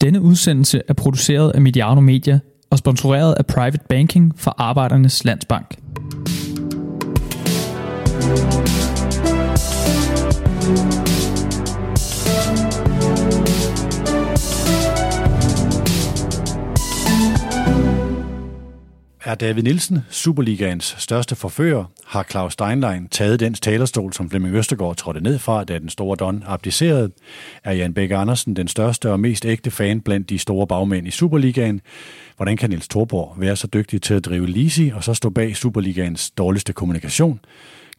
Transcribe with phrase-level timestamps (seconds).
[0.00, 5.76] Denne udsendelse er produceret af Mediano Media og sponsoreret af Private Banking for Arbejdernes Landsbank.
[19.30, 24.96] Er David Nielsen Superligaens største forfører, har Claus Steinlein taget dens talerstol, som Flemming Østergaard
[24.96, 27.10] trådte ned fra, da den store Don abdicerede?
[27.64, 31.10] Er Jan Bæk Andersen den største og mest ægte fan blandt de store bagmænd i
[31.10, 31.80] Superligaen?
[32.36, 35.56] Hvordan kan Niels Thorborg være så dygtig til at drive Lisi og så stå bag
[35.56, 37.40] Superligaens dårligste kommunikation?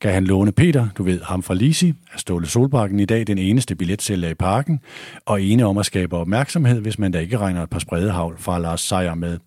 [0.01, 3.37] Kan han låne Peter, du ved ham fra Lisi, er Ståle Solbakken i dag den
[3.37, 4.79] eneste billetsælger i parken,
[5.25, 8.59] og ene om at skabe opmærksomhed, hvis man da ikke regner et par spredehavl fra
[8.59, 9.37] Lars Seier med.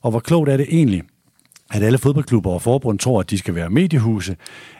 [0.00, 1.02] Og hvor klogt er det egentlig,
[1.70, 4.36] at alle fodboldklubber og forbund tror, at de skal være mediehuse,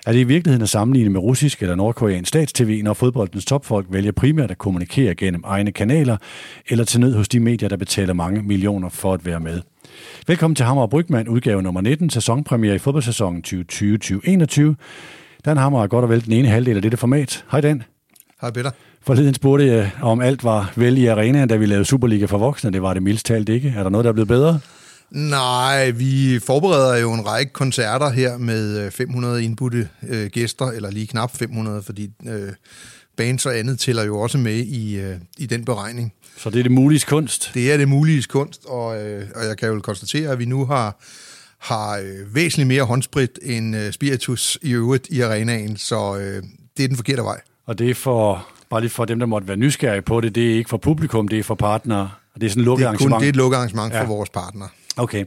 [0.06, 4.12] er det i virkeligheden at sammenligne med russisk eller nordkoreansk statstv, når fodboldens topfolk vælger
[4.12, 6.16] primært at kommunikere gennem egne kanaler,
[6.68, 9.60] eller til nød hos de medier, der betaler mange millioner for at være med.
[10.26, 14.60] Velkommen til Hammer og Brygman, udgave nummer 19, sæsonpremiere i fodboldsæsonen 2020-2021.
[15.44, 17.44] Dan Hammer er godt og vel den ene halvdel af dette format.
[17.50, 17.82] Hej Dan.
[18.40, 18.70] Hej Peter.
[19.02, 22.70] Forleden spurgte jeg, om alt var vel i arenaen, da vi lavede Superliga for voksne.
[22.70, 23.74] Det var det mildst talt ikke.
[23.76, 24.60] Er der noget, der er blevet bedre?
[25.10, 30.90] Nej, vi forbereder jo en række koncerter her med 500 øh, indbudte øh, gæster, eller
[30.90, 32.52] lige knap 500, fordi øh,
[33.16, 36.12] bands og andet tæller jo også med i, øh, i den beregning.
[36.36, 37.50] Så det er det mulige kunst?
[37.54, 40.64] Det er det mulige kunst, og, øh, og jeg kan jo konstatere, at vi nu
[40.64, 40.96] har
[41.58, 46.42] har øh, væsentligt mere håndsprit end øh, spiritus i øvrigt i arenaen, så øh,
[46.76, 47.40] det er den forkerte vej.
[47.66, 50.50] Og det er for, bare lige for dem, der måtte være nysgerrige på det, det
[50.50, 52.92] er ikke for publikum, det er for partnere, og det er sådan et lukket det
[52.92, 53.20] er kun, arrangement?
[53.20, 54.02] Det er et lukket arrangement ja.
[54.02, 54.68] for vores partnere.
[54.96, 55.24] Okay.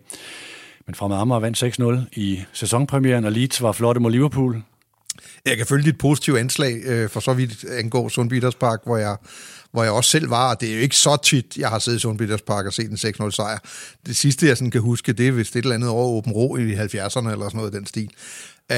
[0.88, 4.62] Men Fremad Amager vandt 6-0 i sæsonpremieren, og Leeds var flotte mod Liverpool.
[5.46, 9.18] Jeg kan følge dit positive anslag, øh, for så vidt angår Sundby Park, hvor jeg,
[9.72, 11.98] hvor jeg også selv var, og det er jo ikke så tit, jeg har siddet
[11.98, 13.58] i Sundby Park og set en 6-0 sejr.
[14.06, 16.58] Det sidste, jeg sådan kan huske, det er vist et eller andet over Åben Rå
[16.58, 18.10] i 70'erne eller sådan noget i den stil.
[18.72, 18.76] Uh,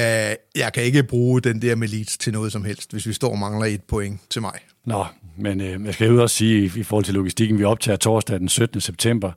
[0.56, 3.32] jeg kan ikke bruge den der med Leeds til noget som helst, hvis vi står
[3.32, 4.60] og mangler et point til mig.
[4.86, 5.06] Nå,
[5.38, 8.50] men øh, jeg skal jo også sige, i forhold til logistikken, vi optager torsdag den
[8.50, 8.82] 17.
[8.82, 9.32] september.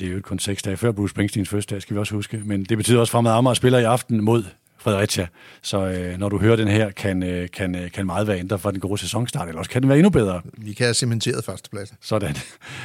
[0.00, 2.42] Det er jo kun seks dage før Bruce Springsteens første dag, skal vi også huske.
[2.44, 4.44] Men det betyder også, at Fremad Amager spiller i aften mod
[4.78, 5.26] Fredericia.
[5.62, 8.60] Så øh, når du hører den her, kan, øh, kan, øh, kan meget være ændret
[8.60, 10.40] for den gode sæsonstart, eller også kan den være endnu bedre.
[10.58, 11.96] Vi kan have cementeret førstepladsen.
[12.00, 12.36] Sådan.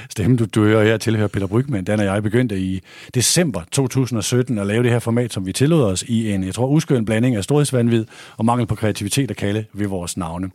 [0.09, 1.83] Stemmen, du, du hører her, tilhører Peter Brygman.
[1.83, 2.81] Dan og jeg begyndte i
[3.13, 6.67] december 2017 at lave det her format, som vi tillod os i en, jeg tror,
[6.67, 8.05] uskøn blanding af storhedsvandvid
[8.37, 10.49] og mangel på kreativitet at kalde ved vores navne.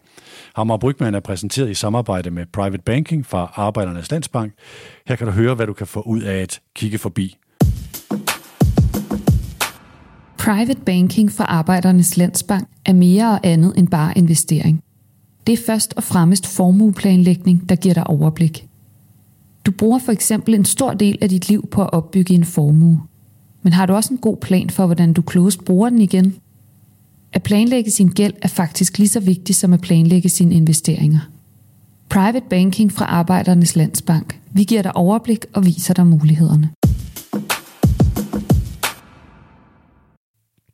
[0.57, 4.53] Hammer Brygman er præsenteret i samarbejde med Private Banking fra Arbejdernes Landsbank.
[5.07, 7.37] Her kan du høre, hvad du kan få ud af at kigge forbi
[10.39, 14.83] Private banking for Arbejdernes Landsbank er mere og andet end bare investering.
[15.47, 18.69] Det er først og fremmest formueplanlægning, der giver dig overblik.
[19.67, 23.01] Du bruger for eksempel en stor del af dit liv på at opbygge en formue.
[23.63, 26.35] Men har du også en god plan for, hvordan du klogest bruger den igen?
[27.33, 31.21] At planlægge sin gæld er faktisk lige så vigtigt som at planlægge sine investeringer.
[32.09, 34.41] Private Banking fra Arbejdernes Landsbank.
[34.55, 36.71] Vi giver dig overblik og viser dig mulighederne.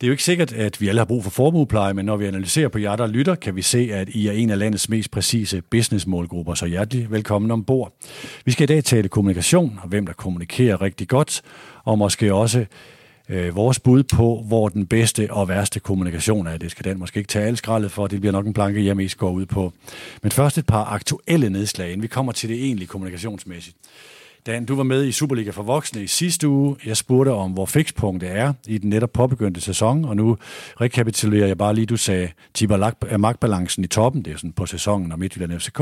[0.01, 2.27] Det er jo ikke sikkert, at vi alle har brug for formuepleje, men når vi
[2.27, 5.11] analyserer på jer, der lytter, kan vi se, at I er en af landets mest
[5.11, 7.93] præcise businessmålgrupper, så hjertelig velkommen ombord.
[8.45, 11.43] Vi skal i dag tale kommunikation, og hvem der kommunikerer rigtig godt,
[11.85, 12.67] og måske også
[13.29, 16.57] øh, vores bud på, hvor den bedste og værste kommunikation er.
[16.57, 18.97] Det skal den måske ikke tage alle skraldet for, det bliver nok en planke, jeg
[18.97, 19.73] mest går ud på.
[20.23, 23.77] Men først et par aktuelle nedslag, inden vi kommer til det egentlige kommunikationsmæssigt.
[24.47, 26.77] Dan, du var med i Superliga for Voksne i sidste uge.
[26.87, 30.37] Jeg spurgte om, hvor fikspunktet er i den netop påbegyndte sæson, og nu
[30.81, 34.67] rekapitulerer jeg bare lige, du sagde, tipper øh, magtbalancen i toppen, det er sådan på
[34.67, 35.81] sæsonen og Midtjylland FCK.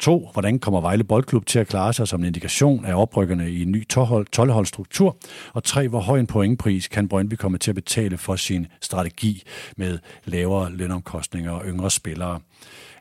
[0.00, 3.62] To, hvordan kommer Vejle Boldklub til at klare sig som en indikation af oprykkerne i
[3.62, 5.16] en ny 12-holdstruktur?
[5.52, 9.42] Og tre, hvor høj en pointpris kan Brøndby komme til at betale for sin strategi
[9.76, 12.40] med lavere lønomkostninger og yngre spillere?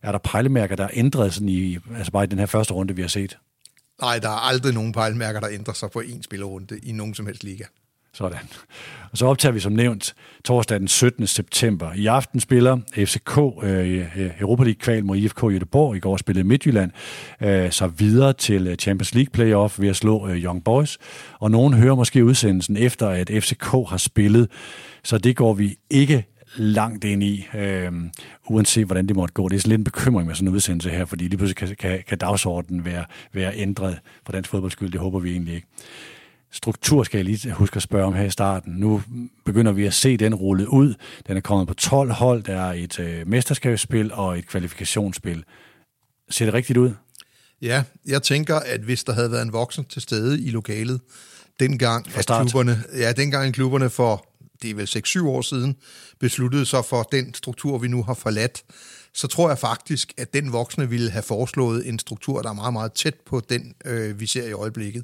[0.02, 2.96] Er der pejlemærker, der er ændret sådan i, altså bare i den her første runde,
[2.96, 3.38] vi har set?
[4.02, 7.26] Nej, der er aldrig nogen pejlmærker, der ændrer sig på en spillerunde i nogen som
[7.26, 7.64] helst liga.
[8.14, 8.40] Sådan.
[9.12, 10.16] Og så optager vi som nævnt
[10.46, 11.28] torsdag den 17.
[11.28, 11.94] september.
[11.94, 15.96] I aften spiller FCK øh, Europa League kval mod IFK Göteborg.
[15.96, 16.92] I går spillede Midtjylland
[17.42, 20.98] øh, så videre til øh, Champions League playoff ved at slå øh, Young Boys.
[21.40, 24.52] Og nogen hører måske udsendelsen efter, at FCK har spillet.
[25.04, 26.26] Så det går vi ikke
[26.56, 27.92] langt ind i, øh,
[28.50, 29.50] uanset hvordan det måtte gå.
[29.50, 32.04] Det er lidt en bekymring med sådan en udsendelse her, fordi lige pludselig kan, kan,
[32.08, 34.92] kan dagsordenen være, være ændret for dansk fodbolds skyld.
[34.92, 35.68] Det håber vi egentlig ikke.
[36.52, 38.74] Struktur skal jeg lige huske at spørge om her i starten.
[38.74, 39.02] Nu
[39.46, 40.94] begynder vi at se den rullet ud.
[41.28, 42.44] Den er kommet på 12 hold.
[42.44, 45.44] Der er et øh, mesterskabsspil og et kvalifikationsspil.
[46.30, 46.92] Ser det rigtigt ud?
[47.62, 51.02] Ja, jeg tænker, at hvis der havde været en voksen til stede i lokalet,
[51.60, 54.31] dengang, at klubberne, ja, dengang klubberne for,
[54.62, 55.76] det er vel 6-7 år siden,
[56.20, 58.64] besluttede sig for den struktur, vi nu har forladt,
[59.14, 62.74] så tror jeg faktisk, at den voksne ville have foreslået en struktur, der er meget,
[62.74, 65.04] meget tæt på den, øh, vi ser i øjeblikket.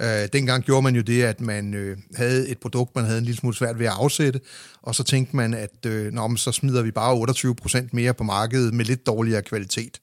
[0.00, 3.24] Øh, dengang gjorde man jo det, at man øh, havde et produkt, man havde en
[3.24, 4.40] lille smule svært ved at afsætte,
[4.82, 8.24] og så tænkte man, at øh, nå, så smider vi bare 28 procent mere på
[8.24, 10.00] markedet med lidt dårligere kvalitet.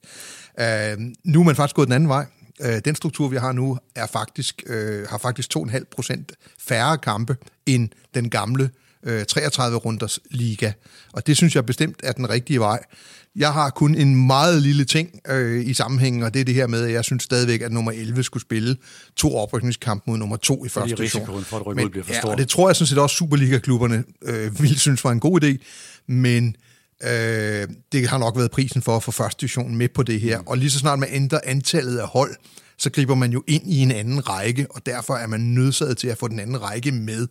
[0.60, 2.26] Øh, nu er man faktisk gået den anden vej.
[2.62, 7.38] Øh, den struktur, vi har nu, er faktisk, øh, har faktisk 2,5 procent færre kampe
[7.66, 8.70] end den gamle
[9.06, 10.72] øh, 33-runders liga.
[11.14, 12.80] Og det synes jeg bestemt er den rigtige vej.
[13.36, 16.68] Jeg har kun en meget lille ting øh, i sammenhængen, og det er det her
[16.68, 18.78] med, at jeg synes stadigvæk, at nummer 11 skulle spille
[19.16, 21.22] to oprykningskampe mod nummer 2 i første division.
[21.22, 24.04] risikoen for at ud bliver for ja, og det tror jeg sådan set også, Superliga-klubberne
[24.22, 25.58] øh, ville synes var en god idé,
[26.08, 26.56] men
[27.04, 30.40] øh, det har nok været prisen for at få første division med på det her.
[30.46, 32.36] Og lige så snart man ændrer antallet af hold,
[32.78, 36.08] så griber man jo ind i en anden række, og derfor er man nødsaget til
[36.08, 37.28] at få den anden række med,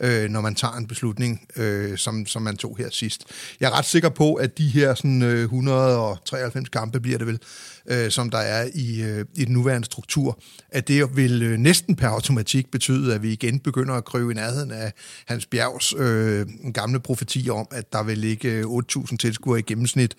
[0.00, 3.24] øh, når man tager en beslutning, øh, som, som man tog her sidst.
[3.60, 7.40] Jeg er ret sikker på, at de her sådan, øh, 193 kampe bliver det vel,
[7.90, 10.38] øh, som der er i, øh, i den nuværende struktur,
[10.70, 14.34] at det vil øh, næsten per automatik betyde, at vi igen begynder at kryve i
[14.34, 14.92] nærheden af
[15.26, 20.14] Hans Bjergs øh, gamle profeti om, at der vil ligge øh, 8.000 tilskuere i gennemsnit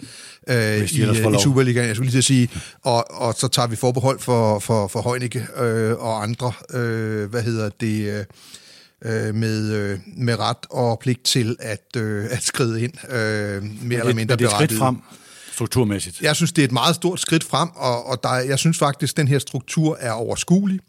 [0.50, 1.39] øh, i, øh, i.
[1.44, 1.88] Superligaen.
[1.88, 2.50] Jeg skulle lige til at sige,
[2.83, 7.44] og, og så tager vi forbehold for, for, for Heunicke øh, og andre, øh, hvad
[7.44, 8.25] hedder det,
[9.06, 13.24] øh, med, øh, med ret og pligt til at, øh, at skride ind øh, mere
[13.24, 14.80] eller det, mindre men det er berettiget.
[14.80, 14.98] frem
[15.60, 16.22] strukturmæssigt.
[16.22, 18.78] Jeg synes, det er et meget stort skridt frem, og, og der, er- jeg synes
[18.78, 20.80] faktisk, at den her struktur er overskuelig.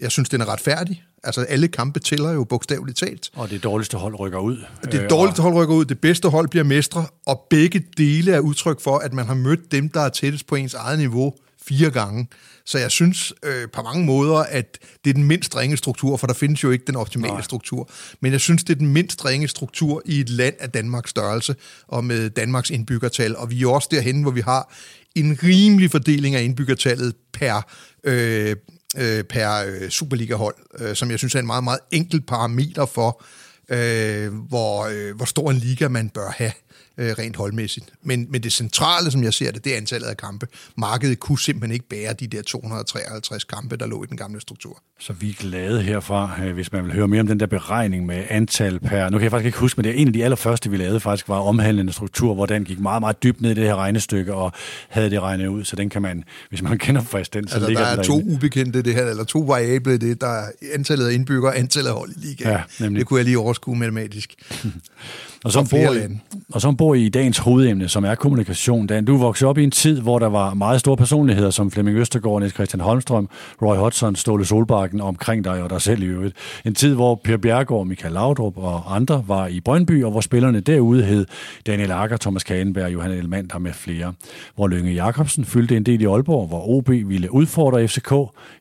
[0.00, 1.02] Jeg synes, den er retfærdig.
[1.24, 3.30] Altså, alle kampe tæller jo bogstaveligt talt.
[3.34, 4.56] Og det dårligste hold rykker ud.
[4.84, 8.40] Det Øh, dårligste hold rykker ud, det bedste hold bliver mestre, og begge dele er
[8.40, 11.34] udtryk for, at man har mødt dem, der er tættest på ens eget niveau
[11.68, 12.28] fire gange.
[12.64, 16.26] Så jeg synes øh, på mange måder, at det er den mindst ringe struktur, for
[16.26, 17.42] der findes jo ikke den optimale Nej.
[17.42, 17.90] struktur.
[18.20, 21.56] Men jeg synes, det er den mindst ringe struktur i et land af Danmarks størrelse
[21.88, 23.36] og med Danmarks indbyggertal.
[23.36, 24.74] Og vi er også derhen, hvor vi har
[25.14, 27.66] en rimelig fordeling af indbyggertallet per,
[28.04, 28.56] øh,
[28.96, 33.22] øh, per øh, Superliga-hold, øh, som jeg synes er en meget, meget enkel parameter for,
[33.68, 36.52] øh, hvor, øh, hvor stor en liga man bør have
[36.98, 37.86] øh, rent holdmæssigt.
[38.02, 40.46] Men, men det centrale, som jeg ser det, det er antallet af kampe.
[40.76, 44.82] Markedet kunne simpelthen ikke bære de der 253 kampe, der lå i den gamle struktur.
[45.00, 48.06] Så vi er glade herfra, øh, hvis man vil høre mere om den der beregning
[48.06, 49.10] med antal per...
[49.10, 51.00] Nu kan jeg faktisk ikke huske, men det er en af de allerførste, vi lavede
[51.00, 54.34] faktisk, var omhandlende struktur, hvor den gik meget, meget dybt ned i det her regnestykke,
[54.34, 54.52] og
[54.88, 57.84] havde det regnet ud, så den kan man, hvis man kender fristen, så Altså, ligger
[57.84, 58.34] der er den to derinde.
[58.34, 60.20] ubekendte det her, eller to variable i det.
[60.20, 62.50] Der er antallet af indbyggere og antallet af hold i ligaen.
[62.50, 62.98] Ja, nemlig.
[63.00, 64.34] det kunne jeg lige overskue matematisk.
[65.44, 66.18] Og flere bor I,
[66.52, 68.86] og så bor I dagens hovedemne, som er kommunikation.
[68.86, 71.98] Dan, du voksede op i en tid, hvor der var meget store personligheder, som Flemming
[71.98, 73.28] Østergaard, Niels Christian Holmstrøm,
[73.62, 76.36] Roy Hodgson, Ståle Solbakken omkring dig og dig selv i øvrigt.
[76.64, 80.60] En tid, hvor Per Bjergård, Michael Laudrup og andre var i Brøndby, og hvor spillerne
[80.60, 81.26] derude hed
[81.66, 84.12] Daniel Akker, Thomas Kagenberg, Johan Elmand med flere.
[84.54, 88.12] Hvor Lønge Jacobsen fyldte en del i Aalborg, hvor OB ville udfordre FCK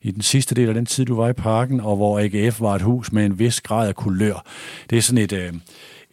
[0.01, 2.75] i den sidste del af den tid, du var i parken, og hvor AGF var
[2.75, 4.43] et hus med en vis grad af kulør.
[4.89, 5.33] Det er sådan et...
[5.33, 5.53] Øh,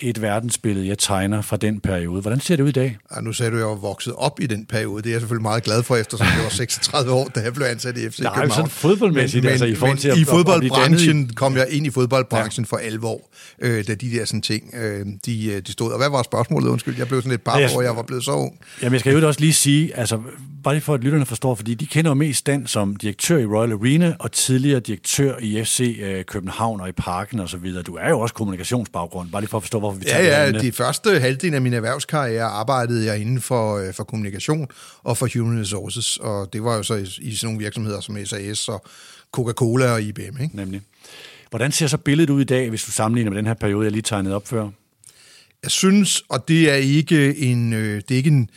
[0.02, 2.20] et verdensbillede, jeg tegner fra den periode.
[2.22, 2.96] Hvordan ser det ud i dag?
[3.16, 5.02] Ja, nu sagde du, at jeg var vokset op i den periode.
[5.02, 7.66] Det er jeg selvfølgelig meget glad for, eftersom jeg var 36 år, da jeg blev
[7.66, 8.50] ansat i FC Nej, København.
[8.50, 11.66] sådan fodboldmæssigt, men, altså, i forhold til at- i at- at fodboldbranchen dannet kom jeg
[11.70, 12.68] ind i fodboldbranchen ja.
[12.68, 13.20] for alvor,
[13.60, 15.92] øh, da de der sådan ting, øh, de, øh, de stod.
[15.92, 16.68] Og hvad var spørgsmålet?
[16.68, 18.58] Undskyld, jeg blev sådan lidt par Ja, år, jeg var blevet så ung.
[18.82, 20.18] Jamen, jeg skal jo også lige sige, altså,
[20.64, 23.46] bare lige for at lytterne forstår, fordi de kender jo mest Dan som direktør i
[23.46, 27.82] Royal Arena og tidligere direktør i FC øh, København og i Parken og så videre.
[27.82, 30.58] Du er jo også kommunikationsbaggrund, bare lige for at forstå, hvorfor vi tager Ja, ja,
[30.60, 34.68] de første halvdel af min erhvervskarriere arbejdede jeg inden for, øh, for kommunikation
[35.02, 38.24] og for human resources, og det var jo så i, i sådan nogle virksomheder som
[38.24, 38.84] SAS og
[39.36, 40.42] Coca-Cola og IBM.
[40.42, 40.56] Ikke?
[40.56, 40.80] Nemlig.
[41.50, 43.92] Hvordan ser så billedet ud i dag, hvis du sammenligner med den her periode, jeg
[43.92, 44.68] lige tegnede op før?
[45.62, 48.50] Jeg synes, og det er ikke en, øh, det er ikke en,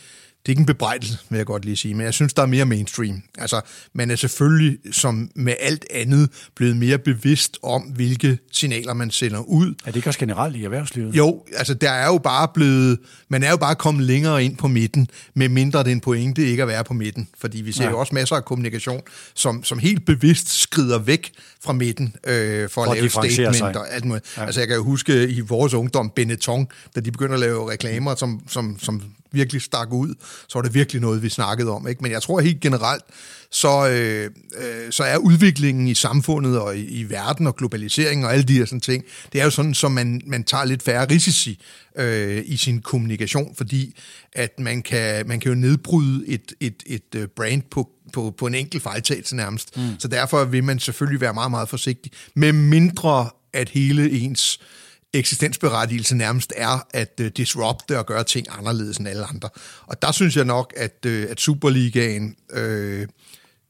[0.46, 2.46] det er ikke en bebrejdelse, vil jeg godt lige sige, men jeg synes, der er
[2.46, 3.24] mere mainstream.
[3.38, 3.62] Altså,
[3.94, 9.40] man er selvfølgelig, som med alt andet, blevet mere bevidst om, hvilke signaler man sender
[9.40, 9.68] ud.
[9.68, 11.16] Er det ikke også generelt i erhvervslivet?
[11.16, 13.00] Jo, altså der er jo bare blevet,
[13.30, 16.46] man er jo bare kommet længere ind på midten, med mindre det er en pointe
[16.46, 17.28] ikke at være på midten.
[17.40, 17.90] Fordi vi ser ja.
[17.90, 19.02] jo også masser af kommunikation,
[19.34, 21.32] som, som helt bevidst skrider væk
[21.64, 23.82] fra midten øh, for, at at lave differentiere statement sig.
[23.82, 24.26] og alt muligt.
[24.38, 24.46] Ja.
[24.46, 28.16] Altså jeg kan jo huske i vores ungdom, Benetton, da de begyndte at lave reklamer,
[28.16, 29.02] som, som, som
[29.36, 30.16] virkelig stak ud,
[30.48, 31.88] så var det virkelig noget, vi snakkede om.
[31.88, 32.04] Ikke?
[32.04, 33.04] Men jeg tror helt generelt,
[33.52, 38.34] så, øh, øh, så er udviklingen i samfundet og i, i verden og globalisering og
[38.34, 41.06] alle de her sådan ting, det er jo sådan, så man, man tager lidt færre
[41.12, 41.60] risici
[41.98, 44.00] øh, i sin kommunikation, fordi
[44.34, 48.48] at man kan, man kan jo nedbryde et, et, et øh, brand på, på, på
[48.48, 49.78] en enkelt fejltagelse nærmest.
[49.78, 50.00] Mm.
[50.00, 54.60] Så derfor vil man selvfølgelig være meget, meget forsigtig, med mindre at hele ens
[55.20, 59.50] eksistensberettigelse nærmest er at øh, disrupte og gøre ting anderledes end alle andre.
[59.88, 63.08] Og der synes jeg nok, at, øh, at Superligaen, øh,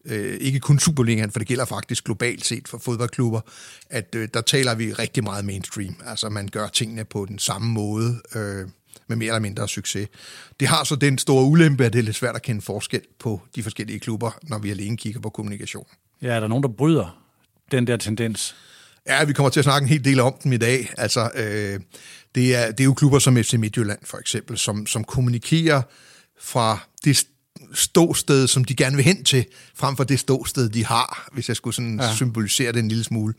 [0.06, 3.42] øh, ikke kun Superligaen, for det gælder faktisk globalt set for fodboldklubber,
[3.90, 5.96] at øh, der taler vi rigtig meget mainstream.
[6.06, 8.68] Altså man gør tingene på den samme måde, øh,
[9.08, 10.08] med mere eller mindre succes.
[10.60, 13.42] Det har så den store ulempe, at det er lidt svært at kende forskel på
[13.56, 15.88] de forskellige klubber, når vi alene kigger på kommunikation.
[16.22, 17.22] Ja, er der nogen, der bryder
[17.72, 18.56] den der tendens?
[19.08, 20.94] Ja, vi kommer til at snakke en hel del om dem i dag.
[20.98, 21.80] Altså, øh,
[22.36, 25.82] det, er, det er jo klubber som FC Midtjylland for eksempel, som, som kommunikerer
[26.40, 27.26] fra det
[27.76, 31.56] ståsted, som de gerne vil hen til, frem for det ståsted, de har, hvis jeg
[31.56, 32.16] skulle sådan ja.
[32.16, 33.34] symbolisere det en lille smule.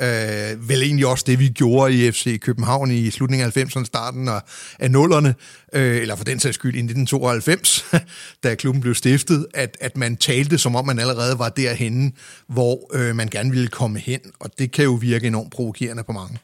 [0.00, 4.28] Øh, vel egentlig også det, vi gjorde i FC København i slutningen af 90'erne, starten
[4.28, 4.40] af,
[4.78, 5.34] af nullerne,
[5.72, 7.84] øh, eller for den sags skyld i 1992,
[8.42, 12.12] da klubben blev stiftet, at, at man talte, som om man allerede var derhenne,
[12.46, 16.12] hvor øh, man gerne ville komme hen, og det kan jo virke enormt provokerende på
[16.12, 16.38] mange.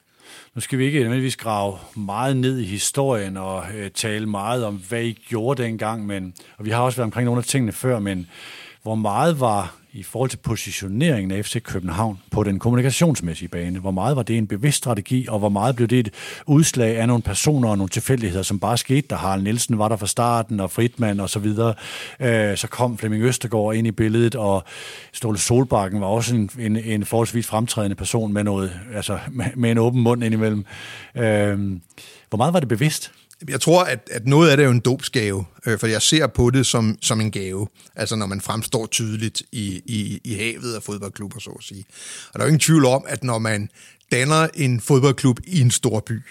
[0.56, 4.75] Nu skal vi ikke nødvendigvis grave meget ned i historien og øh, tale meget om,
[4.88, 7.98] hvad I gjorde dengang, men, og vi har også været omkring nogle af tingene før,
[7.98, 8.26] men
[8.82, 13.78] hvor meget var i forhold til positioneringen af FC København på den kommunikationsmæssige bane?
[13.78, 16.10] Hvor meget var det en bevidst strategi, og hvor meget blev det et
[16.46, 19.96] udslag af nogle personer og nogle tilfældigheder, som bare skete, der Harald Nielsen var der
[19.96, 21.74] fra starten, og Fritman og så videre.
[22.20, 24.64] Øh, så kom Flemming Østergaard ind i billedet, og
[25.12, 29.70] Ståle Solbakken var også en, en, en forholdsvis fremtrædende person med, noget, altså med, med
[29.70, 30.64] en åben mund indimellem.
[31.14, 31.58] Øh,
[32.28, 33.12] hvor meget var det bevidst?
[33.49, 36.26] Jeg tror, at, at noget af det er jo en dobsgave, øh, for jeg ser
[36.26, 40.75] på det som, som en gave, altså når man fremstår tydeligt i, i, i havet
[40.75, 41.85] af fodboldklubber, så at sige.
[42.33, 43.71] Og der er jo ingen tvivl om, at når man
[44.12, 46.23] danner en fodboldklub i en stor by,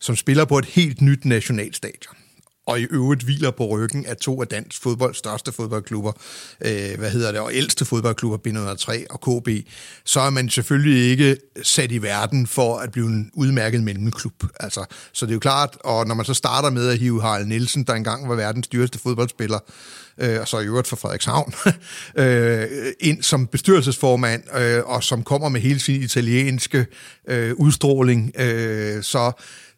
[0.00, 2.16] som spiller på et helt nyt nationalstadion,
[2.66, 6.12] og i øvrigt hviler på ryggen af to af dansk fodbold største fodboldklubber,
[6.60, 9.48] øh, hvad hedder det, og ældste fodboldklubber, B103 og KB,
[10.04, 14.44] så er man selvfølgelig ikke sat i verden for at blive en udmærket mellemklub.
[14.60, 17.46] Altså, så det er jo klart, og når man så starter med at hive Harald
[17.46, 19.58] Nielsen, der engang var verdens dyreste fodboldspiller,
[20.18, 21.54] øh, og så i øvrigt for Frederikshavn,
[22.24, 22.68] øh,
[23.00, 26.86] ind som bestyrelsesformand, øh, og som kommer med hele sin italienske
[27.28, 29.32] øh, udstråling, øh, så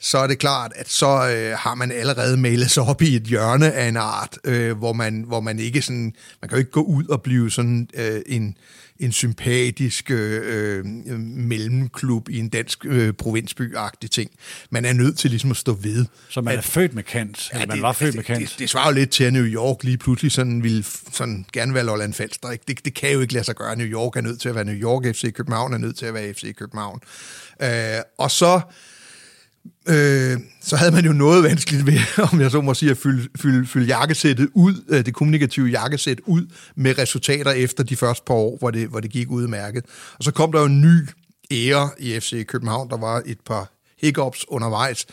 [0.04, 3.22] så er det klart, at så øh, har man allerede malet sig op i et
[3.22, 6.70] hjørne af en art, øh, hvor, man, hvor man ikke sådan, man kan jo ikke
[6.70, 8.56] gå ud og blive sådan øh, en,
[8.98, 10.84] en sympatisk øh, øh,
[11.20, 14.30] mellemklub i en dansk øh, provinsby-agtig ting.
[14.70, 16.06] Man er nødt til ligesom at stå ved.
[16.28, 18.40] Så man at, er født med kant, ja, man det, var født altså, med kant.
[18.40, 21.46] Det, det, det svarer jo lidt til, at New York lige pludselig sådan ville sådan
[21.52, 22.50] gerne være Lolland Falster.
[22.50, 22.64] Ikke?
[22.68, 23.76] Det, det kan jo ikke lade sig gøre.
[23.76, 26.14] New York er nødt til at være New York, FC København er nødt til at
[26.14, 27.00] være FC København.
[27.62, 27.68] Øh,
[28.18, 28.60] og så
[29.88, 31.98] øh, så havde man jo noget vanskeligt ved,
[32.32, 36.20] om jeg så må sige, at fylde, fylde, fylde jakkesættet ud, øh, det kommunikative jakkesæt
[36.26, 39.84] ud med resultater efter de første par år, hvor det, hvor det gik udmærket.
[40.18, 41.08] Og så kom der jo en ny
[41.50, 45.06] ære i FC København, der var et par hiccups undervejs.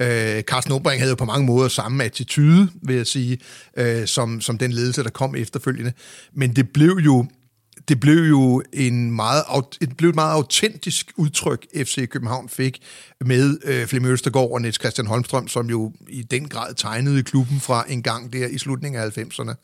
[0.00, 3.38] Øh, Carsten Obring havde jo på mange måder samme attitude, vil jeg sige,
[3.76, 5.92] øh, som, som den ledelse, der kom efterfølgende.
[6.34, 7.26] Men det blev jo
[7.88, 9.42] det blev jo en meget,
[9.80, 12.82] et, blev et meget autentisk udtryk, FC København fik
[13.20, 17.60] med øh, Flemming Østergaard og Niels Christian Holmstrøm, som jo i den grad tegnede klubben
[17.60, 19.54] fra en gang der i slutningen af 90'erne.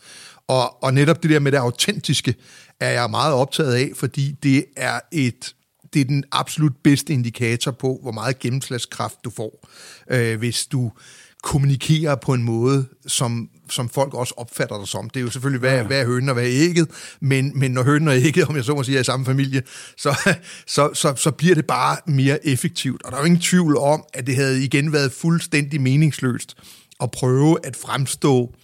[0.48, 2.34] Og, og netop det der med det autentiske
[2.80, 5.54] er jeg meget optaget af, fordi det er et
[5.94, 9.68] det er den absolut bedste indikator på, hvor meget gennemslagskraft du får,
[10.10, 10.92] øh, hvis du
[11.42, 15.10] kommunikerer på en måde, som, som folk også opfatter dig som.
[15.10, 15.82] Det er jo selvfølgelig, hvad, ja.
[15.82, 16.88] hvad er hønen og hvad er ægget,
[17.20, 19.62] men, men når hønen og ægget, om jeg så må sige, er i samme familie,
[19.96, 20.34] så,
[20.66, 23.02] så, så, så bliver det bare mere effektivt.
[23.02, 26.56] Og der er jo ingen tvivl om, at det havde igen været fuldstændig meningsløst
[27.02, 28.54] at prøve at fremstå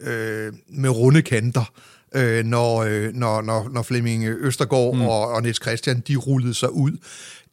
[0.00, 1.72] øh, med runde kanter,
[2.14, 5.02] øh, når, øh, når, når, når Flemming Østergaard mm.
[5.02, 6.92] og, og Niels Christian, de rullede sig ud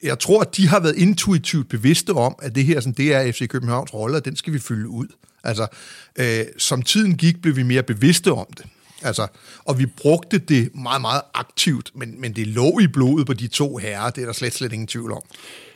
[0.04, 3.32] jeg tror, at de har været intuitivt bevidste om, at det her sådan, det er
[3.32, 5.08] FC Københavns rolle, og den skal vi fylde ud.
[5.44, 5.68] Altså,
[6.20, 8.66] øh, som tiden gik, blev vi mere bevidste om det.
[9.01, 9.27] Altså,
[9.66, 13.48] og vi brugte det meget, meget aktivt, men, men det lå i blodet på de
[13.48, 15.22] to herrer, det er der slet, slet ingen tvivl om.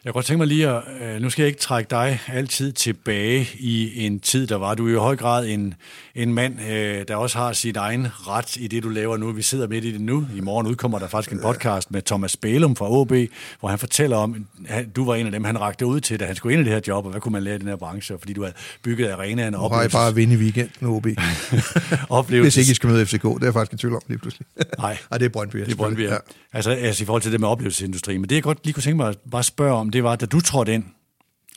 [0.05, 2.71] Jeg kunne godt tænke mig lige at, øh, nu skal jeg ikke trække dig altid
[2.71, 4.75] tilbage i en tid, der var.
[4.75, 5.73] Du er i høj grad en,
[6.15, 9.31] en mand, øh, der også har sin egen ret i det, du laver nu.
[9.31, 10.27] Vi sidder midt i det nu.
[10.35, 13.11] I morgen udkommer der faktisk en podcast med Thomas Bælum fra OB,
[13.59, 16.25] hvor han fortæller om, at du var en af dem, han rakte ud til, da
[16.25, 17.75] han skulle ind i det her job, og hvad kunne man lære i den her
[17.75, 19.93] branche, fordi du havde bygget arenaen og oplevelses...
[19.93, 21.07] bare at vinde i weekenden OB.
[22.41, 24.47] Hvis ikke I skal møde FCK, det er jeg faktisk i tvivl om lige pludselig.
[24.77, 24.97] Nej.
[25.09, 25.57] Nej, det er Brøndby.
[25.57, 26.15] Det er Brøndby, ja.
[26.53, 28.21] Altså, altså i forhold til det med oplevelsesindustrien.
[28.21, 30.25] Men det jeg godt lige kunne tænke mig at bare spørge om, det var, da
[30.25, 30.83] du trådte ind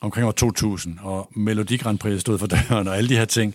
[0.01, 3.55] omkring år 2000, og Melodi Grand Prix stod for døren, og alle de her ting,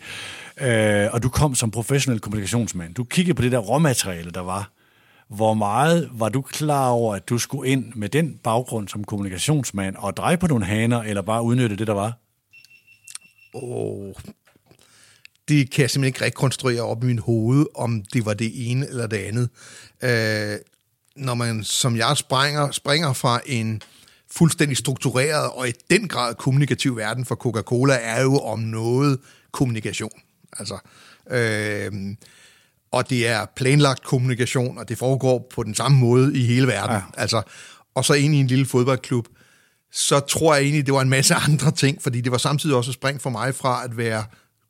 [0.62, 2.96] øh, og du kom som professionel kommunikationsmand.
[2.96, 4.72] Du kiggede på det der råmateriale, der var.
[5.28, 9.96] Hvor meget var du klar over, at du skulle ind med den baggrund som kommunikationsmand
[9.96, 12.14] og dreje på nogle haner, eller bare udnytte det, der var?
[13.54, 14.14] Oh,
[15.48, 18.88] det kan jeg simpelthen ikke rekonstruere op i min hoved, om det var det ene
[18.88, 19.50] eller det andet.
[20.04, 20.60] Øh,
[21.20, 23.82] når man som jeg springer, springer fra en
[24.32, 29.20] fuldstændig struktureret og i den grad kommunikativ verden for Coca-Cola, er jo om noget
[29.52, 30.12] kommunikation.
[30.60, 30.78] Altså,
[31.32, 31.92] øh,
[32.92, 36.96] og det er planlagt kommunikation, og det foregår på den samme måde i hele verden.
[36.96, 37.02] Ja.
[37.18, 37.42] Altså,
[37.96, 39.28] og så ind i en lille fodboldklub,
[39.92, 42.92] så tror jeg egentlig, det var en masse andre ting, fordi det var samtidig også
[42.92, 44.24] et spring for mig fra at være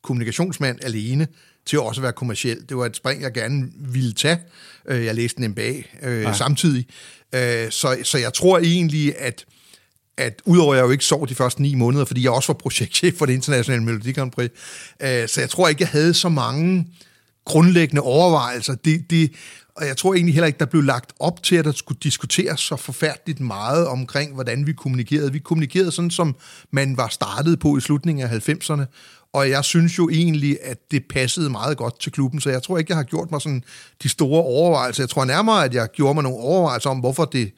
[0.03, 1.27] kommunikationsmand alene
[1.69, 2.57] til også at være kommersiel.
[2.69, 4.39] Det var et spring, jeg gerne ville tage.
[4.87, 6.33] Øh, jeg læste en MBA øh, ja.
[6.33, 6.87] samtidig.
[7.35, 9.45] Øh, så, så jeg tror egentlig, at
[10.17, 12.57] at udover at jeg jo ikke sov de første ni måneder, fordi jeg også var
[12.57, 14.49] projektchef for det internationale Melodi Grand Prix,
[15.31, 16.87] så jeg tror ikke, jeg havde så mange
[17.45, 18.75] grundlæggende overvejelser.
[18.75, 19.31] Det, det,
[19.75, 22.59] og jeg tror egentlig heller ikke, der blev lagt op til, at der skulle diskuteres
[22.59, 25.31] så forfærdeligt meget omkring, hvordan vi kommunikerede.
[25.31, 26.35] Vi kommunikerede sådan, som
[26.71, 28.85] man var startet på i slutningen af 90'erne,
[29.33, 32.77] og jeg synes jo egentlig, at det passede meget godt til klubben, så jeg tror
[32.77, 33.63] ikke, jeg har gjort mig sådan
[34.03, 35.03] de store overvejelser.
[35.03, 37.51] Jeg tror nærmere, at jeg gjorde mig nogle overvejelser om, hvorfor det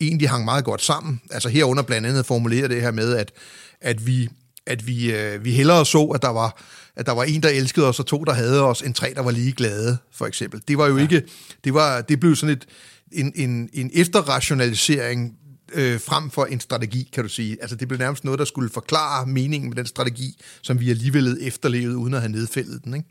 [0.00, 1.20] egentlig hang meget godt sammen.
[1.30, 3.32] Altså herunder blandt andet formulere det her med, at,
[3.80, 4.28] at vi
[4.66, 6.62] at vi, øh, vi hellere så, at der, var,
[6.96, 9.22] at der var en, der elskede os, og to, der havde os, end tre, der
[9.22, 10.62] var lige glade, for eksempel.
[10.68, 11.02] Det var jo ja.
[11.02, 11.22] ikke,
[11.64, 12.66] det, var, det blev sådan et,
[13.12, 15.32] en, en, en efterrationalisering
[15.74, 17.56] øh, frem for en strategi, kan du sige.
[17.60, 21.38] Altså det blev nærmest noget, der skulle forklare meningen med den strategi, som vi alligevel
[21.40, 23.08] efterlevede, uden at have nedfældet den, ikke?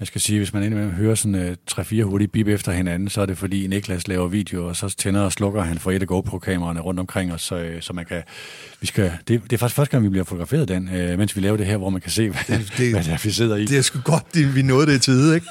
[0.00, 3.20] Jeg skal sige, hvis man indimellem hører sådan tre 3-4 hurtige bip efter hinanden, så
[3.20, 6.08] er det fordi Niklas laver video, og så tænder og slukker han for et af
[6.08, 8.22] GoPro-kameraerne rundt omkring os, så, uh, så man kan...
[8.80, 11.40] Vi skal, det, det er faktisk første gang, vi bliver fotograferet den, uh, mens vi
[11.40, 13.56] laver det her, hvor man kan se, hvad det, det, hvad det er, vi sidder
[13.56, 13.64] i.
[13.64, 15.46] Det er sgu godt, det, vi nåede det i tide, ikke?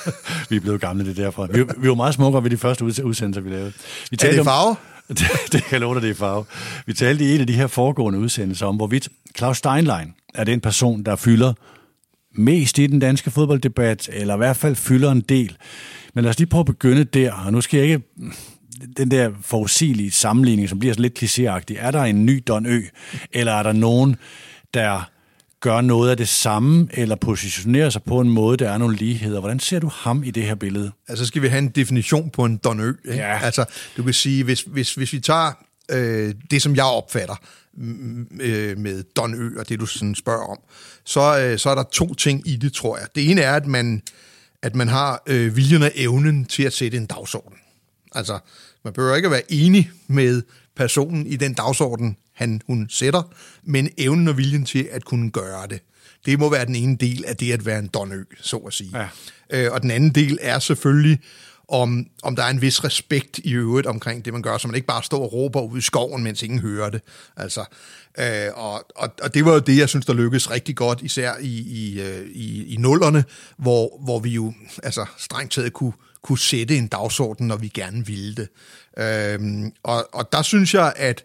[0.50, 1.46] vi er blevet gamle, det derfra.
[1.46, 3.72] Vi, vi var meget smukkere ved de første udsendelser, vi lavede.
[4.10, 4.76] Vi er det farve?
[5.18, 6.44] det, det kan jeg love dig, det er farve.
[6.86, 10.60] Vi talte i en af de her foregående udsendelser om, hvorvidt Claus Steinlein er den
[10.60, 11.52] person, der fylder
[12.36, 15.56] mest i den danske fodbolddebat, eller i hvert fald fylder en del.
[16.14, 18.02] Men lad os lige prøve at begynde der, og nu skal jeg ikke
[18.96, 21.74] den der forudsigelige sammenligning, som bliver så lidt klichéagtig.
[21.78, 22.80] Er der en ny Don Ø,
[23.32, 24.16] eller er der nogen,
[24.74, 25.10] der
[25.64, 29.40] gør noget af det samme, eller positionerer sig på en måde, der er nogle ligheder.
[29.40, 30.92] Hvordan ser du ham i det her billede?
[31.08, 32.88] Altså skal vi have en definition på en Don Ø.
[32.88, 33.16] Ikke?
[33.16, 33.38] Ja.
[33.42, 33.64] Altså,
[33.96, 35.52] du kan sige, hvis, hvis, hvis vi tager
[35.90, 37.34] øh, det, som jeg opfatter
[38.40, 40.58] øh, med Don Ø, og det du sådan spørger om,
[41.04, 43.06] så, øh, så er der to ting i det, tror jeg.
[43.14, 44.02] Det ene er, at man,
[44.62, 47.58] at man har øh, viljen og evnen til at sætte en dagsorden.
[48.14, 48.38] Altså,
[48.84, 50.42] man behøver ikke at være enig med
[50.76, 53.22] personen i den dagsorden, han hun sætter,
[53.62, 55.80] men evnen og viljen til at kunne gøre det.
[56.26, 58.98] Det må være den ene del af det at være en donø, så at sige.
[58.98, 59.08] Ja.
[59.50, 61.18] Øh, og den anden del er selvfølgelig,
[61.68, 64.74] om, om der er en vis respekt i øvrigt omkring det, man gør, så man
[64.74, 67.00] ikke bare står og råber ud i skoven, mens ingen hører det.
[67.36, 67.64] Altså,
[68.18, 71.34] øh, og, og, og det var jo det, jeg synes, der lykkedes rigtig godt, især
[71.40, 73.24] i, i, øh, i, i nullerne,
[73.56, 75.92] hvor, hvor vi jo altså, strengt taget kunne,
[76.22, 78.48] kunne sætte en dagsorden, når vi gerne ville det.
[78.98, 81.24] Øh, og, og der synes jeg, at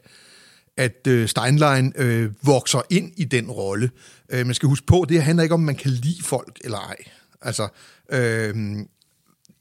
[0.80, 3.92] at øh, Steinlein øh, vokser ind i den rolle.
[4.30, 6.96] Øh, man skal huske på, det handler ikke om, man kan lide folk eller ej.
[7.42, 7.68] Altså,
[8.12, 8.56] øh,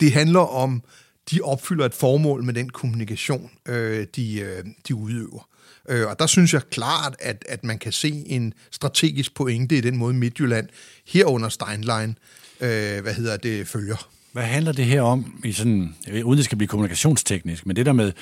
[0.00, 0.82] det handler om,
[1.30, 5.48] de opfylder et formål med den kommunikation, øh, de, øh, de udøver.
[5.88, 9.80] Øh, og der synes jeg klart, at, at man kan se en strategisk pointe i
[9.80, 10.68] den måde Midtjylland
[11.06, 12.18] herunder Steinlein,
[12.60, 14.17] øh, hvad hedder det, følger.
[14.38, 17.92] Hvad handler det her om, i sådan, uden det skal blive kommunikationsteknisk, men det der
[17.92, 18.12] med,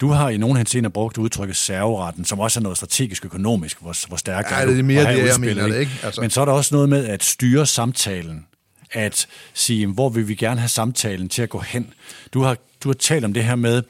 [0.00, 4.08] du har i nogen henseender brugt udtrykket serveretten, som også er noget strategisk økonomisk, hvor,
[4.08, 5.92] hvor stærkt ja, er det er mere det, jeg mener det, ikke?
[6.02, 6.20] Altså.
[6.20, 8.46] Men så er der også noget med at styre samtalen,
[8.92, 11.92] at sige, hvor vil vi gerne have samtalen til at gå hen.
[12.34, 13.82] Du har, du har talt om det her med,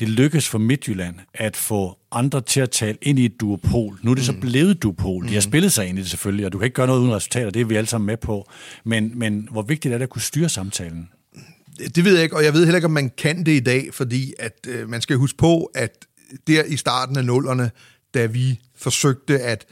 [0.00, 3.98] det lykkes for Midtjylland at få andre til at tale ind i et duopol.
[4.02, 4.34] Nu er det mm.
[4.34, 5.24] så blevet duopol.
[5.24, 5.40] De har mm.
[5.40, 7.60] spillet sig ind i det selvfølgelig, og du kan ikke gøre noget uden resultater, det
[7.60, 8.50] er vi alle sammen med på.
[8.84, 11.08] Men, men hvor vigtigt er det at kunne styre samtalen?
[11.94, 13.94] Det ved jeg ikke, og jeg ved heller ikke, om man kan det i dag,
[13.94, 16.06] fordi at øh, man skal huske på, at
[16.46, 17.70] der i starten af nullerne,
[18.14, 19.66] da vi forsøgte at,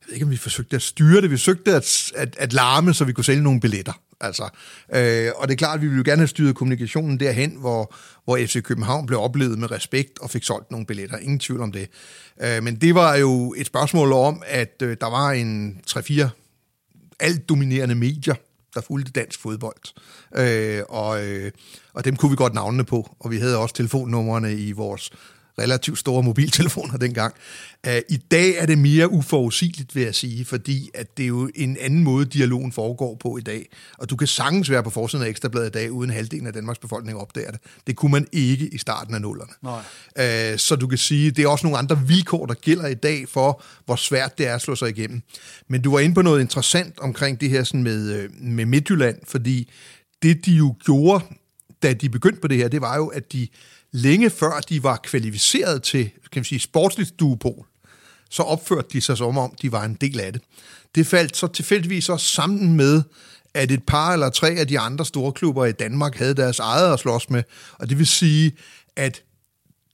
[0.00, 2.94] jeg ved ikke om vi forsøgte at styre det, vi forsøgte at, at, at larme,
[2.94, 3.92] så vi kunne sælge nogle billetter.
[4.24, 4.48] Altså,
[4.94, 7.94] øh, og det er klart, at vi ville jo gerne have styret kommunikationen derhen, hvor,
[8.24, 11.18] hvor FC København blev oplevet med respekt og fik solgt nogle billetter.
[11.18, 11.88] Ingen tvivl om det.
[12.42, 16.28] Øh, men det var jo et spørgsmål om, at øh, der var en 3-4
[17.20, 18.34] alt dominerende medier,
[18.74, 20.00] der fulgte dansk fodbold.
[20.36, 21.52] Øh, og, øh,
[21.94, 25.12] og dem kunne vi godt navnene på, og vi havde også telefonnumrene i vores
[25.58, 27.34] relativt store mobiltelefoner dengang.
[27.86, 31.50] Uh, I dag er det mere uforudsigeligt, vil jeg sige, fordi at det er jo
[31.54, 33.68] en anden måde, dialogen foregår på i dag.
[33.98, 36.78] Og du kan sagtens være på forsiden af Ekstrabladet i dag, uden halvdelen af Danmarks
[36.78, 37.60] befolkning opdager det.
[37.86, 39.52] Det kunne man ikke i starten af nullerne.
[39.62, 40.52] Nej.
[40.52, 43.28] Uh, så du kan sige, det er også nogle andre vilkår, der gælder i dag
[43.28, 45.22] for, hvor svært det er at slå sig igennem.
[45.68, 49.18] Men du var inde på noget interessant omkring det her sådan med, øh, med Midtjylland,
[49.28, 49.70] fordi
[50.22, 51.24] det de jo gjorde,
[51.82, 53.48] da de begyndte på det her, det var jo, at de
[53.94, 57.66] længe før de var kvalificeret til kan man sige, sportsligt duopol,
[58.30, 60.42] så opførte de sig som om, de var en del af det.
[60.94, 63.02] Det faldt så tilfældigvis også sammen med,
[63.54, 66.92] at et par eller tre af de andre store klubber i Danmark havde deres eget
[66.92, 67.42] at slås med,
[67.78, 68.52] og det vil sige,
[68.96, 69.22] at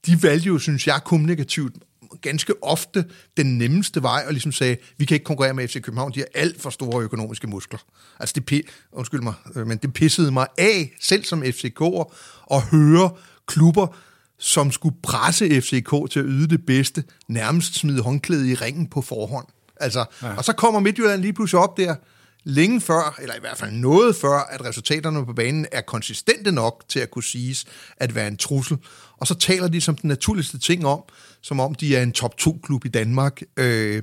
[0.05, 1.75] de valgte jo, synes jeg, kommunikativt
[2.21, 3.05] ganske ofte
[3.37, 6.27] den nemmeste vej, og ligesom sagde, vi kan ikke konkurrere med FC København, de har
[6.33, 7.79] alt for store økonomiske muskler.
[8.19, 8.61] Altså det,
[8.91, 12.15] undskyld mig, øh, men det pissede mig af, selv som FCK'er,
[12.51, 13.09] at høre
[13.51, 13.87] klubber,
[14.39, 19.01] som skulle presse FCK til at yde det bedste, nærmest smide håndklædet i ringen på
[19.01, 19.45] forhånd.
[19.79, 20.35] Altså, ja.
[20.37, 21.95] Og så kommer Midtjylland lige pludselig op der,
[22.43, 26.83] længe før, eller i hvert fald noget før, at resultaterne på banen er konsistente nok
[26.89, 27.65] til at kunne siges
[27.97, 28.77] at være en trussel.
[29.17, 31.03] Og så taler de som den naturligste ting om,
[31.41, 33.41] som om de er en top 2-klub i Danmark.
[33.57, 34.01] Øh,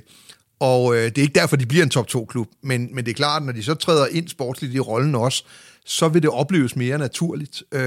[0.61, 3.15] og øh, det er ikke derfor, de bliver en top 2-klub, men, men det er
[3.15, 5.45] klart, når de så træder ind sportsligt i rollen også,
[5.89, 7.63] så vil det opleves mere naturligt.
[7.73, 7.81] Øh,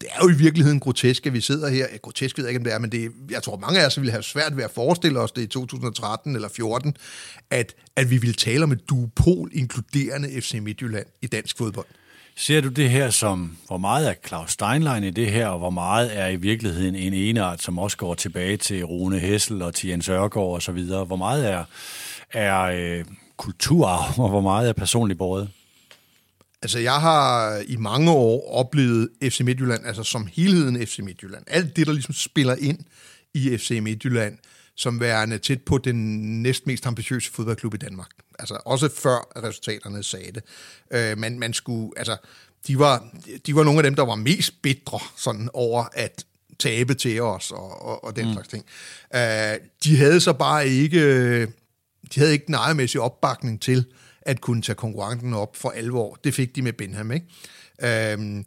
[0.00, 1.86] det er jo i virkeligheden grotesk, at vi sidder her.
[2.02, 4.10] Grotesk ved jeg ikke, om det er, men det, jeg tror, mange af os vil
[4.10, 6.96] have svært ved at forestille os det i 2013 eller 14,
[7.50, 11.86] at, at vi vil tale om et duopol inkluderende FC Midtjylland i dansk fodbold.
[12.36, 15.70] Ser du det her som, hvor meget er Claus Steinlein i det her, og hvor
[15.70, 19.90] meget er i virkeligheden en enart, som også går tilbage til Rune Hessel og til
[19.90, 21.04] Jens Ørgaard og så videre?
[21.04, 21.64] Hvor meget er,
[22.32, 23.04] er øh,
[23.36, 25.48] kulturarv, og hvor meget er personligt båret?
[26.62, 31.44] Altså, jeg har i mange år oplevet FC Midtjylland, altså som helheden FC Midtjylland.
[31.46, 32.78] Alt det, der ligesom spiller ind
[33.34, 34.38] i FC Midtjylland,
[34.76, 38.10] som værende tæt på den næstmest ambitiøse fodboldklub i Danmark.
[38.38, 40.42] Altså også før resultaterne sagde det.
[40.90, 42.16] Øh, man, man skulle, altså,
[42.66, 43.08] de var,
[43.46, 46.24] de var nogle af dem, der var mest bitre sådan over at
[46.58, 48.32] tabe til os og, og, og den mm.
[48.32, 48.64] slags ting.
[49.14, 51.42] Øh, de havde så bare ikke,
[52.14, 53.84] de havde ikke den ejermæssige opbakning til,
[54.22, 56.18] at kunne tage konkurrenten op for alvor.
[56.24, 57.26] Det fik de med Benham, ikke?
[57.82, 58.44] Øhm,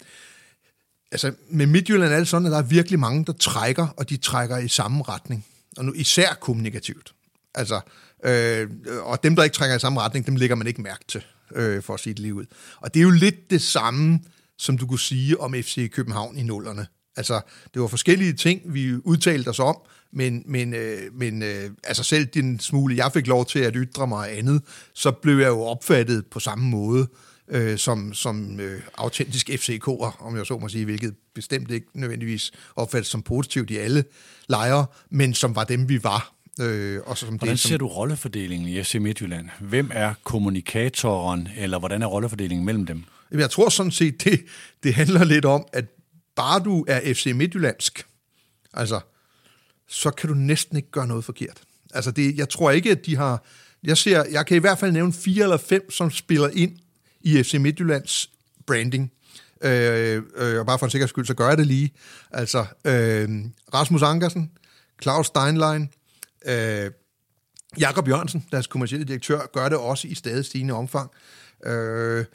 [1.11, 4.17] altså, med Midtjylland er det sådan, at der er virkelig mange, der trækker, og de
[4.17, 5.45] trækker i samme retning.
[5.77, 7.13] Og nu især kommunikativt.
[7.55, 7.81] Altså,
[8.23, 8.69] øh,
[9.01, 11.23] og dem, der ikke trækker i samme retning, dem lægger man ikke mærke til,
[11.55, 12.45] øh, for at sige det lige ud.
[12.77, 14.19] Og det er jo lidt det samme,
[14.57, 16.87] som du kunne sige om FC København i nullerne.
[17.15, 17.41] Altså,
[17.73, 19.77] det var forskellige ting, vi udtalte os om,
[20.13, 24.07] men, men, øh, men øh, altså selv den smule, jeg fik lov til at ytre
[24.07, 24.61] mig andet,
[24.93, 27.07] så blev jeg jo opfattet på samme måde
[27.51, 32.51] øh, som, som øh, autentisk FCK'er, om jeg så må sige, hvilket bestemt ikke nødvendigvis
[32.75, 34.03] opfattes som positivt i alle
[34.49, 36.33] lejre, men som var dem, vi var.
[36.59, 37.69] Øh, og som hvordan det, som...
[37.69, 39.49] ser du rollefordelingen i FC Midtjylland?
[39.59, 43.03] Hvem er kommunikatoren, eller hvordan er rollefordelingen mellem dem?
[43.31, 44.45] Jeg tror sådan set, det,
[44.83, 45.85] det handler lidt om, at
[46.35, 48.05] bare du er FC Midtjyllandsk,
[48.73, 48.99] altså
[49.91, 51.61] så kan du næsten ikke gøre noget forkert.
[51.93, 53.43] Altså, det, jeg tror ikke, at de har...
[53.83, 56.77] Jeg, ser, jeg kan i hvert fald nævne fire eller fem, som spiller ind
[57.21, 58.29] i FC Midtjyllands
[58.67, 59.11] branding.
[59.61, 61.93] Øh, øh, og bare for en sikkerheds skyld, så gør jeg det lige.
[62.31, 63.29] Altså, øh,
[63.73, 64.51] Rasmus Ankersen,
[65.01, 65.89] Claus Steinlein,
[66.45, 66.91] øh,
[67.79, 71.11] Jakob Jørgensen, deres kommercielle direktør, gør det også i stadig stigende omfang.
[71.65, 72.25] Øh,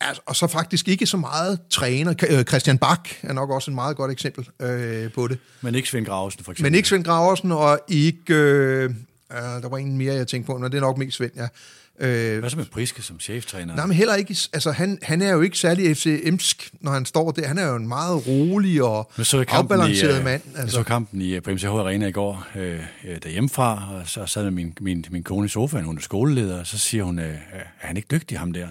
[0.00, 2.14] Altså, og så faktisk ikke så meget træner.
[2.30, 5.38] Øh, Christian Bak er nok også en meget godt eksempel øh, på det.
[5.60, 6.72] Men ikke Svend Graversen, for eksempel.
[6.72, 8.34] Men ikke Svend Graversen, og ikke...
[8.34, 11.32] Øh, øh, der var en mere, jeg tænkte på, men det er nok mest Svend,
[11.36, 11.46] ja.
[12.00, 13.76] Øh, Hvad så med Priske som cheftræner?
[13.76, 14.36] Nej, men heller ikke...
[14.52, 17.46] Altså, han, han er jo ikke særlig FCM'sk, når han står der.
[17.46, 19.10] Han er jo en meget rolig og
[19.48, 20.42] afbalanceret i, mand.
[20.46, 20.62] Altså.
[20.62, 22.80] Jeg så kampen i, på MCH Arena i går øh,
[23.22, 26.66] derhjemmefra, og så sad med min, min, min kone i sofaen, hun er skoleleder, og
[26.66, 28.68] så siger hun, øh, er han ikke dygtig, ham der?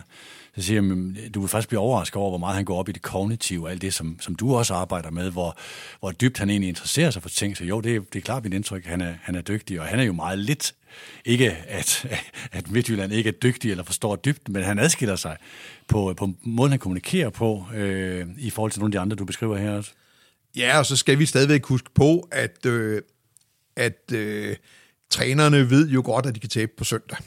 [0.55, 2.89] Så siger jeg, øh, du vil faktisk blive overrasket over, hvor meget han går op
[2.89, 5.57] i det kognitive, og alt det, som, som du også arbejder med, hvor,
[5.99, 7.57] hvor dybt han egentlig interesserer sig for ting.
[7.57, 9.85] Så jo, det, er, det er klart mit indtryk, han er, han er dygtig, og
[9.85, 10.75] han er jo meget lidt,
[11.25, 12.07] ikke at,
[12.51, 15.37] at Midtjylland ikke er dygtig eller forstår dybt, men han adskiller sig
[15.87, 19.25] på, på måden, han kommunikerer på, øh, i forhold til nogle af de andre, du
[19.25, 19.91] beskriver her også.
[20.55, 23.01] Ja, og så skal vi stadigvæk huske på, at øh,
[23.75, 24.55] at øh,
[25.09, 27.17] trænerne ved jo godt, at de kan tabe på søndag.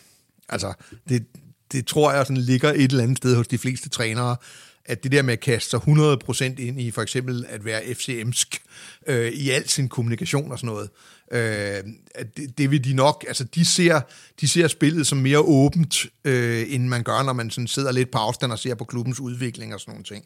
[0.48, 0.72] Altså,
[1.08, 1.26] det,
[1.72, 4.36] det tror jeg sådan ligger et eller andet sted hos de fleste trænere,
[4.88, 8.58] at det der med at kaste sig 100% ind i for eksempel at være FCM'sk
[9.06, 10.90] øh, i al sin kommunikation og sådan noget,
[11.32, 11.84] øh,
[12.36, 14.00] det, det vil de nok, altså de ser,
[14.40, 18.10] de ser spillet som mere åbent, øh, end man gør, når man sådan sidder lidt
[18.10, 20.24] på afstand og ser på klubbens udvikling og sådan nogle ting.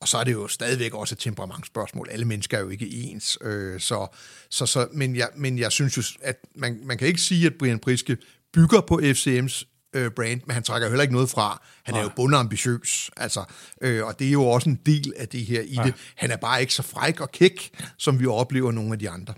[0.00, 2.08] Og så er det jo stadigvæk også et temperamentsspørgsmål.
[2.10, 3.38] Alle mennesker er jo ikke ens.
[3.40, 4.16] Øh, så,
[4.50, 7.54] så, så, men, jeg, men jeg synes jo, at man, man kan ikke sige, at
[7.58, 8.16] Brian Priske
[8.52, 11.62] bygger på FCM's øh, brand, men han trækker heller ikke noget fra.
[11.82, 13.44] Han er jo bundambitiøs, altså,
[13.80, 15.82] øh, og det er jo også en del af det her i ja.
[15.82, 15.94] det.
[16.14, 19.34] Han er bare ikke så fræk og kæk, som vi oplever nogle af de andre.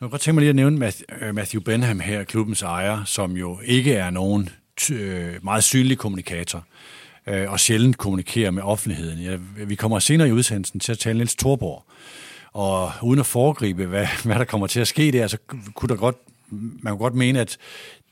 [0.00, 3.32] Jeg kan godt tænke mig lige at nævne øh, Matthew Benham her, klubbens ejer, som
[3.32, 4.48] jo ikke er nogen
[4.92, 6.64] øh, meget synlig kommunikator
[7.26, 9.18] øh, og sjældent kommunikerer med offentligheden.
[9.18, 11.84] Ja, vi kommer senere i udsendelsen til at tale Niels Thorborg,
[12.52, 15.38] og uden at foregribe, hvad, hvad der kommer til at ske der, så
[15.74, 16.16] kunne der godt,
[16.50, 17.56] man kunne godt mene, at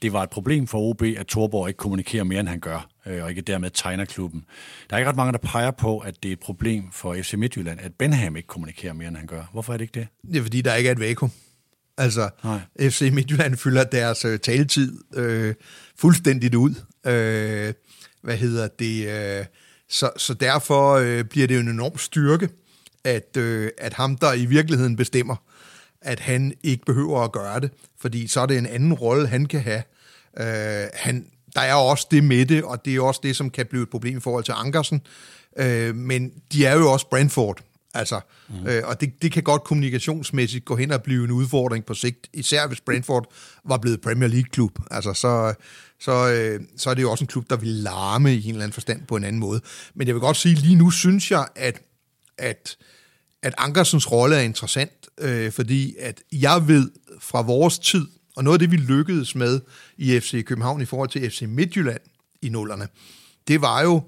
[0.02, 3.22] det var et problem for OB, at Torborg ikke kommunikerer mere, end han gør, øh,
[3.22, 4.44] og ikke dermed tegner klubben.
[4.90, 7.34] Der er ikke ret mange, der peger på, at det er et problem for FC
[7.34, 9.42] Midtjylland, at Benham ikke kommunikerer mere, end han gør.
[9.52, 10.08] Hvorfor er det ikke det?
[10.32, 11.30] Det er, fordi der ikke er et vakuum.
[11.98, 12.60] Altså, Nej.
[12.90, 15.54] FC Midtjylland fylder deres øh, taletid øh,
[15.96, 16.70] fuldstændigt ud.
[17.06, 17.74] Øh,
[18.22, 19.08] hvad hedder det?
[19.08, 19.44] Øh,
[19.88, 22.48] så, så derfor øh, bliver det jo en enorm styrke,
[23.04, 25.36] at, øh, at ham, der i virkeligheden bestemmer,
[26.02, 29.46] at han ikke behøver at gøre det, fordi så er det en anden rolle, han
[29.46, 29.82] kan have.
[30.38, 33.66] Øh, han, der er også det med det, og det er også det, som kan
[33.66, 35.00] blive et problem i forhold til Ankersen.
[35.58, 37.60] Øh, men de er jo også Brentford,
[37.94, 38.66] altså, mm.
[38.66, 42.28] øh, og det, det kan godt kommunikationsmæssigt gå hen og blive en udfordring på sigt,
[42.32, 43.32] især hvis Brentford
[43.64, 44.78] var blevet Premier League-klub.
[44.90, 45.54] Altså, så,
[46.00, 48.62] så, øh, så er det jo også en klub, der vil larme i en eller
[48.62, 49.60] anden forstand på en anden måde.
[49.94, 51.82] Men jeg vil godt sige, lige nu synes jeg, at,
[52.38, 52.76] at,
[53.42, 58.54] at Ankersens rolle er interessant, øh, fordi at jeg ved fra vores tid, og noget
[58.54, 59.60] af det, vi lykkedes med
[59.96, 62.00] i FC København i forhold til FC Midtjylland
[62.42, 62.88] i nullerne,
[63.48, 64.02] det var jo,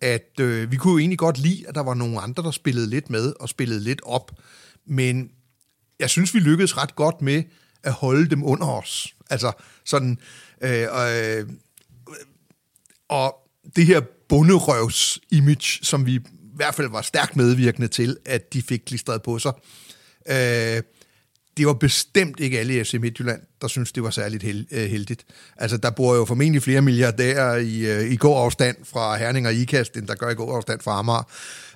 [0.00, 2.90] at øh, vi kunne jo egentlig godt lide, at der var nogle andre, der spillede
[2.90, 4.30] lidt med og spillede lidt op.
[4.86, 5.30] Men
[5.98, 7.42] jeg synes, vi lykkedes ret godt med
[7.82, 9.14] at holde dem under os.
[9.30, 9.52] Altså
[9.84, 10.18] sådan...
[10.60, 10.86] Øh,
[11.40, 11.48] øh,
[13.08, 13.36] og
[13.76, 16.20] det her bunderøvs-image, som vi
[16.56, 19.52] hvert fald var stærkt medvirkende til, at de fik klistret på sig,
[20.30, 20.82] Øh,
[21.56, 24.90] det var bestemt ikke alle i FC Midtjylland, der synes det var særligt held, øh,
[24.90, 25.24] heldigt.
[25.56, 29.54] Altså, der bor jo formentlig flere milliardærer i, øh, i god afstand fra Herning og
[29.54, 31.28] Ikast, end der gør i god afstand fra Amager,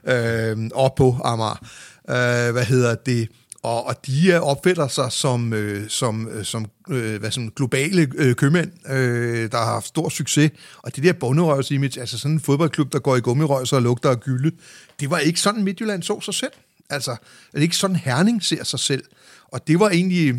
[0.04, 1.66] øh, op på Amager.
[2.08, 3.28] Øh, hvad hedder det?
[3.62, 8.34] Og, og de opfatter sig som, øh, som, øh, som, øh, hvad, som globale øh,
[8.34, 10.50] købmænd, øh, der har haft stor succes.
[10.78, 14.20] Og det der bonderøvs-image, altså sådan en fodboldklub, der går i gummirøjser og lugter af
[14.20, 14.50] gylde,
[15.00, 16.52] det var ikke sådan, Midtjylland så sig selv.
[16.90, 17.10] Altså,
[17.52, 19.04] det er ikke sådan, Herning ser sig selv?
[19.48, 20.34] Og det var egentlig,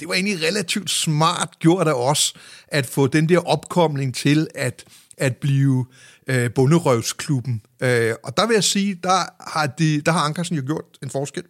[0.00, 2.34] det var egentlig relativt smart gjort af os,
[2.68, 4.84] at få den der opkomling til at,
[5.18, 5.86] at blive
[6.26, 7.62] øh, bunderøvsklubben.
[7.82, 11.10] Øh, og der vil jeg sige, der har, de, der har Ankersen jo gjort en
[11.10, 11.42] forskel.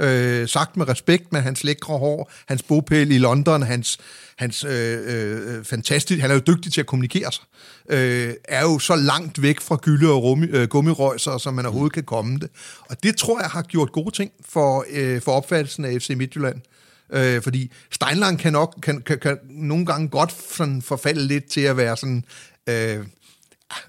[0.00, 3.98] Øh, sagt med respekt med hans lækre hår, hans bopæl i London, hans,
[4.36, 7.44] hans øh, øh, fantastisk, han er jo dygtig til at kommunikere sig,
[7.88, 11.92] øh, er jo så langt væk fra gylde og rum, øh, gummirøjser, som man overhovedet
[11.92, 12.50] kan komme det.
[12.88, 16.60] Og det tror jeg har gjort gode ting for, øh, for opfattelsen af FC Midtjylland.
[17.12, 21.60] Øh, fordi Steinlang kan nok kan, kan, kan nogle gange godt sådan forfalde lidt til
[21.60, 22.24] at være sådan...
[22.66, 22.98] Øh,
[23.70, 23.82] ah,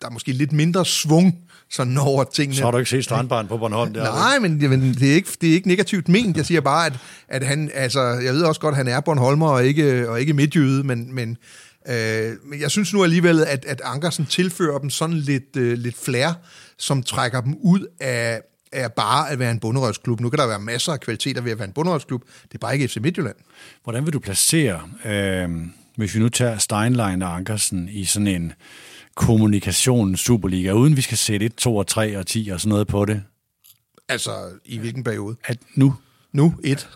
[0.00, 1.38] der er måske lidt mindre svung
[1.72, 2.56] sådan over tingene.
[2.56, 4.02] Så har du ikke set strandbarn på Bornholm der?
[4.02, 6.36] Nej, men det, men det, er ikke, det er ikke negativt ment.
[6.36, 6.92] Jeg siger bare, at,
[7.28, 10.32] at han, altså, jeg ved også godt, at han er Bornholmer og ikke, og ikke
[10.32, 11.36] midtjyde, men, men,
[11.88, 15.96] øh, men jeg synes nu alligevel, at, at Ankersen tilfører dem sådan lidt, øh, lidt
[15.96, 16.32] flair,
[16.78, 18.40] som trækker dem ud af,
[18.72, 20.20] af bare at være en bunderøvsklub.
[20.20, 22.22] Nu kan der være masser af kvaliteter ved at være en bunderøvsklub.
[22.42, 23.36] Det er bare ikke FC Midtjylland.
[23.84, 25.48] Hvordan vil du placere, øh,
[25.96, 28.52] hvis vi nu tager Steinlein og Ankersen i sådan en
[29.14, 32.86] kommunikation Superliga, uden vi skal sætte 1, 2 og 3 og 10 og sådan noget
[32.86, 33.22] på det?
[34.08, 35.36] Altså, i hvilken periode?
[35.44, 35.94] At nu?
[36.32, 36.88] Nu, et.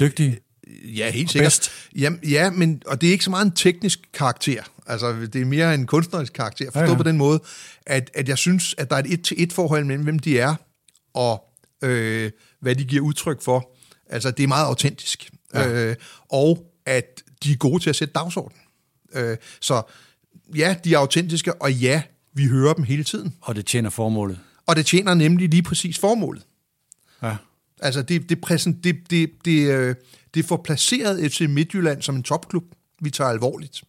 [0.00, 0.38] Dygtig?
[0.84, 1.44] Ja, helt sikkert.
[1.44, 1.70] Bedst.
[1.96, 4.62] Jamen, ja, men, og det er ikke så meget en teknisk karakter.
[4.86, 6.64] Altså, det er mere en kunstnerisk karakter.
[6.66, 6.96] Forstået ja, ja.
[6.96, 7.40] på den måde,
[7.86, 10.54] at, at jeg synes, at der er et et-til-et forhold mellem, hvem de er,
[11.14, 11.44] og
[11.82, 13.70] øh, hvad de giver udtryk for.
[14.10, 15.30] Altså, det er meget autentisk.
[15.54, 15.68] Ja.
[15.68, 15.96] Øh,
[16.28, 18.58] og at de er gode til at sætte dagsorden.
[19.14, 19.82] Øh, så
[20.56, 23.34] ja, de er autentiske, og ja, vi hører dem hele tiden.
[23.40, 24.38] Og det tjener formålet.
[24.66, 26.46] Og det tjener nemlig lige præcis formålet.
[27.22, 27.36] Ja.
[27.80, 29.94] Altså, det, det, præsent, det, det, det, øh,
[30.34, 32.64] det får placeret FC Midtjylland som en topklub,
[33.00, 33.82] vi tager alvorligt.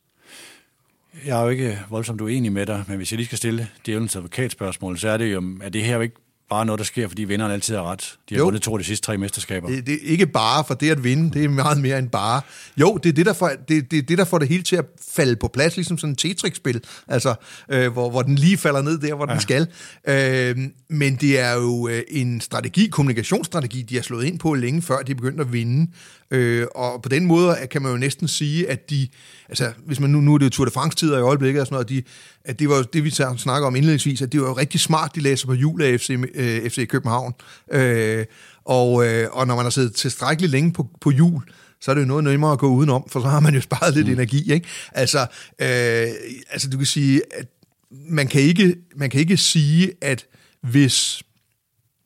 [1.26, 4.16] Jeg er jo ikke voldsomt uenig med dig, men hvis jeg lige skal stille djævelens
[4.16, 6.16] advokatspørgsmål, så er det jo, at det her jo ikke
[6.50, 8.18] bare noget, der sker, fordi vinderen altid har ret?
[8.30, 8.44] De har jo.
[8.44, 9.68] vundet to af de sidste tre mesterskaber.
[9.68, 12.42] Det, det er ikke bare for det at vinde, det er meget mere end bare.
[12.78, 14.86] Jo, det er det, der får det, det, det, der får det hele til at
[15.12, 17.36] falde på plads, ligesom sådan en Tetris-spil, altså,
[17.70, 19.34] øh, hvor, hvor den lige falder ned der, hvor ja.
[19.34, 19.68] den skal.
[20.08, 20.58] Øh,
[20.90, 24.98] men det er jo øh, en strategi, kommunikationsstrategi, de har slået ind på længe før
[24.98, 25.92] de begyndte at vinde.
[26.32, 29.08] Øh, og på den måde kan man jo næsten sige, at de,
[29.50, 31.76] altså hvis man nu, nu er det jo Tour de France-tider i øjeblikket og sådan
[31.76, 32.04] noget, de,
[32.46, 35.20] at det var det, vi snakker om indledningsvis, at det var jo rigtig smart, de
[35.20, 37.34] læser på jul af FC, øh, FC København.
[37.72, 38.26] Øh,
[38.66, 41.44] og, øh, og når man har siddet tilstrækkeligt længe på, på jul,
[41.82, 43.96] så er det jo noget nemmere at gå udenom, for så har man jo sparet
[43.96, 44.14] lidt mm.
[44.14, 44.54] energi.
[44.54, 44.68] Ikke?
[44.92, 45.20] Altså,
[45.60, 46.08] øh,
[46.52, 47.48] altså, du kan sige, at
[47.92, 50.26] man kan, ikke, man kan ikke sige, at
[50.62, 51.24] hvis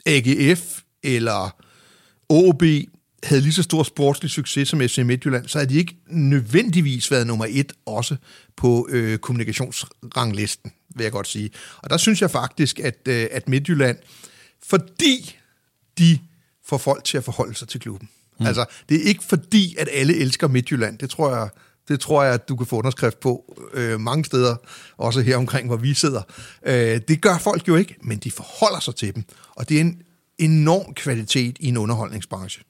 [0.05, 1.55] AGF eller
[2.29, 2.63] OB
[3.23, 7.27] havde lige så stor sportslig succes som FC Midtjylland, så havde de ikke nødvendigvis været
[7.27, 8.15] nummer et også
[8.57, 11.49] på øh, kommunikationsranglisten, vil jeg godt sige.
[11.77, 13.97] Og der synes jeg faktisk, at, øh, at Midtjylland,
[14.65, 15.35] fordi
[15.97, 16.19] de
[16.65, 18.09] får folk til at forholde sig til klubben.
[18.39, 18.45] Mm.
[18.45, 20.97] Altså, det er ikke fordi, at alle elsker Midtjylland.
[20.97, 21.49] Det tror jeg,
[21.87, 24.55] det tror jeg, at du kan få underskrift på øh, mange steder,
[24.97, 26.21] også her omkring, hvor vi sidder.
[26.65, 29.23] Øh, det gør folk jo ikke, men de forholder sig til dem.
[29.49, 30.01] Og det er en
[30.37, 32.63] enorm kvalitet i en underholdningsbranche.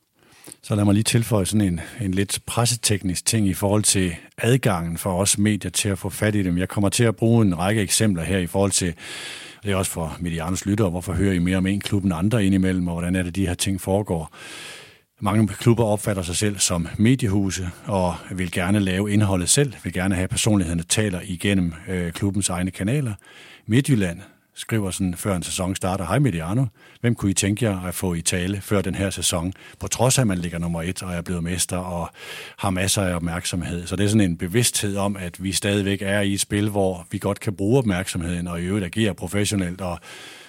[0.62, 4.98] Så lad mig lige tilføje sådan en, en lidt presseteknisk ting i forhold til adgangen
[4.98, 6.58] for os medier til at få fat i dem.
[6.58, 8.94] Jeg kommer til at bruge en række eksempler her i forhold til,
[9.64, 12.46] det er også for Medianos lyttere, hvorfor hører I mere om en klub end andre
[12.46, 14.36] indimellem, og hvordan er det, de her ting foregår.
[15.22, 20.16] Mange klubber opfatter sig selv som mediehuse og vil gerne lave indholdet selv, vil gerne
[20.16, 23.14] have personlighederne taler igennem øh, klubbens egne kanaler.
[23.68, 24.20] Midtjylland
[24.56, 26.66] skriver sådan, før en sæson starter, Hej Mediano,
[27.02, 29.54] hvem kunne I tænke jer at få i tale før den her sæson?
[29.80, 32.10] På trods af, at man ligger nummer et og er blevet mester og
[32.58, 33.88] har masser af opmærksomhed.
[33.88, 37.08] Så det er sådan en bevidsthed om, at vi stadigvæk er i et spil, hvor
[37.12, 40.00] vi godt kan bruge opmærksomheden og i øvrigt agere professionelt, og,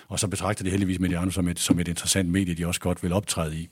[0.09, 3.03] og så betragter de heldigvis Mediano som et, som et interessant medie, de også godt
[3.03, 3.69] vil optræde i.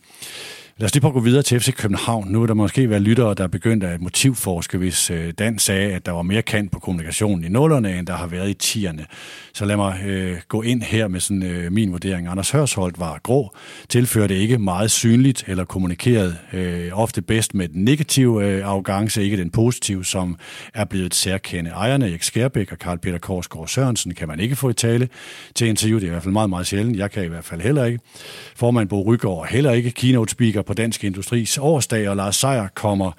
[0.78, 2.28] Lad os lige prøve at gå videre til FC København.
[2.28, 5.92] Nu er der måske være lyttere, der er begyndt at motivforske, hvis øh, Dan sagde,
[5.92, 9.06] at der var mere kant på kommunikationen i nullerne, end der har været i tierne.
[9.54, 12.28] Så lad mig øh, gå ind her med sådan, øh, min vurdering.
[12.28, 13.56] Anders Hørsholdt var grå,
[13.88, 19.36] tilførte ikke meget synligt eller kommunikeret øh, ofte bedst med den negative øh, arrogance, ikke
[19.36, 20.36] den positive, som
[20.74, 21.70] er blevet et særkende.
[21.70, 25.08] Ejerne, Erik Skærbæk og Karl Peter Korsgaard Sørensen, kan man ikke få i tale
[25.54, 25.98] til interview.
[25.98, 26.98] Det er i hvert fald meget, meget sjældent.
[26.98, 27.98] Jeg kan i hvert fald heller ikke.
[28.56, 29.90] Formand Bo Rygaard heller ikke.
[29.90, 33.12] Keynote speaker på Dansk Industris årsdag, og Lars Seier kommer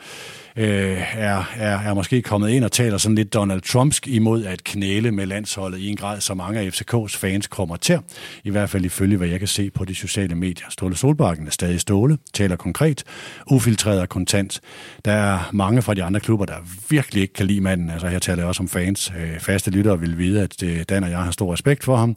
[0.56, 4.64] øh, er, er, er måske kommet ind og taler sådan lidt Donald Trumpsk imod at
[4.64, 8.00] knæle med landsholdet i en grad, så mange af FCK's fans kommer til.
[8.44, 10.66] I hvert fald ifølge, hvad jeg kan se på de sociale medier.
[10.70, 13.04] Ståle Solbakken er stadig Ståle, taler konkret,
[13.52, 14.62] ufiltreret og kontant.
[15.06, 16.56] Der er mange fra de andre klubber, der
[16.90, 17.90] virkelig ikke kan lide manden.
[17.90, 19.14] Altså her taler jeg også om fans.
[19.20, 22.16] Øh, faste lyttere vil vide, at øh, Dan og jeg har stor respekt for ham.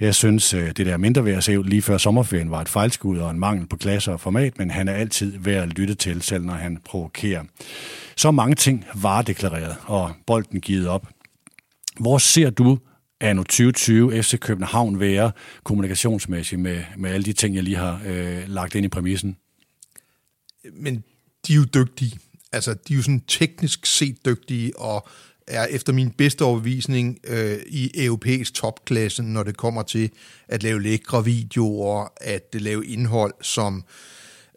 [0.00, 3.30] Jeg synes, øh, det der mindre at se lige før sommerferien var et fejlskud og
[3.30, 6.44] en mangel på klasse og format, men han er altid værd at lytte til, selv
[6.44, 7.44] når han provokerer.
[8.16, 11.08] Så mange ting var deklareret, og bolden givet op.
[12.00, 12.78] Hvor ser du
[13.20, 15.32] anno 2020 FC København være
[15.64, 19.36] kommunikationsmæssigt med, med alle de ting, jeg lige har øh, lagt ind i præmissen?
[20.72, 21.04] Men
[21.46, 22.18] de er jo dygtige.
[22.52, 25.08] Altså, de er jo sådan teknisk set dygtige, og
[25.48, 30.10] er efter min bedste overbevisning øh, i europæisk topklasse, når det kommer til
[30.48, 33.84] at lave lækre videoer, at lave indhold, som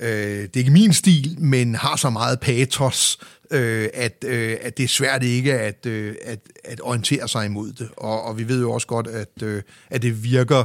[0.02, 3.20] øh, det er ikke min stil, men har så meget patos,
[3.52, 7.74] øh, at, øh, at det er svært ikke at, øh, at, at orientere sig imod
[7.74, 7.90] det.
[7.98, 10.64] Og, og vi ved jo også godt, at, øh, at det virker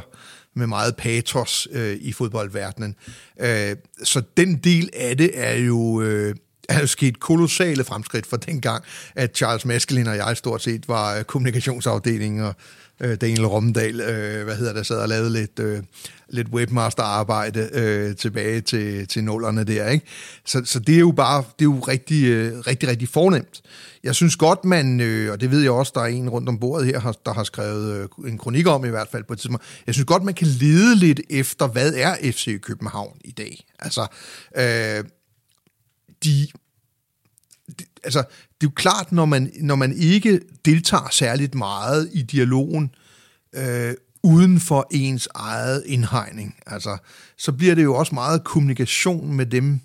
[0.54, 2.94] med meget patos øh, i fodboldverdenen.
[3.40, 6.02] Øh, så den del af det er jo...
[6.02, 6.34] Øh,
[6.68, 11.16] er jo sket kolossale fremskridt fra dengang, at Charles Maskelin og jeg stort set var
[11.16, 12.54] øh, kommunikationsafdelingen, og
[13.00, 15.82] øh, Daniel Romdal, øh, hvad hedder det, sad og lavede lidt, øh,
[16.28, 20.06] lidt webmaster-arbejde øh, tilbage til, til nullerne der, ikke?
[20.44, 23.62] Så, så det er jo bare, det er jo rigtig, øh, rigtig, rigtig fornemt.
[24.04, 26.58] Jeg synes godt, man, øh, og det ved jeg også, der er en rundt om
[26.58, 29.64] bordet her, der har skrevet øh, en kronik om i hvert fald på et tidspunkt,
[29.86, 33.64] jeg synes godt, man kan lede lidt efter, hvad er FC København i dag?
[33.78, 34.06] Altså,
[34.56, 35.04] øh,
[36.24, 36.46] de,
[38.04, 38.18] altså,
[38.60, 42.94] det er jo klart, når man, når man ikke deltager særligt meget i dialogen
[43.54, 46.98] øh, uden for ens eget indhegning, altså,
[47.38, 49.80] så bliver det jo også meget kommunikation med dem,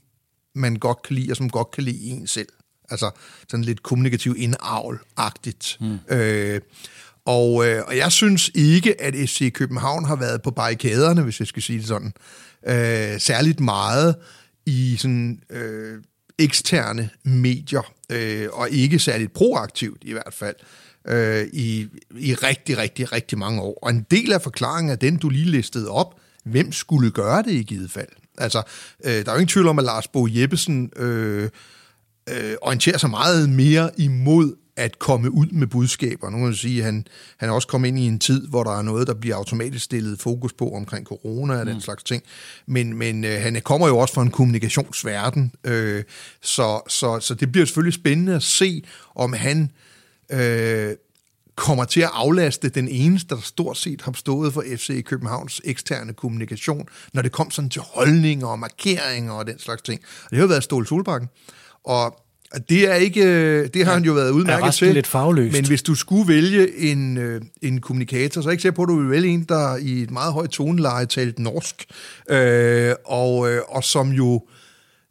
[0.56, 2.50] man godt kan lide, og som godt kan lide en selv.
[2.90, 3.12] Altså
[3.50, 5.78] sådan lidt kommunikativ indavl-agtigt.
[5.82, 6.00] Mm.
[6.10, 6.62] Øh,
[7.26, 11.48] og, øh, og jeg synes ikke, at FC København har været på barrikaderne, hvis jeg
[11.48, 12.14] skal sige det sådan,
[12.68, 14.16] øh, særligt meget
[14.66, 16.04] i sådan øh,
[16.42, 20.56] eksterne medier, øh, og ikke særligt proaktivt i hvert fald,
[21.08, 23.80] øh, i, i rigtig, rigtig, rigtig mange år.
[23.82, 27.52] Og en del af forklaringen er den, du lige listede op, hvem skulle gøre det
[27.52, 28.08] i givet fald?
[28.38, 28.64] Altså,
[29.04, 31.50] øh, der er jo ingen tvivl om, at Lars Bo Jeppesen øh,
[32.30, 36.30] øh, orienterer sig meget mere imod at komme ud med budskaber.
[36.30, 37.08] Nu kan man sige, at han,
[37.38, 40.20] han også kommet ind i en tid, hvor der er noget, der bliver automatisk stillet
[40.20, 41.82] fokus på omkring corona og den mm.
[41.82, 42.24] slags ting.
[42.66, 46.04] Men, men øh, han kommer jo også fra en kommunikationsverden, øh,
[46.42, 48.84] så, så, så det bliver selvfølgelig spændende at se,
[49.16, 49.72] om han
[50.32, 50.96] øh,
[51.56, 56.14] kommer til at aflaste den eneste, der stort set har stået for FC Københavns eksterne
[56.14, 60.02] kommunikation, når det kom sådan til holdninger og markeringer og den slags ting.
[60.24, 61.30] Og det har jo været Ståle Solbakken.
[61.84, 62.24] Og
[62.70, 64.94] det er ikke, det har ja, han jo været udmærket til.
[64.94, 65.54] lidt fagløst.
[65.54, 68.84] Men hvis du skulle vælge en, øh, en kommunikator, så er jeg ikke sikker på,
[68.84, 71.86] at du vil vælge en, der i et meget højt toneleje talte norsk,
[72.30, 74.42] øh, og, øh, og som jo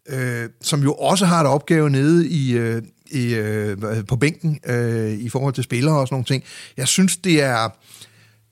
[0.09, 3.77] øh, som jo også har et opgave nede i, øh, i, øh,
[4.09, 6.45] på bænken øh, i forhold til spillere og sådan nogle ting.
[6.77, 7.69] Jeg synes, det er,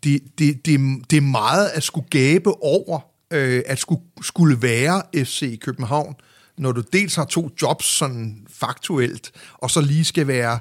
[0.04, 0.80] det, det, det,
[1.10, 3.00] det er meget at skulle gabe over,
[3.32, 6.14] øh, at skulle, skulle være FC København,
[6.58, 10.58] når du dels har to jobs sådan faktuelt, og så lige skal være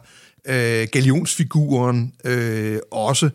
[0.47, 3.29] øh, galionsfiguren øh, også.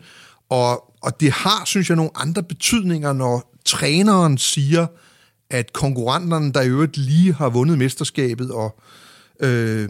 [0.49, 4.87] Og, og det har, synes jeg, nogle andre betydninger, når træneren siger,
[5.49, 8.79] at konkurrenterne, der i øvrigt lige har vundet mesterskabet, og,
[9.39, 9.89] øh,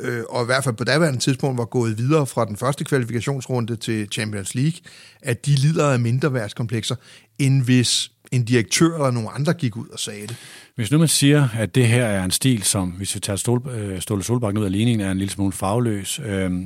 [0.00, 3.76] øh, og i hvert fald på daværende tidspunkt var gået videre fra den første kvalifikationsrunde
[3.76, 4.80] til Champions League,
[5.22, 6.96] at de lider af mindre værtskomplekser,
[7.38, 10.36] end hvis en direktør eller nogen andre gik ud og sagde det.
[10.74, 13.62] Hvis nu man siger, at det her er en stil, som, hvis vi tager Stol,
[13.70, 16.20] øh, Ståle Solbakken ud af ligningen, er en lille smule fagløs.
[16.24, 16.60] Øh, øh,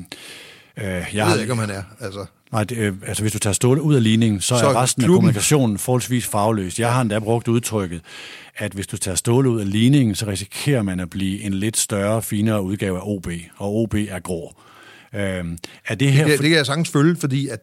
[0.76, 1.82] jeg, jeg ved ikke, om han er.
[2.00, 2.26] Altså.
[2.52, 5.02] Nej, det, øh, altså hvis du tager Ståle ud af ligningen, så, så er resten
[5.02, 5.14] klubben...
[5.14, 6.78] af kommunikationen forholdsvis fagløs.
[6.78, 8.00] Jeg har endda brugt udtrykket,
[8.56, 11.76] at hvis du tager Ståle ud af ligningen, så risikerer man at blive en lidt
[11.76, 14.54] større, finere udgave af OB, og OB er grå.
[15.14, 15.44] Øh,
[15.86, 16.26] er det, her...
[16.26, 17.60] det, det kan jeg sagtens følge, fordi at,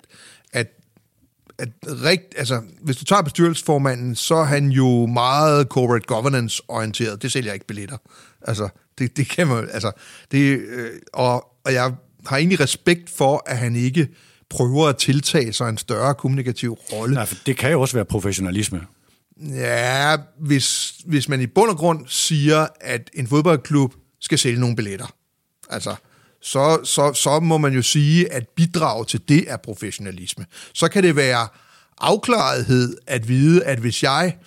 [1.61, 7.21] at rigt, altså, hvis du tager bestyrelsesformanden, så er han jo meget corporate governance orienteret.
[7.21, 7.97] Det sælger ikke billetter.
[8.41, 9.91] Altså, det, det kan man, altså,
[10.31, 11.93] det, øh, og, og jeg
[12.25, 14.07] har egentlig respekt for, at han ikke
[14.49, 17.15] prøver at tiltage sig en større kommunikativ rolle.
[17.15, 18.81] Nej, for det kan jo også være professionalisme.
[19.41, 24.75] Ja, hvis, hvis man i bund og grund siger, at en fodboldklub skal sælge nogle
[24.75, 25.13] billetter.
[25.69, 25.95] Altså,
[26.41, 30.45] så, så, så må man jo sige, at bidrag til det er professionalisme.
[30.73, 31.47] Så kan det være
[31.97, 34.37] afklarethed at vide, at hvis jeg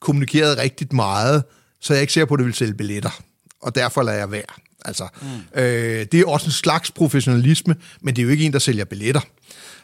[0.00, 1.44] kommunikerede rigtig meget,
[1.80, 3.22] så er jeg ikke sikker på, at det vil sælge billetter.
[3.62, 4.42] Og derfor lader jeg være.
[4.84, 5.60] Altså, mm.
[5.60, 8.84] øh, det er også en slags professionalisme, men det er jo ikke en, der sælger
[8.84, 9.20] billetter.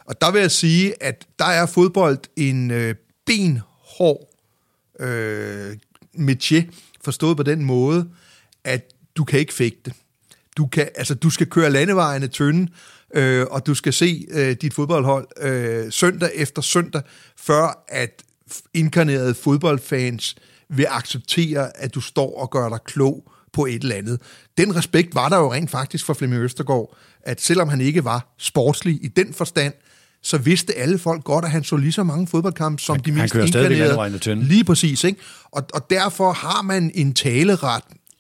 [0.05, 2.95] Og der vil jeg sige, at der er fodbold en øh,
[3.27, 4.31] benhård
[5.01, 5.77] øh,
[6.17, 6.63] métier,
[7.05, 8.09] forstået på den måde,
[8.65, 9.93] at du kan ikke fægte.
[10.57, 12.69] Du, kan, altså, du skal køre landevejene tynde,
[13.15, 17.03] øh, og du skal se øh, dit fodboldhold øh, søndag efter søndag,
[17.37, 18.23] før at
[18.75, 20.37] inkarnerede fodboldfans
[20.69, 24.21] vil acceptere, at du står og gør dig klog på et eller andet.
[24.59, 28.35] Den respekt var der jo rent faktisk for Flemming Østergaard, at selvom han ikke var
[28.39, 29.75] sportslig i den forstand,
[30.23, 33.13] så vidste alle folk godt, at han så lige så mange fodboldkampe som han, de
[33.13, 33.89] mest inkarnerede.
[34.43, 35.21] Lige præcis, ikke?
[35.53, 37.63] Og, og derfor har man en taleret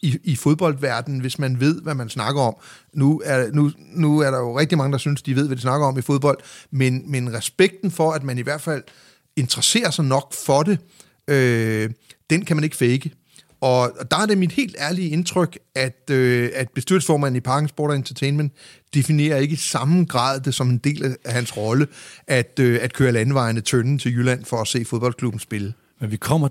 [0.04, 2.54] i, i fodboldverdenen, hvis man ved, hvad man snakker om.
[2.92, 5.62] Nu er, nu, nu er der jo rigtig mange, der synes, de ved, hvad de
[5.62, 6.38] snakker om i fodbold,
[6.70, 8.82] men, men respekten for, at man i hvert fald
[9.36, 10.78] interesserer sig nok for det,
[11.28, 11.90] øh,
[12.30, 13.10] den kan man ikke fake.
[13.60, 17.90] Og der er det mit helt ærlige indtryk, at, øh, at bestyrelsesformanden i Parken Sport
[17.90, 18.52] og Entertainment
[18.94, 21.86] definerer ikke i samme grad det som en del af hans rolle,
[22.26, 25.74] at, øh, at køre landvejene tønden til Jylland for at se fodboldklubben spille.
[26.00, 26.48] Men vi kommer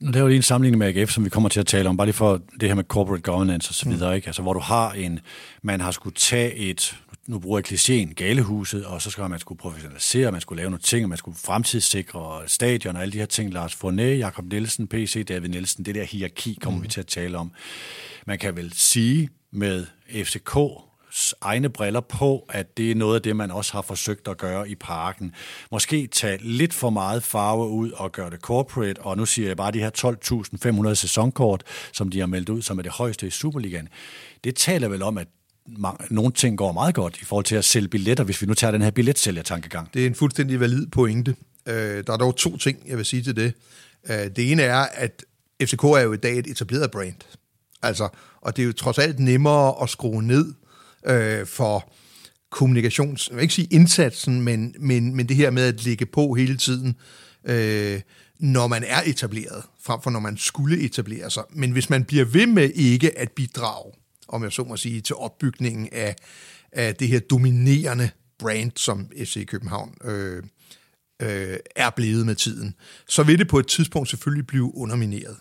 [0.00, 2.06] nu laver lige en sammenligning med AGF, som vi kommer til at tale om, bare
[2.06, 4.16] lige for det her med corporate governance og så videre, mm.
[4.16, 4.26] ikke?
[4.26, 5.20] Altså, hvor du har en,
[5.62, 6.96] man har skulle tage et,
[7.26, 10.82] nu bruger jeg klichéen, galehuset, og så skal man skulle professionalisere, man skulle lave nogle
[10.82, 13.52] ting, man skulle fremtidssikre stadion og alle de her ting.
[13.52, 16.82] Lars Forné, Jakob Nielsen, PC, David Nielsen, det der hierarki kommer mm.
[16.82, 17.52] vi til at tale om.
[18.26, 19.86] Man kan vel sige med
[20.24, 20.56] FCK,
[21.40, 24.68] egne briller på, at det er noget af det, man også har forsøgt at gøre
[24.68, 25.34] i parken.
[25.70, 29.56] Måske tage lidt for meget farve ud og gøre det corporate, og nu siger jeg
[29.56, 29.90] bare de her
[30.88, 33.88] 12.500 sæsonkort, som de har meldt ud, som er det højeste i Superligaen.
[34.44, 35.28] Det taler vel om, at
[36.10, 38.70] nogle ting går meget godt i forhold til at sælge billetter, hvis vi nu tager
[38.70, 39.94] den her billetsælgertankegang.
[39.94, 41.36] Det er en fuldstændig valid pointe.
[41.66, 43.52] Øh, der er dog to ting, jeg vil sige til det.
[44.10, 45.24] Øh, det ene er, at
[45.62, 47.14] FCK er jo i dag et etableret brand.
[47.82, 48.08] Altså,
[48.40, 50.52] og det er jo trods alt nemmere at skrue ned
[51.06, 51.92] øh, for
[52.50, 56.34] kommunikations, jeg vil ikke sige indsatsen, men, men, men det her med at ligge på
[56.34, 56.96] hele tiden,
[57.44, 58.00] øh,
[58.38, 61.42] når man er etableret, frem for når man skulle etablere sig.
[61.50, 63.92] Men hvis man bliver ved med ikke at bidrage,
[64.28, 66.16] om jeg så må sige, til opbygningen af,
[66.72, 70.42] af det her dominerende brand, som FC København øh,
[71.22, 72.74] øh, er blevet med tiden,
[73.08, 75.36] så vil det på et tidspunkt selvfølgelig blive undermineret.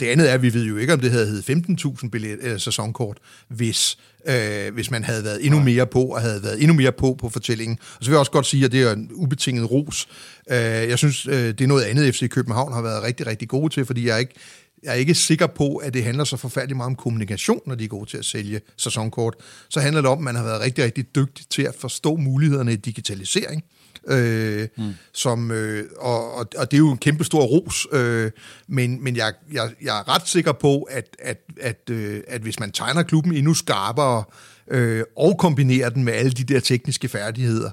[0.00, 1.70] Det andet er, at vi ved jo ikke, om det havde heddet
[2.04, 3.98] 15.000 billet, eller sæsonkort, hvis,
[4.28, 7.28] øh, hvis man havde været endnu mere på, og havde været endnu mere på på
[7.28, 7.78] fortællingen.
[7.80, 10.08] Og så vil jeg også godt sige, at det er en ubetinget ros.
[10.50, 13.74] Øh, jeg synes, øh, det er noget andet, FC København har været rigtig, rigtig gode
[13.74, 14.34] til, fordi jeg er ikke
[14.82, 17.84] jeg er ikke sikker på, at det handler så forfærdeligt meget om kommunikation, når de
[17.84, 19.34] er gode til at sælge sæsonkort.
[19.68, 22.72] Så handler det om, at man har været rigtig, rigtig dygtig til at forstå mulighederne
[22.72, 23.64] i digitalisering.
[24.08, 24.92] Øh, mm.
[25.12, 28.30] som, øh, og, og, og det er jo en kæmpe stor ros, øh,
[28.68, 32.60] men, men jeg, jeg, jeg er ret sikker på, at, at, at, øh, at hvis
[32.60, 34.24] man tegner klubben endnu skarpere
[34.70, 37.70] øh, og kombinerer den med alle de der tekniske færdigheder,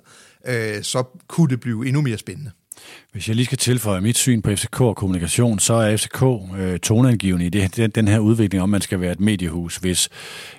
[0.47, 2.51] øh, så kunne det blive endnu mere spændende.
[3.11, 6.23] Hvis jeg lige skal tilføje mit syn på FCK og kommunikation, så er FCK
[6.57, 9.77] øh, toneangivende i det, den, den her udvikling om, man skal være et mediehus.
[9.77, 10.09] Hvis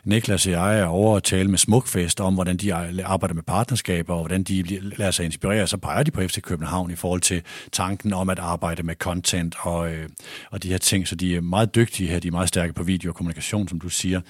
[0.04, 4.14] Niklas og jeg er over at tale med Smukfest om, hvordan de arbejder med partnerskaber,
[4.14, 7.42] og hvordan de lader sig inspirere, så peger de på FC København i forhold til
[7.72, 10.08] tanken om at arbejde med content og, øh,
[10.50, 11.08] og de her ting.
[11.08, 13.80] Så de er meget dygtige her, de er meget stærke på video og kommunikation, som
[13.80, 14.20] du siger.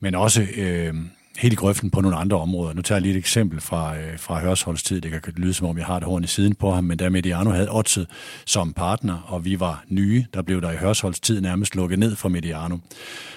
[0.00, 0.46] Men også...
[0.56, 0.94] Øh,
[1.38, 2.74] helt i grøften på nogle andre områder.
[2.74, 5.00] Nu tager jeg lige et eksempel fra, øh, fra Hørsholds tid.
[5.00, 7.08] Det kan lyde som om, jeg har det horn i siden på ham, men da
[7.08, 8.06] Mediano havde Otze
[8.46, 12.16] som partner, og vi var nye, der blev der i Hørsholds tid nærmest lukket ned
[12.16, 12.76] for Mediano.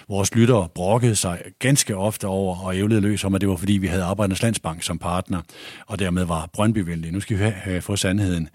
[0.09, 3.73] Vores lyttere brokkede sig ganske ofte over og ævlede løs om, at det var fordi,
[3.73, 5.41] vi havde Arbejdernes Landsbank som partner,
[5.87, 6.79] og dermed var Brøndby
[7.11, 8.49] Nu skal vi have, øh, få sandheden.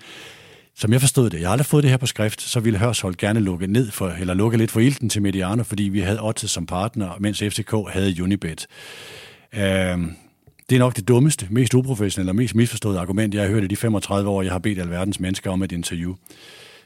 [0.78, 3.18] Som jeg forstod det, jeg har aldrig fået det her på skrift, så ville Hørsholdt
[3.18, 6.48] gerne lukke ned for, eller lukke lidt for ilten til Mediano, fordi vi havde Otte
[6.48, 8.66] som partner, mens FCK havde Unibet.
[9.52, 9.98] Øh,
[10.70, 13.66] det er nok det dummeste, mest uprofessionelle og mest misforståede argument, jeg har hørt i
[13.66, 16.14] de 35 år, jeg har bedt alverdens mennesker om et interview.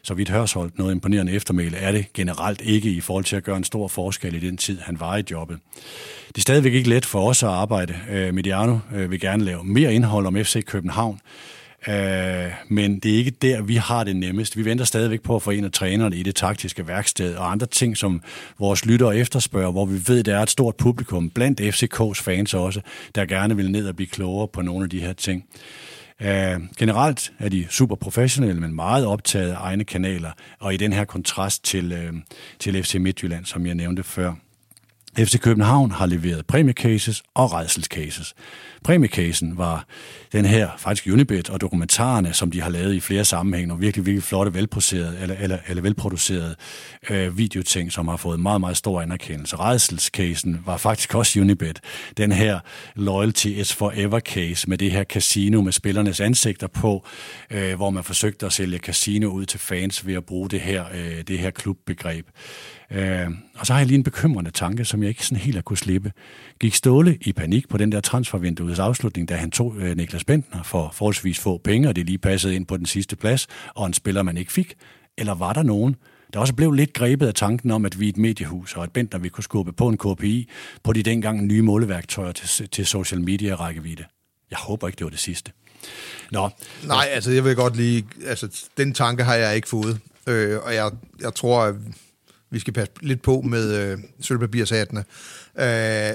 [0.03, 3.57] Så vidt Hørsholdt noget imponerende eftermæle er det generelt ikke i forhold til at gøre
[3.57, 5.59] en stor forskel i den tid, han var i jobbet.
[6.29, 7.95] Det er stadigvæk ikke let for os at arbejde.
[8.11, 11.21] Øh, Mediano øh, vil gerne lave mere indhold om FC København,
[11.89, 14.57] Øh, men det er ikke der, vi har det nemmest.
[14.57, 17.67] Vi venter stadigvæk på at få en af trænerne i det taktiske værksted og andre
[17.67, 18.23] ting, som
[18.59, 22.81] vores lyttere efterspørger, hvor vi ved, der er et stort publikum blandt FCK's fans også,
[23.15, 25.45] der gerne vil ned og blive klogere på nogle af de her ting.
[26.21, 26.27] Uh,
[26.79, 31.05] generelt er de super professionelle, men meget optaget af egne kanaler, og i den her
[31.05, 32.21] kontrast til, uh,
[32.59, 34.35] til FC Midtjylland, som jeg nævnte før.
[35.19, 38.35] FC København har leveret præmiecases og redselscases.
[38.85, 39.87] Præmiecasen var
[40.33, 44.07] den her, faktisk Unibet og dokumentarerne, som de har lavet i flere sammenhænge, og virkelig,
[44.07, 46.57] virkelig flotte, velproducerede, eller, eller, eller velproducerede
[47.11, 49.57] øh, videoting, som har fået meget, meget stor anerkendelse.
[49.57, 51.81] Redselscasen var faktisk også Unibet.
[52.17, 52.61] Den her
[52.95, 57.07] Loyalty is Forever case med det her casino med spillernes ansigter på,
[57.51, 60.85] øh, hvor man forsøgte at sælge casino ud til fans ved at bruge det her,
[60.95, 62.27] øh, det her klubbegreb.
[62.91, 65.63] Øh, og så har jeg lige en bekymrende tanke, som jeg ikke sådan helt har
[65.63, 66.13] kunne slippe.
[66.61, 70.63] Gik Ståle i panik på den der transfervinduets afslutning, da han tog øh, Niklas Bentner
[70.63, 73.93] for forholdsvis få penge, og det lige passede ind på den sidste plads, og en
[73.93, 74.75] spiller, man ikke fik?
[75.19, 75.97] Eller var der nogen,
[76.33, 78.93] der også blev lidt grebet af tanken om, at vi er et mediehus, og at
[78.93, 80.49] Bentner vi kunne skubbe på en KPI
[80.83, 84.05] på de dengang nye måleværktøjer til, til social media rækkevidde?
[84.51, 85.53] Jeg håber ikke, det var det sidste.
[86.31, 86.49] Nå.
[86.87, 88.07] Nej, altså jeg vil godt lige...
[88.27, 90.01] Altså, den tanke har jeg ikke fået.
[90.27, 91.75] Øh, og jeg, jeg tror, at
[92.51, 95.05] vi skal passe lidt på med øh, sølvpapirshattene.
[95.59, 96.15] Øh, øh,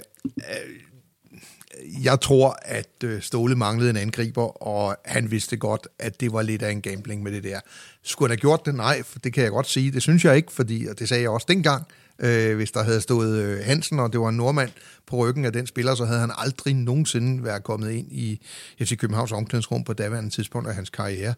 [2.04, 6.42] jeg tror, at øh, Ståle manglede en angriber, og han vidste godt, at det var
[6.42, 7.60] lidt af en gambling med det der.
[8.04, 8.76] Skulle han have gjort det?
[8.76, 9.92] Nej, for det kan jeg godt sige.
[9.92, 11.86] Det synes jeg ikke, fordi, og det sagde jeg også dengang,
[12.20, 14.72] øh, hvis der havde stået øh, Hansen, og det var en nordmand
[15.08, 18.42] på ryggen af den spiller, så havde han aldrig nogensinde været kommet ind i
[18.80, 21.34] FC Københavns omklædningsrum på daværende tidspunkt af hans karriere.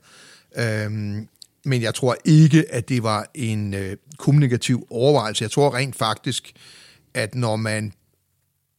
[0.57, 1.17] Øh,
[1.67, 5.43] men jeg tror ikke, at det var en øh, kommunikativ overvejelse.
[5.43, 6.53] Jeg tror rent faktisk,
[7.13, 7.93] at når man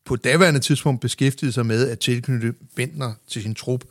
[0.04, 3.84] på daværende tidspunkt beskæftigede sig med at tilknytte Bentner til sin trup,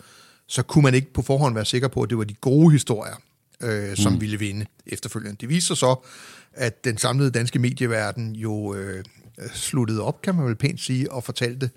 [0.47, 3.15] så kunne man ikke på forhånd være sikker på, at det var de gode historier,
[3.61, 4.21] øh, som mm.
[4.21, 5.37] ville vinde efterfølgende.
[5.41, 5.95] Det viser så,
[6.53, 9.03] at den samlede danske medieverden jo øh,
[9.53, 11.69] sluttede op, kan man vel pænt sige, og fortalte,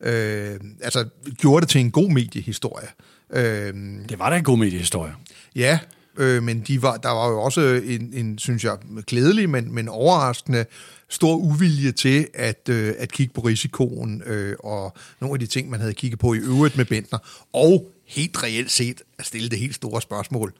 [0.00, 1.08] øh, altså
[1.38, 2.88] gjorde det til en god mediehistorie.
[3.30, 3.74] Øh,
[4.08, 5.14] det var da en god mediehistorie.
[5.54, 5.78] Ja,
[6.18, 9.88] øh, men de var, der var jo også en, en synes jeg, glædelig, men, men
[9.88, 10.64] overraskende
[11.08, 15.70] stor uvilje til at, øh, at kigge på risikoen øh, og nogle af de ting,
[15.70, 17.18] man havde kigget på i øvrigt med Bentner,
[17.52, 20.52] og helt reelt set at stille det helt store spørgsmål.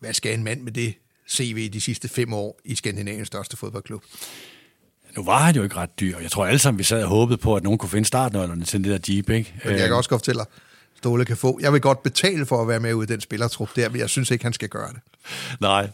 [0.00, 0.94] Hvad skal en mand med det
[1.28, 4.02] CV de sidste fem år i Skandinaviens største fodboldklub?
[5.16, 6.18] Nu var han jo ikke ret dyr.
[6.18, 8.84] Jeg tror alle sammen, vi sad og håbede på, at nogen kunne finde startnøglerne til
[8.84, 9.54] det der Jeep, ikke?
[9.64, 10.42] Men jeg kan også godt fortælle
[11.02, 11.58] Ståle kan få.
[11.62, 14.08] Jeg vil godt betale for at være med ud i den spillertrup der, men jeg
[14.08, 15.00] synes ikke, han skal gøre det.
[15.60, 15.88] Nej,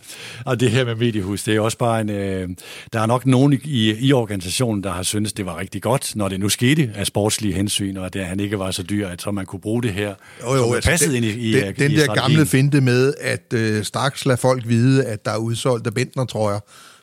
[0.45, 2.11] og det her med mediehus, det er også bare en...
[2.11, 2.49] Øh,
[2.93, 6.29] der er nok nogen i, i organisationen, der har syntes, det var rigtig godt, når
[6.29, 9.23] det nu skete af sportslige hensyn, og at det, han ikke var så dyr, at
[9.23, 11.69] så man kunne bruge det her, jo, jo, altså, passet den, ind i, i Den,
[11.69, 15.39] i den der gamle finte med, at øh, straks lader folk vide, at der er
[15.39, 16.61] udsolgt af Bentner, tror jeg,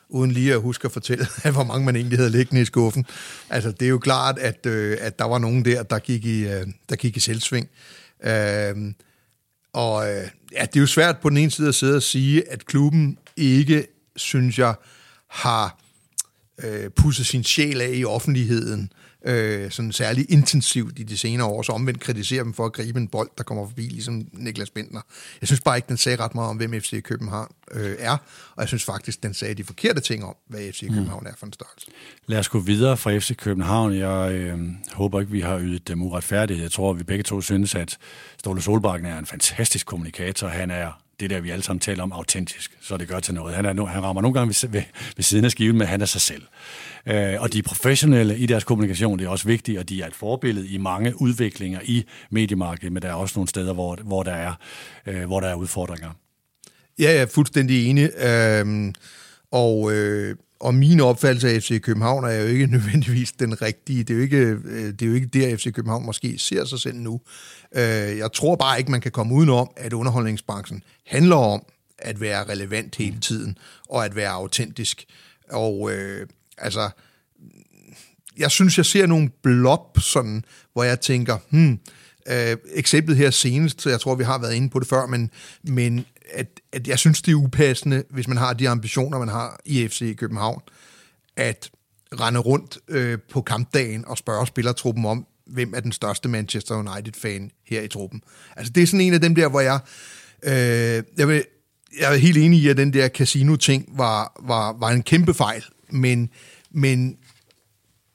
[0.08, 3.06] uden lige at huske at fortælle, hvor mange man egentlig havde liggende i skuffen.
[3.50, 6.46] Altså, det er jo klart, at, øh, at der var nogen der, der gik i,
[6.48, 7.68] øh, der gik i selvsving.
[8.24, 8.92] Øh,
[9.72, 12.52] og øh, ja, det er jo svært på den ene side at sidde og sige,
[12.52, 13.86] at klubben ikke,
[14.16, 14.74] synes jeg,
[15.30, 15.78] har
[16.64, 19.05] øh, pusset sin sjæl af i offentligheden øh,
[19.70, 23.08] sådan særlig intensivt i de senere år, så omvendt kritiserer dem for at gribe en
[23.08, 25.00] bold, der kommer forbi, ligesom Niklas Bentner.
[25.40, 28.16] Jeg synes bare ikke, den sagde ret meget om, hvem FC København øh, er,
[28.54, 30.94] og jeg synes faktisk, den sagde de forkerte ting om, hvad FC mm.
[30.94, 31.30] København mm.
[31.30, 31.86] er for en størrelse.
[32.26, 33.94] Lad os gå videre fra FC København.
[33.94, 34.58] Jeg øh,
[34.92, 36.60] håber ikke, vi har ydet dem uretfærdigt.
[36.60, 37.98] Jeg tror, at vi begge to synes, at
[38.38, 40.48] Ståle Solbakken er en fantastisk kommunikator.
[40.48, 43.54] Han er det der, vi alle sammen taler om, autentisk, så det gør til noget.
[43.54, 44.82] Han, er, han rammer nogle gange ved, ved,
[45.16, 46.42] ved siden af skiven, men han er sig selv.
[47.06, 50.06] Øh, og de er professionelle i deres kommunikation, det er også vigtigt, og de er
[50.06, 54.22] et forbillede i mange udviklinger i mediemarkedet, men der er også nogle steder, hvor, hvor,
[54.22, 54.54] der, er,
[55.06, 56.10] øh, hvor der er udfordringer.
[56.98, 58.10] Ja, jeg er fuldstændig enig.
[58.18, 58.92] Øh,
[59.50, 64.04] og, øh, og min opfattelse af FC København er jo ikke nødvendigvis den rigtige.
[64.04, 66.80] Det er jo ikke, øh, det er jo ikke der, FC København måske ser sig
[66.80, 67.20] selv nu.
[67.74, 71.62] Øh, jeg tror bare ikke, man kan komme udenom, at underholdningsbranchen handler om
[71.98, 75.04] at være relevant hele tiden, og at være autentisk.
[75.50, 76.26] Og øh,
[76.58, 76.90] altså,
[78.38, 81.78] jeg synes, jeg ser nogle blop, sådan, hvor jeg tænker, hmm,
[82.28, 85.30] øh, eksemplet her senest, jeg tror, vi har været inde på det før, men,
[85.62, 89.60] men at, at jeg synes, det er upassende, hvis man har de ambitioner, man har
[89.64, 90.60] i FC København,
[91.36, 91.70] at
[92.20, 97.50] rende rundt øh, på kampdagen og spørge spillertruppen om, hvem er den største Manchester United-fan
[97.66, 98.22] her i truppen.
[98.56, 99.80] Altså, det er sådan en af dem der, hvor jeg...
[100.42, 101.44] Øh, jeg, vil,
[102.00, 105.64] jeg er helt enig i, at den der casino-ting var, var, var en kæmpe fejl,
[105.90, 106.30] men,
[106.70, 107.16] men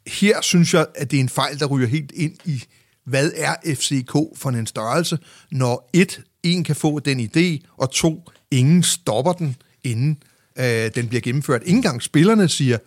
[0.07, 2.63] her synes jeg, at det er en fejl, der ryger helt ind i,
[3.05, 5.19] hvad er FCK for en størrelse,
[5.51, 10.23] når et, en kan få den idé, og to, ingen stopper den, inden
[10.55, 11.63] øh, den bliver gennemført.
[11.65, 12.77] Ingen gang spillerne siger,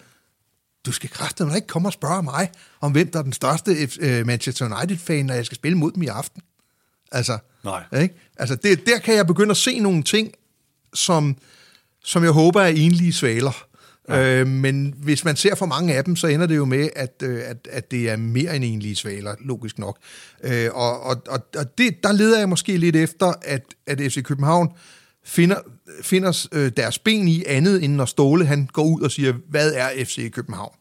[0.87, 2.51] du skal kraftedeme ikke komme og spørge mig,
[2.81, 6.03] om hvem der er den største øh, Manchester United-fan, når jeg skal spille mod dem
[6.03, 6.43] i aften.
[7.13, 7.85] Altså, Nej.
[8.03, 8.15] Ikke?
[8.37, 10.33] altså det, der kan jeg begynde at se nogle ting,
[10.95, 11.37] som,
[12.05, 13.67] som jeg håber er enlige svaler.
[14.09, 14.41] Ja.
[14.41, 17.23] Øh, men hvis man ser for mange af dem, så ender det jo med, at,
[17.23, 19.99] øh, at, at det er mere end enlige svaler, logisk nok.
[20.45, 21.23] Øh, og og,
[21.57, 24.69] og det, der leder jeg måske lidt efter, at, at FC København
[25.25, 25.57] finder,
[26.03, 29.73] finder øh, deres ben i andet, end når Ståle han går ud og siger, hvad
[29.73, 30.75] er FC København?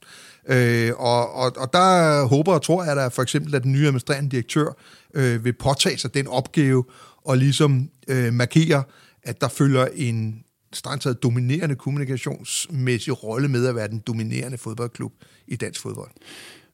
[0.50, 3.86] Øh, og, og, og der håber og tror jeg, at for eksempel, at den nye
[3.86, 4.78] administrerende direktør
[5.14, 6.84] øh, vil påtage sig den opgave
[7.26, 8.84] og ligesom øh, markere,
[9.24, 10.44] at der følger en
[10.74, 15.14] strengt dominerende kommunikationsmæssig rolle med at være den dominerende fodboldklub
[15.48, 16.12] i dansk fodbold.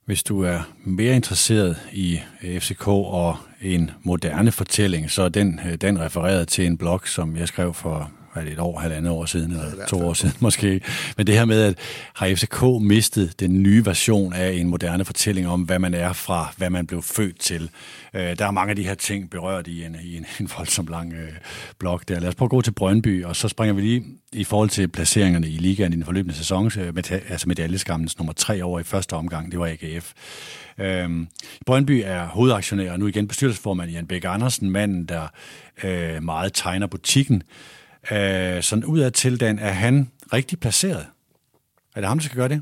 [0.06, 5.60] Hvis du er mere interesseret i øh, FCK og en moderne fortælling, så er den,
[5.68, 9.12] øh, den refereret til en blog, som jeg skrev for er det et år, halvandet
[9.12, 10.82] år siden, eller to år siden måske.
[11.18, 11.78] Men det her med, at
[12.16, 16.54] har FCK mistet den nye version af en moderne fortælling om, hvad man er fra,
[16.58, 17.70] hvad man blev født til.
[18.14, 20.88] Øh, der er mange af de her ting berørt i en, i en, en voldsom
[20.88, 21.32] lang øh,
[21.80, 22.20] blok der.
[22.20, 24.88] Lad os prøve at gå til Brøndby, og så springer vi lige i forhold til
[24.88, 29.14] placeringerne i ligaen i den forløbende sæson, med, altså medaljeskammens nummer tre over i første
[29.14, 30.14] omgang, det var AGF.
[30.80, 31.28] Øhm,
[31.66, 35.28] Brøndby er hovedaktionær, og nu igen bestyrelsesformand Jan Bæk Andersen, manden, der
[35.84, 37.44] øh, meget tegner butikken.
[38.12, 39.12] Øh, sådan ud af
[39.60, 41.08] er han rigtig placeret?
[41.96, 42.62] Er det ham, der skal gøre det?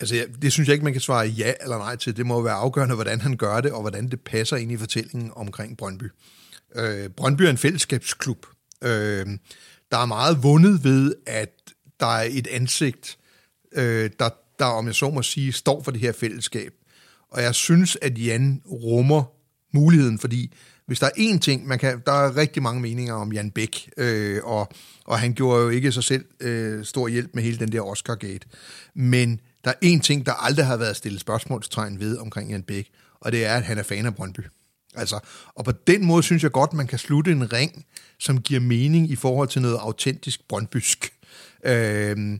[0.00, 2.16] Altså, ja, det synes jeg ikke, man kan svare ja eller nej til.
[2.16, 5.32] Det må være afgørende, hvordan han gør det, og hvordan det passer ind i fortællingen
[5.36, 6.04] omkring Brøndby.
[6.74, 8.46] Øh, Brøndby er en fællesskabsklub.
[8.82, 9.26] Øh,
[9.90, 11.50] der er meget vundet ved, at
[12.00, 13.18] der er et ansigt,
[13.72, 14.28] øh, der,
[14.58, 16.72] der, om jeg så må sige, står for det her fællesskab.
[17.30, 19.24] Og jeg synes, at Jan rummer
[19.72, 20.52] muligheden, fordi
[20.88, 23.90] hvis der er én ting, man kan, der er rigtig mange meninger om Jan Bæk,
[23.96, 24.68] øh, og,
[25.04, 28.46] og han gjorde jo ikke sig selv øh, stor hjælp med hele den der Oscar-gate.
[28.94, 32.90] Men der er én ting, der aldrig har været stillet spørgsmålstegn ved omkring Jan Bæk,
[33.20, 34.40] og det er, at han er fan af Brøndby.
[34.94, 35.18] Altså,
[35.54, 37.86] og på den måde synes jeg godt, man kan slutte en ring,
[38.18, 41.12] som giver mening i forhold til noget autentisk brøndbysk.
[41.64, 42.38] Øh,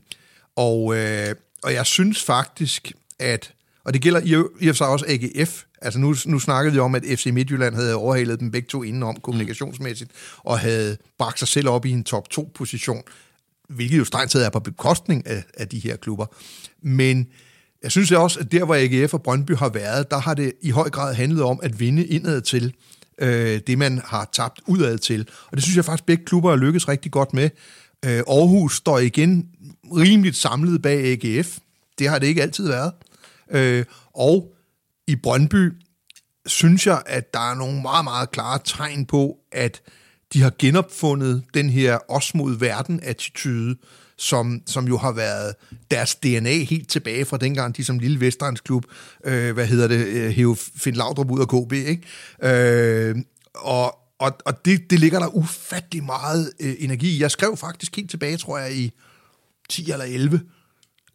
[0.55, 4.29] og, øh, og jeg synes faktisk, at, og det gælder i,
[4.59, 7.75] i og for sig også AGF, Altså nu, nu snakkede vi om, at FC Midtjylland
[7.75, 12.03] havde overhalet dem begge to indenom kommunikationsmæssigt, og havde bragt sig selv op i en
[12.03, 13.01] top 2-position,
[13.69, 16.25] hvilket jo strengt taget er på bekostning af, af de her klubber.
[16.81, 17.27] Men
[17.83, 20.69] jeg synes også, at der, hvor AGF og Brøndby har været, der har det i
[20.69, 22.73] høj grad handlet om at vinde indad til
[23.21, 25.27] øh, det, man har tabt udad til.
[25.51, 27.49] Og det synes jeg faktisk, begge klubber har lykkes rigtig godt med.
[28.05, 29.49] Øh, Aarhus står igen
[29.83, 31.57] rimeligt samlet bag AGF.
[31.99, 32.91] Det har det ikke altid været.
[33.51, 34.53] Øh, og
[35.09, 35.71] i Brøndby
[36.45, 39.81] synes jeg, at der er nogle meget, meget klare tegn på, at
[40.33, 43.75] de har genopfundet den her os mod verden-attitude,
[44.17, 45.55] som, som jo har været
[45.91, 48.85] deres DNA helt tilbage fra dengang, de som lille Vestegnsklub,
[49.25, 52.03] øh, hvad hedder det, øh, hæve Finn Laudrup ud af KB, ikke?
[52.43, 53.15] Øh,
[53.55, 58.09] og og, og det, det ligger der ufattelig meget øh, energi Jeg skrev faktisk helt
[58.09, 58.91] tilbage, tror jeg, i
[59.69, 60.41] 10 eller 11,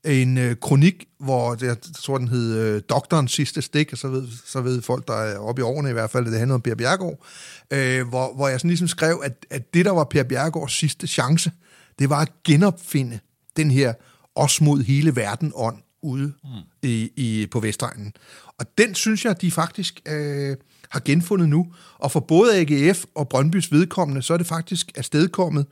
[0.04, 4.28] en øh, kronik, hvor jeg tror, den hed øh, Doktorens sidste stik, og så ved,
[4.46, 6.60] så ved folk, der er oppe i årene i hvert fald, at det handler om
[6.60, 7.26] Per Bjergård,
[7.70, 11.06] øh, hvor, hvor jeg sådan ligesom skrev, at, at det, der var Per Bjergårds sidste
[11.06, 11.52] chance,
[11.98, 13.18] det var at genopfinde
[13.56, 13.92] den her
[14.34, 16.50] os mod hele verden ånd ude mm.
[16.82, 18.12] i, i, på Vestegnen.
[18.58, 20.56] Og den synes jeg, de faktisk øh,
[20.88, 21.72] har genfundet nu.
[21.98, 25.66] Og for både AGF og Brøndbys vedkommende, så er det faktisk afstedkommet,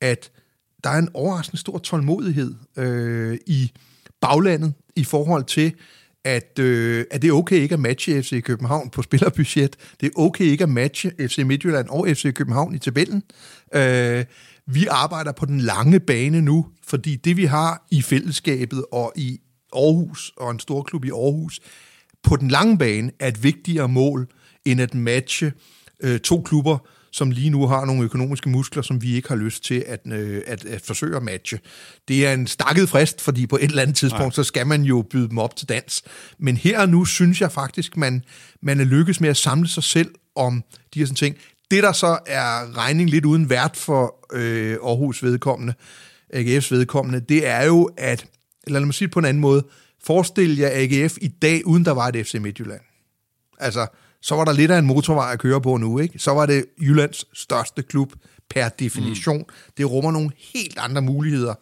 [0.00, 0.30] at
[0.84, 3.72] der er en overraskende stor tålmodighed øh, i
[4.20, 5.74] baglandet i forhold til,
[6.24, 9.76] at, øh, at det er okay ikke at matche FC København på spillerbudget.
[10.00, 13.22] Det er okay ikke at matche FC Midtjylland og FC København i tabellen.
[13.74, 14.24] Øh,
[14.66, 19.40] vi arbejder på den lange bane nu, fordi det vi har i fællesskabet og i
[19.72, 21.60] Aarhus og en stor klub i Aarhus,
[22.22, 24.28] på den lange bane er et vigtigere mål
[24.64, 25.52] end at matche
[26.00, 26.78] øh, to klubber,
[27.12, 30.42] som lige nu har nogle økonomiske muskler, som vi ikke har lyst til at, øh,
[30.46, 31.58] at, at forsøge at matche.
[32.08, 34.30] Det er en stakket frist, fordi på et eller andet tidspunkt, Nej.
[34.30, 36.02] så skal man jo byde dem op til dans.
[36.38, 38.24] Men her og nu synes jeg faktisk, man,
[38.62, 41.36] man er lykkes med at samle sig selv om de her sådan ting.
[41.70, 45.74] Det, der så er regning lidt uden vært for øh, Aarhus vedkommende,
[46.34, 48.26] AGF's vedkommende, det er jo, at,
[48.66, 49.66] eller lad mig sige det på en anden måde,
[50.04, 52.80] forestil jer AGF i dag, uden der var et FC Midtjylland.
[53.58, 53.86] Altså,
[54.26, 56.18] så var der lidt af en motorvej at køre på nu, ikke?
[56.18, 58.12] Så var det Jyllands største klub
[58.50, 59.38] per definition.
[59.38, 59.72] Mm.
[59.76, 61.54] Det rummer nogle helt andre muligheder,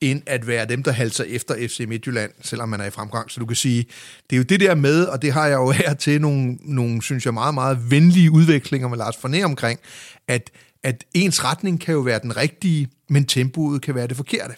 [0.00, 3.30] end at være dem, der halser efter FC Midtjylland, selvom man er i fremgang.
[3.30, 3.86] Så du kan sige,
[4.30, 7.02] det er jo det der med, og det har jeg jo her til nogle, nogle
[7.02, 9.80] synes jeg, meget, meget venlige udvekslinger med Lars Forné omkring,
[10.28, 10.50] at,
[10.82, 14.54] at ens retning kan jo være den rigtige, men tempoet kan være det forkerte.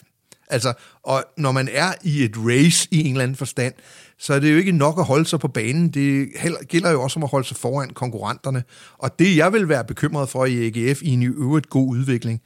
[0.49, 0.73] Altså,
[1.03, 3.73] og når man er i et race i en eller anden forstand,
[4.19, 5.89] så er det jo ikke nok at holde sig på banen.
[5.89, 6.29] Det
[6.67, 8.63] gælder jo også om at holde sig foran konkurrenterne.
[8.97, 12.41] Og det, jeg vil være bekymret for i AGF i en i øvrigt god udvikling,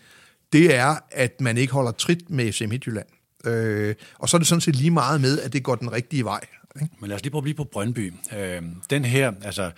[0.53, 3.07] det er, at man ikke holder trit med FC Midtjylland.
[3.45, 6.25] Øh, og så er det sådan set lige meget med, at det går den rigtige
[6.25, 6.39] vej.
[6.81, 6.95] Ikke?
[6.99, 8.13] Men lad os lige prøve at blive på Brøndby.
[8.37, 9.71] Øh, den her, altså...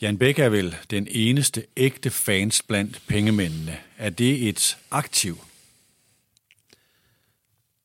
[0.00, 3.76] Jan Bæk er vel den eneste ægte fans blandt pengemændene.
[3.98, 5.38] Er det et aktiv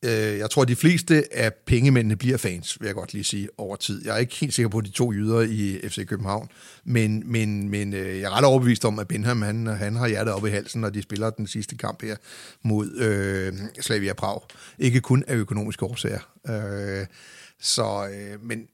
[0.05, 3.49] Øh, jeg tror, at de fleste af pengemændene bliver fans, vil jeg godt lige sige,
[3.57, 4.05] over tid.
[4.05, 6.49] Jeg er ikke helt sikker på de to jyder i FC København,
[6.83, 10.33] men, men, men øh, jeg er ret overbevist om, at Benham han, han har hjertet
[10.33, 12.15] op i halsen, når de spiller den sidste kamp her
[12.63, 14.41] mod øh, Slavia Prag.
[14.79, 16.29] Ikke kun af økonomiske årsager.
[16.47, 17.05] Øh,
[17.61, 18.67] så, øh, men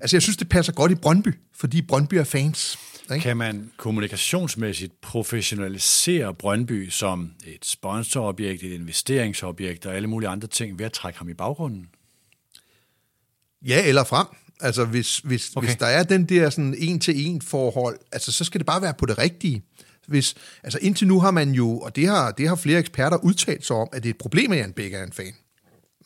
[0.00, 2.78] altså, jeg synes, det passer godt i Brøndby, fordi Brøndby er fans.
[3.12, 3.22] Ikke?
[3.22, 10.78] Kan man kommunikationsmæssigt professionalisere Brøndby som et sponsorobjekt, et investeringsobjekt og alle mulige andre ting
[10.78, 11.88] ved at trække ham i baggrunden?
[13.62, 14.26] Ja, eller frem.
[14.60, 15.66] Altså, hvis, hvis, okay.
[15.66, 19.06] hvis der er den der sådan en-til-en forhold, altså, så skal det bare være på
[19.06, 19.62] det rigtige.
[20.06, 23.66] Hvis, altså, indtil nu har man jo, og det har, det har flere eksperter udtalt
[23.66, 25.34] sig om, at det er et problem, at Jan Bæk er en fan.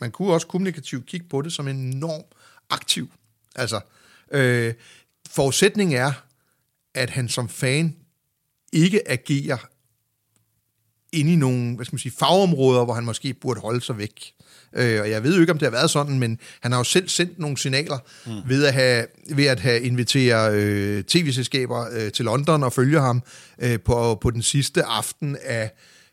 [0.01, 2.23] Man kunne også kommunikativt kigge på det som en enorm
[2.71, 3.11] aktiv.
[3.57, 3.81] Altså,
[4.31, 4.75] øh,
[5.31, 6.13] forudsætningen er,
[6.95, 7.97] at han som fan
[8.72, 9.68] ikke agerer
[11.12, 14.32] inde i nogle hvad skal man sige, fagområder, hvor han måske burde holde sig væk.
[14.76, 16.84] Øh, og jeg ved jo ikke, om det har været sådan, men han har jo
[16.84, 18.32] selv sendt nogle signaler mm.
[18.49, 23.22] ved, at have, ved at have inviteret øh, tv-selskaber øh, til London og følge ham
[23.59, 25.70] øh, på, på den sidste aften af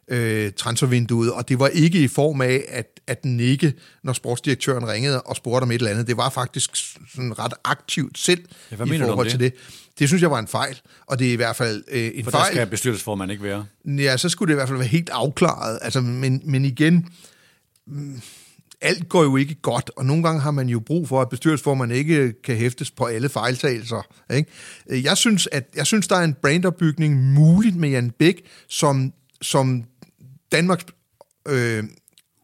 [0.07, 4.87] øh, transfervinduet, og det var ikke i form af, at, at den ikke, når sportsdirektøren
[4.87, 6.75] ringede og spurgte om et eller andet, det var faktisk
[7.15, 8.41] sådan ret aktivt selv
[8.71, 9.31] ja, i forhold det?
[9.31, 9.53] til det.
[9.99, 12.31] Det synes jeg var en fejl, og det er i hvert fald øh, en For
[12.31, 12.43] fejl.
[12.43, 13.65] For der skal bestyrelsesformand ikke være?
[13.85, 15.79] Ja, så skulle det i hvert fald være helt afklaret.
[15.81, 17.07] Altså, men, men igen,
[18.81, 21.93] alt går jo ikke godt, og nogle gange har man jo brug for, at bestyrelsesformand
[21.93, 24.07] ikke kan hæftes på alle fejltagelser.
[24.33, 24.51] Ikke?
[24.89, 29.83] Jeg, synes, at, jeg synes, der er en brandopbygning muligt med Jan Bæk, som, som
[30.51, 30.85] Danmarks
[31.47, 31.83] øh,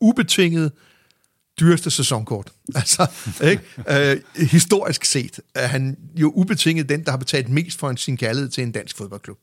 [0.01, 0.71] ubetinget
[1.59, 2.51] dyreste sæsonkort.
[2.75, 3.07] Altså,
[3.43, 3.63] ikke?
[3.89, 8.49] Øh, historisk set er han jo ubetinget den, der har betalt mest for sin kærlighed
[8.49, 9.37] til en dansk fodboldklub.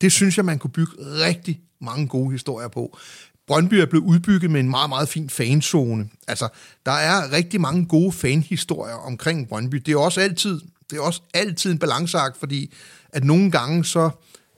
[0.00, 2.98] Det synes jeg, man kunne bygge rigtig mange gode historier på.
[3.46, 6.08] Brøndby er blevet udbygget med en meget, meget fin fanzone.
[6.28, 6.48] Altså,
[6.86, 9.76] der er rigtig mange gode fanhistorier omkring Brøndby.
[9.76, 12.74] Det er også altid, det er også altid en balanceakt, fordi
[13.12, 14.10] at nogle gange så,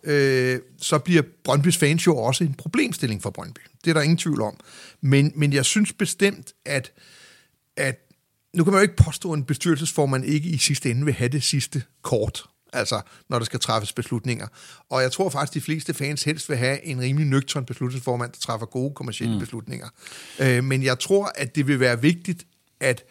[0.05, 3.61] øh, så bliver Brøndbys fans jo også en problemstilling for Brøndby.
[3.84, 4.57] Det er der ingen tvivl om.
[5.01, 6.92] Men, men jeg synes bestemt, at,
[7.76, 7.98] at
[8.55, 11.28] nu kan man jo ikke påstå, at en bestyrelsesformand ikke i sidste ende vil have
[11.28, 14.46] det sidste kort altså når der skal træffes beslutninger.
[14.90, 18.38] Og jeg tror faktisk, de fleste fans helst vil have en rimelig nøgtern beslutningsformand, der
[18.38, 19.40] træffer gode kommersielle mm.
[19.40, 19.88] beslutninger.
[20.40, 22.46] Øh, men jeg tror, at det vil være vigtigt,
[22.80, 23.05] at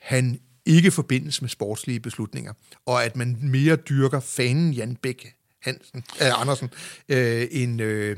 [0.00, 2.52] han ikke forbindes med sportslige beslutninger,
[2.86, 6.70] og at man mere dyrker fanen Jan Bæk Hansen, äh, Andersen,
[7.08, 8.16] øh, en, øh,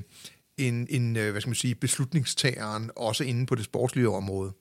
[0.59, 4.53] en, en øh, hvad skal man sige, beslutningstageren, også inde på det sportslige område.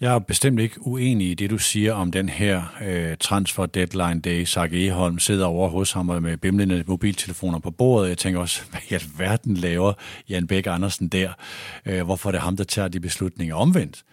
[0.00, 4.20] Jeg er bestemt ikke uenig i det, du siger om den her øh, transfer deadline
[4.20, 4.44] day.
[4.44, 8.08] Sark Eholm sidder over hos ham med bimlende mobiltelefoner på bordet.
[8.08, 9.92] Jeg tænker også, hvad i alverden laver
[10.28, 11.32] Jan Bæk Andersen der?
[11.86, 14.04] Øh, hvorfor er det ham, der tager de beslutninger omvendt?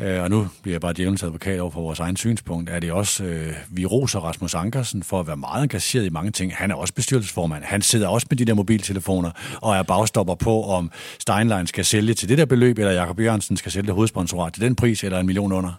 [0.00, 2.92] Øh, og nu bliver jeg bare djævelens advokat over for vores egen synspunkt, er det
[2.92, 6.56] også, øh, vi roser Rasmus Ankersen for at være meget engageret i mange ting.
[6.56, 7.64] Han er også bestyrelsesformand.
[7.64, 9.30] Han sidder også med de der mobiltelefoner
[9.62, 13.56] og er bagstopper på, om Steinlein skal sælge til det der beløb, eller Jakob Jørgensen
[13.56, 15.72] skal sælge hovedsponsorat til den pris, eller en million under.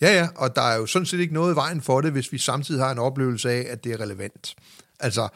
[0.00, 2.32] Ja, ja, og der er jo sådan set ikke noget i vejen for det, hvis
[2.32, 4.54] vi samtidig har en oplevelse af, at det er relevant.
[5.00, 5.28] Altså,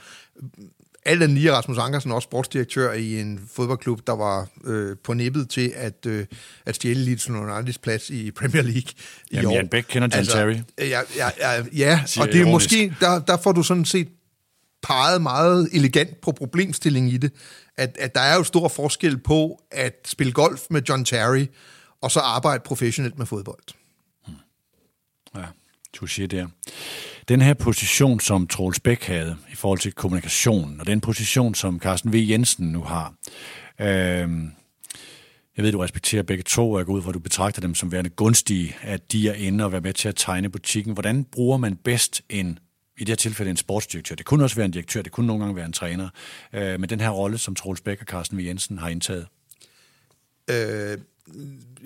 [1.04, 5.50] alt den lige Rasmus Ankersen, også sportsdirektør i en fodboldklub, der var øh, på nippet
[5.50, 6.26] til at, øh,
[6.66, 8.92] at stjæle Leeds Uniteds plads i Premier League
[9.30, 9.54] i Jamen, år.
[9.54, 10.56] Jan Bæk kender John altså, Terry.
[10.78, 14.08] Ja, ja, ja, ja og det er måske, der, der får du sådan set
[14.82, 17.32] peget meget elegant på problemstillingen i det,
[17.76, 21.46] at, at der er jo stor forskel på at spille golf med John Terry,
[22.00, 23.62] og så arbejde professionelt med fodbold.
[24.26, 24.34] Hmm.
[25.36, 26.50] Ja, siger det.
[27.28, 31.80] Den her position, som Troels Bæk havde i forhold til kommunikationen, og den position, som
[31.80, 32.16] Carsten V.
[32.16, 33.14] Jensen nu har,
[33.80, 34.28] øh,
[35.56, 37.74] jeg ved, du respekterer begge to, og jeg går ud fra, at du betragter dem
[37.74, 40.92] som værende gunstige, at de er inde og være med til at tegne butikken.
[40.92, 42.58] Hvordan bruger man bedst en
[42.98, 44.14] i det her tilfælde en sportsdirektør.
[44.14, 46.08] Det kunne også være en direktør, det kunne nogle gange være en træner.
[46.52, 48.40] Øh, men den her rolle, som Troels Bæk og Carsten V.
[48.40, 49.26] Jensen har indtaget.
[50.50, 50.98] Øh,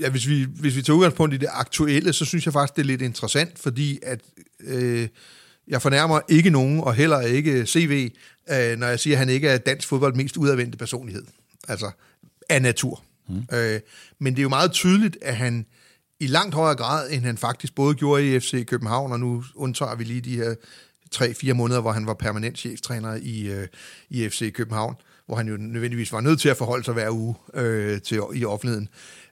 [0.01, 2.83] ja, hvis vi, hvis vi tager udgangspunkt i det aktuelle, så synes jeg faktisk, det
[2.83, 4.21] er lidt interessant, fordi at
[4.61, 5.09] øh,
[5.69, 8.11] jeg fornærmer ikke nogen, og heller ikke CV,
[8.51, 11.25] øh, når jeg siger, at han ikke er dansk fodbold mest udadvendte personlighed.
[11.69, 11.91] Altså,
[12.49, 13.03] af natur.
[13.29, 13.43] Mm.
[13.53, 13.81] Øh,
[14.19, 15.67] men det er jo meget tydeligt, at han
[16.21, 19.95] i langt højere grad, end han faktisk både gjorde i FC København, og nu undtager
[19.95, 20.55] vi lige de her
[21.11, 23.67] tre-fire måneder, hvor han var permanent cheftræner i, øh,
[24.11, 24.97] i FC København,
[25.27, 28.45] hvor han jo nødvendigvis var nødt til at forholde sig hver uge øh, til, i
[28.45, 28.89] offentligheden.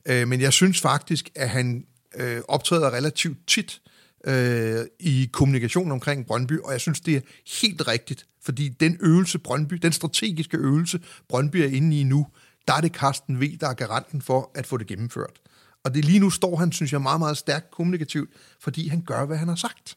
[0.08, 1.84] Øh, men jeg synes faktisk, at han
[2.16, 3.80] øh, optræder relativt tit
[4.26, 7.20] øh, i kommunikation omkring Brøndby, og jeg synes, det er
[7.62, 12.26] helt rigtigt, fordi den øvelse Brøndby, den strategiske øvelse Brøndby er inde i nu,
[12.68, 15.40] der er det Carsten V, der er garanten for at få det gennemført.
[15.84, 19.24] Og det lige nu står han, synes jeg, meget, meget stærkt kommunikativt, fordi han gør,
[19.24, 19.96] hvad han har sagt.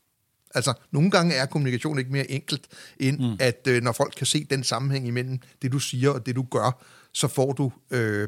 [0.55, 2.67] Altså, nogle gange er kommunikation ikke mere enkelt,
[2.99, 3.37] end mm.
[3.39, 6.45] at øh, når folk kan se den sammenhæng imellem det, du siger og det, du
[6.51, 6.83] gør,
[7.13, 7.71] så får du...
[7.91, 8.27] Øh,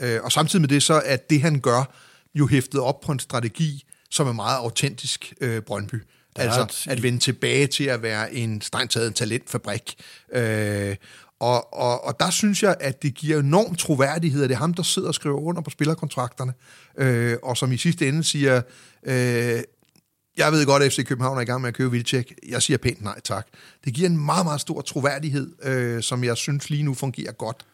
[0.00, 1.94] øh, og samtidig med det, så er det, han gør,
[2.34, 6.02] jo hæftet op på en strategi, som er meget autentisk øh, Brøndby.
[6.36, 6.86] Altså et...
[6.88, 9.94] at vende tilbage til at være en strengt talentfabrik.
[10.32, 10.96] Øh,
[11.40, 14.74] og, og, og der synes jeg, at det giver enorm troværdighed, at det er ham,
[14.74, 16.52] der sidder og skriver under på spillerkontrakterne,
[16.98, 18.62] øh, og som i sidste ende siger,
[19.02, 19.60] øh,
[20.38, 22.34] jeg ved godt, at FC København er i gang med at købe Vilcek.
[22.48, 23.46] Jeg siger pænt nej tak.
[23.84, 27.64] Det giver en meget, meget stor troværdighed, øh, som jeg synes lige nu fungerer godt.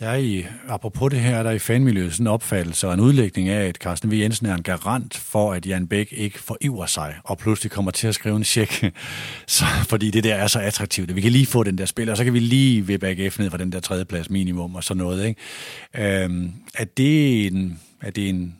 [0.00, 3.00] Der er i, apropos det her, der er i fanmiljøet sådan en opfattelse og en
[3.00, 4.14] udlægning af, at Carsten V.
[4.14, 8.08] Jensen er en garant for, at Jan Bæk ikke forivrer sig, og pludselig kommer til
[8.08, 8.84] at skrive en check,
[9.46, 11.16] så, fordi det der er så attraktivt.
[11.16, 13.50] Vi kan lige få den der spiller, og så kan vi lige vippe AGF ned
[13.50, 15.26] fra den der tredjeplads minimum og sådan noget.
[15.26, 16.22] Ikke?
[16.24, 18.56] Øhm, er det en, er det en,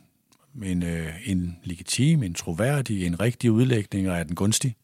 [0.63, 4.75] en, øh, en legitim, en troværdig, en rigtig udlægning, og er den gunstig?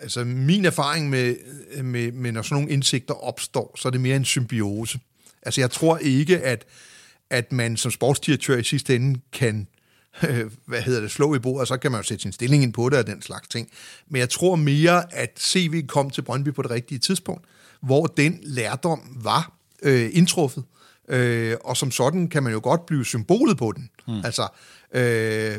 [0.00, 1.36] Altså min erfaring med,
[1.82, 5.00] med, med når sådan nogle indsigter opstår, så er det mere en symbiose.
[5.42, 6.64] Altså, jeg tror ikke, at,
[7.30, 9.66] at man som sportsdirektør i sidste ende kan
[10.28, 12.62] øh, hvad hedder det, slå i bordet, og så kan man jo sætte sin stilling
[12.62, 13.68] ind på det og den slags ting.
[14.08, 17.44] Men jeg tror mere, at CV kom til Brøndby på det rigtige tidspunkt,
[17.80, 19.52] hvor den lærdom var
[19.82, 20.64] øh, indtruffet.
[21.08, 23.90] Øh, og som sådan kan man jo godt blive symbolet på den.
[24.06, 24.20] Hmm.
[24.24, 24.48] Altså,
[24.94, 25.58] øh,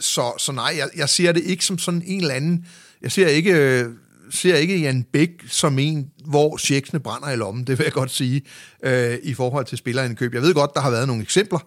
[0.00, 2.66] så, så nej, jeg, jeg ser det ikke som sådan en eller anden...
[3.02, 3.94] Jeg ser ikke, øh,
[4.30, 8.10] ser ikke Jan Bæk som en, hvor checksene brænder i lommen, det vil jeg godt
[8.10, 8.42] sige,
[8.82, 10.34] øh, i forhold til spillerindkøb.
[10.34, 11.58] Jeg ved godt, der har været nogle eksempler,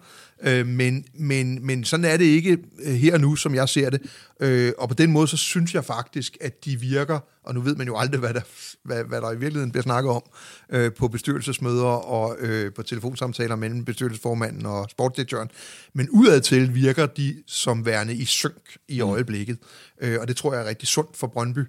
[0.42, 4.02] øh, men, men, men sådan er det ikke øh, her nu, som jeg ser det.
[4.40, 7.76] Øh, og på den måde, så synes jeg faktisk, at de virker, og nu ved
[7.76, 8.40] man jo aldrig, hvad der,
[8.84, 10.22] hvad, hvad der i virkeligheden bliver snakket om,
[10.70, 15.50] øh, på bestyrelsesmøder og øh, på telefonsamtaler mellem bestyrelsesformanden og sportsdirektøren,
[15.94, 19.08] men udadtil virker de som værende i synk i mm.
[19.08, 19.58] øjeblikket,
[20.00, 21.60] øh, og det tror jeg er rigtig sundt for Brøndby.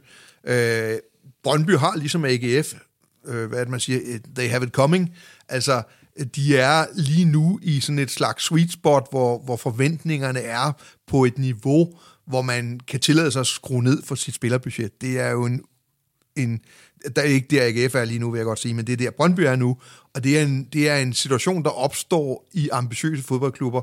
[0.48, 0.98] Øh,
[1.44, 2.74] Brøndby har ligesom AGF,
[3.26, 5.16] øh, hvad er det, man siger, øh, they have it coming.
[5.50, 5.84] Altså,
[6.36, 10.72] de er lige nu i sådan et slags sweet spot, hvor, hvor forventningerne er
[11.08, 11.94] på et niveau,
[12.26, 15.02] hvor man kan tillade sig at skrue ned for sit spillerbudget.
[15.02, 15.62] Det er jo en,
[16.36, 16.62] en
[17.16, 18.98] der er ikke der AGF er lige nu, vil jeg godt sige, men det er
[18.98, 19.78] der Brøndby er nu,
[20.14, 23.82] og det er en, det er en situation, der opstår i ambitiøse fodboldklubber,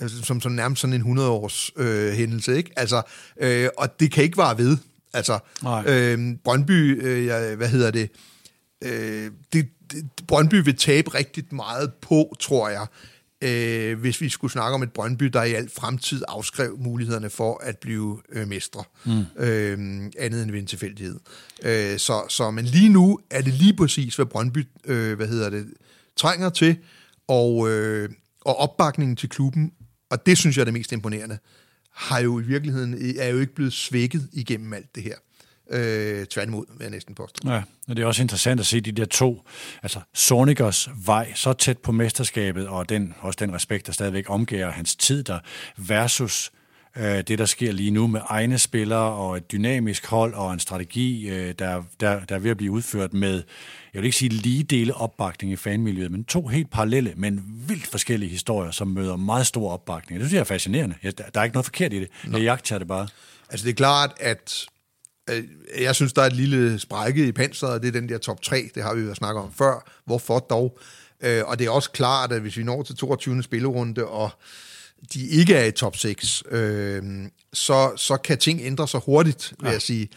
[0.00, 2.70] altså, som, som nærmest sådan en 100-års øh, hændelse, ikke?
[2.76, 3.02] Altså,
[3.40, 4.76] øh, og det kan ikke vare ved.
[5.14, 5.38] Altså,
[5.86, 8.10] øh, Brøndby, øh, hvad hedder det,
[8.84, 12.86] øh, det, det, Brøndby vil tabe rigtig meget på, tror jeg,
[13.44, 17.60] øh, hvis vi skulle snakke om et Brøndby, der i alt fremtid afskrev mulighederne for
[17.62, 18.84] at blive øh, mestre.
[19.04, 19.24] Mm.
[19.36, 19.78] Øh,
[20.18, 21.20] andet end ved en tilfældighed.
[21.62, 25.50] Øh, så, så, men lige nu er det lige præcis, hvad Brøndby, øh, hvad hedder
[25.50, 25.66] det,
[26.16, 26.76] trænger til,
[27.28, 28.08] og, øh,
[28.40, 29.72] og opbakningen til klubben,
[30.10, 31.38] og det synes jeg er det mest imponerende,
[31.94, 35.14] har jo i virkeligheden, er jo ikke blevet svækket igennem alt det her.
[35.70, 37.50] Øh, tværtimod, vil jeg næsten påstå.
[37.50, 39.42] Ja, og det er også interessant at se de der to,
[39.82, 44.70] altså Sonikers vej så tæt på mesterskabet, og den, også den respekt, der stadigvæk omgiver
[44.70, 45.38] hans tid der,
[45.76, 46.63] versus øh,
[47.02, 51.28] det, der sker lige nu med egne spillere og et dynamisk hold og en strategi,
[51.28, 53.42] øh, der, der, der er ved at blive udført med,
[53.94, 57.86] jeg vil ikke sige lige dele opbakning i fanmiljøet, men to helt parallelle, men vildt
[57.86, 60.20] forskellige historier, som møder meget stor opbakning.
[60.20, 60.96] Det synes jeg er fascinerende.
[61.02, 62.08] Der er ikke noget forkert i det.
[62.32, 63.08] Jeg jagter det bare.
[63.50, 64.66] Altså det er klart, at
[65.30, 65.44] Øh,
[65.80, 68.42] jeg synes, der er et lille sprække i panseret, og det er den der top
[68.42, 69.90] 3, det har vi jo snakket om før.
[70.04, 70.78] Hvorfor dog?
[71.20, 73.42] Øh, og det er også klart, at hvis vi når til 22.
[73.42, 74.30] spillerunde, og
[75.14, 77.02] de ikke er i top 6, øh,
[77.52, 79.72] så, så kan ting ændre sig hurtigt, vil ja.
[79.72, 80.08] jeg sige.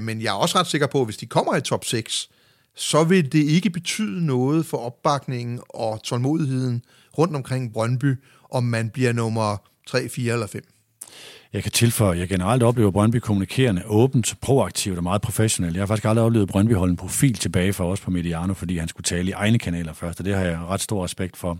[0.00, 2.28] men jeg er også ret sikker på, at hvis de kommer i top 6,
[2.76, 6.82] så vil det ikke betyde noget for opbakningen og tålmodigheden
[7.18, 8.14] rundt omkring Brøndby,
[8.50, 9.56] om man bliver nummer
[9.86, 10.62] 3, 4 eller 5.
[11.52, 15.74] Jeg kan tilføje, at jeg generelt oplever Brøndby kommunikerende, åbent, proaktivt og meget professionelt.
[15.74, 18.78] Jeg har faktisk aldrig oplevet Brøndby holde en profil tilbage for os på Mediano, fordi
[18.78, 21.58] han skulle tale i egne kanaler først, og det har jeg ret stor respekt for.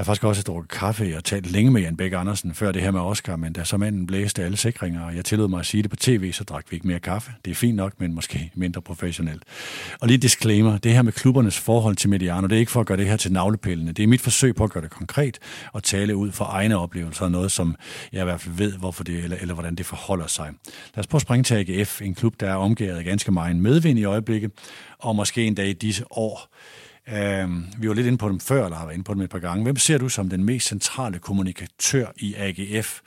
[0.00, 2.82] Jeg har faktisk også drukket kaffe og talt længe med Jan Bæk Andersen før det
[2.82, 5.66] her med Oscar, men da så manden blæste alle sikringer, og jeg tillod mig at
[5.66, 7.32] sige det på tv, så drak vi ikke mere kaffe.
[7.44, 9.42] Det er fint nok, men måske mindre professionelt.
[10.00, 12.86] Og lige disclaimer, det her med klubbernes forhold til Mediano, det er ikke for at
[12.86, 13.92] gøre det her til navlepillene.
[13.92, 15.38] Det er mit forsøg på at gøre det konkret
[15.72, 17.76] og tale ud fra egne oplevelser, noget som
[18.12, 20.50] jeg i hvert fald ved, hvorfor det, eller, eller hvordan det forholder sig.
[20.94, 23.56] Lad os prøve at springe til AGF, en klub, der er omgivet af ganske meget
[23.56, 24.50] medvind i øjeblikket,
[24.98, 26.50] og måske en dag i disse år
[27.78, 29.38] vi var lidt inde på dem før, eller har været inde på dem et par
[29.38, 29.62] gange.
[29.62, 33.00] Hvem ser du som den mest centrale kommunikatør i AGF?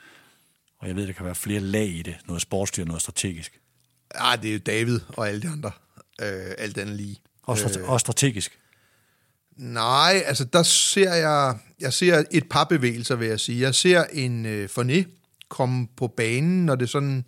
[0.80, 2.16] Og jeg ved, der kan være flere lag i det.
[2.28, 3.60] Noget sportsstyr, noget strategisk.
[4.20, 5.72] Ja, det er jo David og alle de andre.
[6.22, 7.18] Uh, alt andet lige.
[7.44, 8.60] Og, strate- uh, og strategisk?
[9.58, 13.62] Nej, altså der ser jeg, jeg ser et par bevægelser, vil jeg sige.
[13.62, 15.04] Jeg ser en uh, Forné
[15.50, 17.26] komme på banen, når det sådan,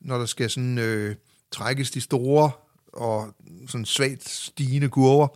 [0.00, 1.14] når der skal sådan uh,
[1.52, 2.50] trækkes de store
[2.92, 3.34] og
[3.68, 5.28] sådan svagt stigende kurver.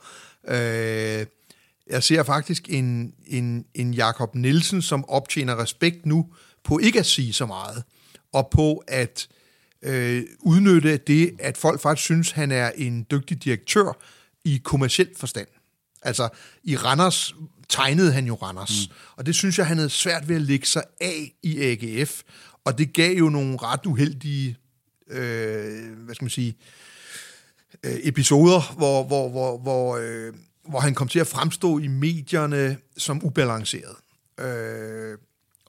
[0.48, 1.26] Øh,
[1.90, 6.26] jeg ser faktisk en, en, en Jakob Nielsen, som optjener respekt nu
[6.64, 7.82] på ikke at sige så meget,
[8.32, 9.28] og på at
[9.82, 13.96] øh, udnytte det, at folk faktisk synes, han er en dygtig direktør
[14.44, 15.48] i kommersiel forstand.
[16.02, 16.28] Altså,
[16.64, 17.34] i Randers
[17.68, 18.94] tegnede han jo Randers, mm.
[19.16, 22.22] og det synes jeg, han havde svært ved at lægge sig af i AGF,
[22.64, 24.56] og det gav jo nogle ret uheldige,
[25.10, 26.78] øh, hvad skal man sige, øh,
[27.84, 30.32] episoder, hvor, hvor, hvor, hvor, øh,
[30.68, 33.96] hvor han kom til at fremstå i medierne som ubalanceret.
[34.40, 35.18] Øh,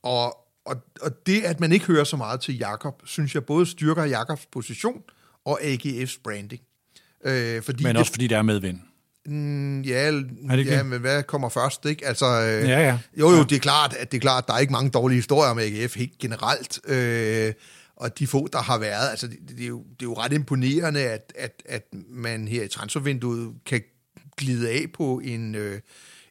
[0.03, 3.65] og, og, og det, at man ikke hører så meget til Jakob, synes jeg både
[3.65, 5.01] styrker Jakobs position
[5.45, 6.61] og AGF's branding.
[7.25, 8.79] Øh, fordi men også det, fordi det er medvind.
[9.25, 10.07] Mm, ja,
[10.49, 12.07] er det ja, men hvad kommer først, ikke?
[12.07, 12.99] Altså, øh, ja, ja.
[13.19, 15.51] Jo, jo, det er klart, at det er klart, der er ikke mange dårlige historier
[15.51, 16.79] om AGF helt generelt.
[16.87, 17.53] Øh,
[17.99, 20.33] og de få, der har været, altså det, det, er, jo, det er jo ret
[20.33, 23.81] imponerende, at, at, at man her i transfervinduet kan
[24.37, 25.79] glide af på en, øh,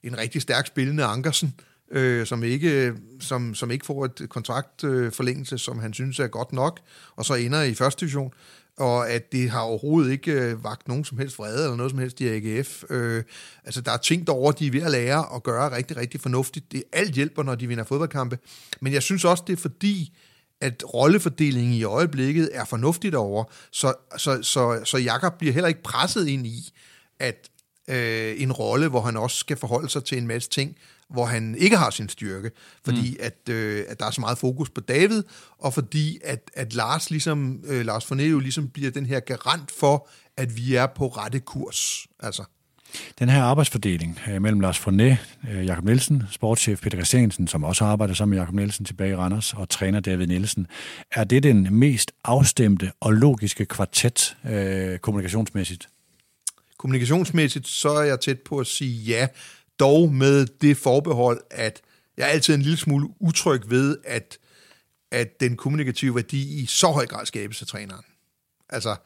[0.02, 1.54] en rigtig stærk spillende Ankersen,
[1.90, 6.52] øh, som, ikke, som, som ikke får et kontraktforlængelse, øh, som han synes er godt
[6.52, 6.80] nok,
[7.16, 8.32] og så ender i første division
[8.78, 11.98] og at det har overhovedet ikke øh, vagt nogen som helst vrede eller noget som
[11.98, 12.84] helst i AGF.
[12.90, 13.24] Øh,
[13.64, 16.72] altså, der er ting derovre, de er ved at lære og gøre rigtig, rigtig fornuftigt.
[16.72, 18.38] Det alt hjælper, når de vinder fodboldkampe.
[18.80, 20.16] Men jeg synes også, det er fordi,
[20.60, 25.82] at rollefordelingen i øjeblikket er fornuftigt over, så, så, så, så Jakob bliver heller ikke
[25.82, 26.72] presset ind i,
[27.18, 27.50] at
[27.88, 30.76] øh, en rolle, hvor han også skal forholde sig til en masse ting,
[31.10, 32.50] hvor han ikke har sin styrke,
[32.84, 33.16] fordi mm.
[33.20, 35.22] at, øh, at der er så meget fokus på David,
[35.58, 39.70] og fordi at, at Lars ligesom, øh, Lars Forné jo ligesom bliver den her garant
[39.70, 42.06] for, at vi er på rette kurs.
[42.20, 42.44] Altså.
[43.18, 45.16] Den her arbejdsfordeling øh, mellem Lars Forné,
[45.50, 49.16] øh, Jakob Nielsen, sportschef Peter Christiansen, som også arbejder sammen med Jakob Nielsen tilbage i
[49.16, 50.66] Randers, og træner David Nielsen,
[51.12, 55.88] er det den mest afstemte og logiske kvartet øh, kommunikationsmæssigt?
[56.78, 59.26] Kommunikationsmæssigt, så er jeg tæt på at sige ja,
[59.80, 61.80] dog med det forbehold, at
[62.16, 64.38] jeg er altid en lille smule utryg ved, at,
[65.10, 68.04] at den kommunikative værdi i så høj grad skabes af træneren.
[68.68, 68.96] Altså, øh,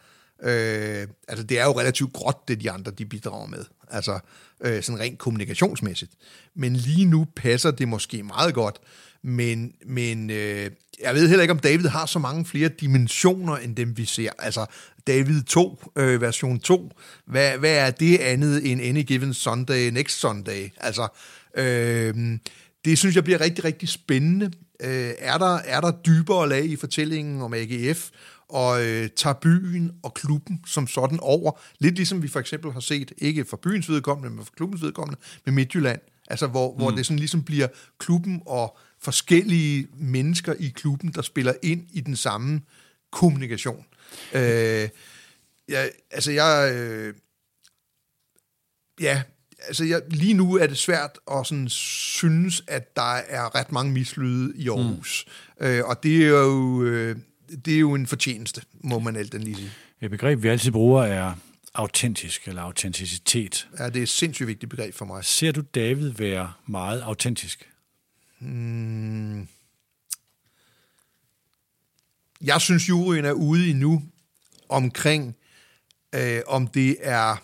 [0.42, 3.64] Øh, altså det er jo relativt gråt, det de andre de bidrager med.
[3.90, 4.18] Altså
[4.60, 6.12] øh, sådan rent kommunikationsmæssigt.
[6.54, 8.78] Men lige nu passer det måske meget godt,
[9.22, 10.70] men, men øh,
[11.02, 14.30] jeg ved heller ikke, om David har så mange flere dimensioner, end dem vi ser.
[14.38, 14.66] Altså,
[15.06, 16.90] David 2, øh, version 2,
[17.26, 20.70] hvad, hvad er det andet end Any Given Sunday, Next Sunday?
[20.76, 21.08] Altså,
[21.56, 22.14] øh,
[22.84, 24.50] det synes jeg bliver rigtig, rigtig spændende.
[24.82, 28.10] Øh, er, der, er der dybere lag i fortællingen om AGF,
[28.52, 31.60] og øh, tager byen og klubben som sådan over.
[31.78, 35.20] Lidt ligesom vi for eksempel har set, ikke for byens vedkommende, men for klubbens vedkommende,
[35.44, 36.00] med Midtjylland.
[36.26, 36.76] Altså hvor, mm.
[36.76, 42.00] hvor det sådan ligesom bliver klubben og forskellige mennesker i klubben, der spiller ind i
[42.00, 42.60] den samme
[43.12, 43.86] kommunikation.
[44.34, 44.88] Øh,
[45.68, 46.72] ja, altså jeg...
[46.74, 47.14] Øh,
[49.00, 49.22] ja,
[49.66, 53.92] altså jeg, lige nu er det svært at sådan synes, at der er ret mange
[53.92, 55.26] mislyde i Aarhus.
[55.60, 55.66] Mm.
[55.66, 56.82] Øh, og det er jo...
[56.82, 57.16] Øh,
[57.64, 59.70] det er jo en fortjeneste, må man alt den lige sige.
[60.00, 61.34] Et begreb, vi altid bruger, er
[61.74, 63.68] autentisk eller autenticitet.
[63.78, 65.24] Ja, det er et sindssygt vigtigt begreb for mig.
[65.24, 67.68] Ser du David være meget autentisk?
[68.38, 69.48] Hmm.
[72.40, 74.02] Jeg synes, juryen er ude i nu
[74.68, 75.36] omkring,
[76.14, 77.36] øh, om det er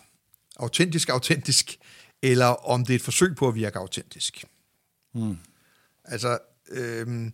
[0.55, 1.77] autentisk autentisk,
[2.21, 4.45] eller om det er et forsøg på at virke autentisk.
[5.13, 5.37] Hmm.
[6.05, 6.37] Altså,
[6.69, 7.31] øh,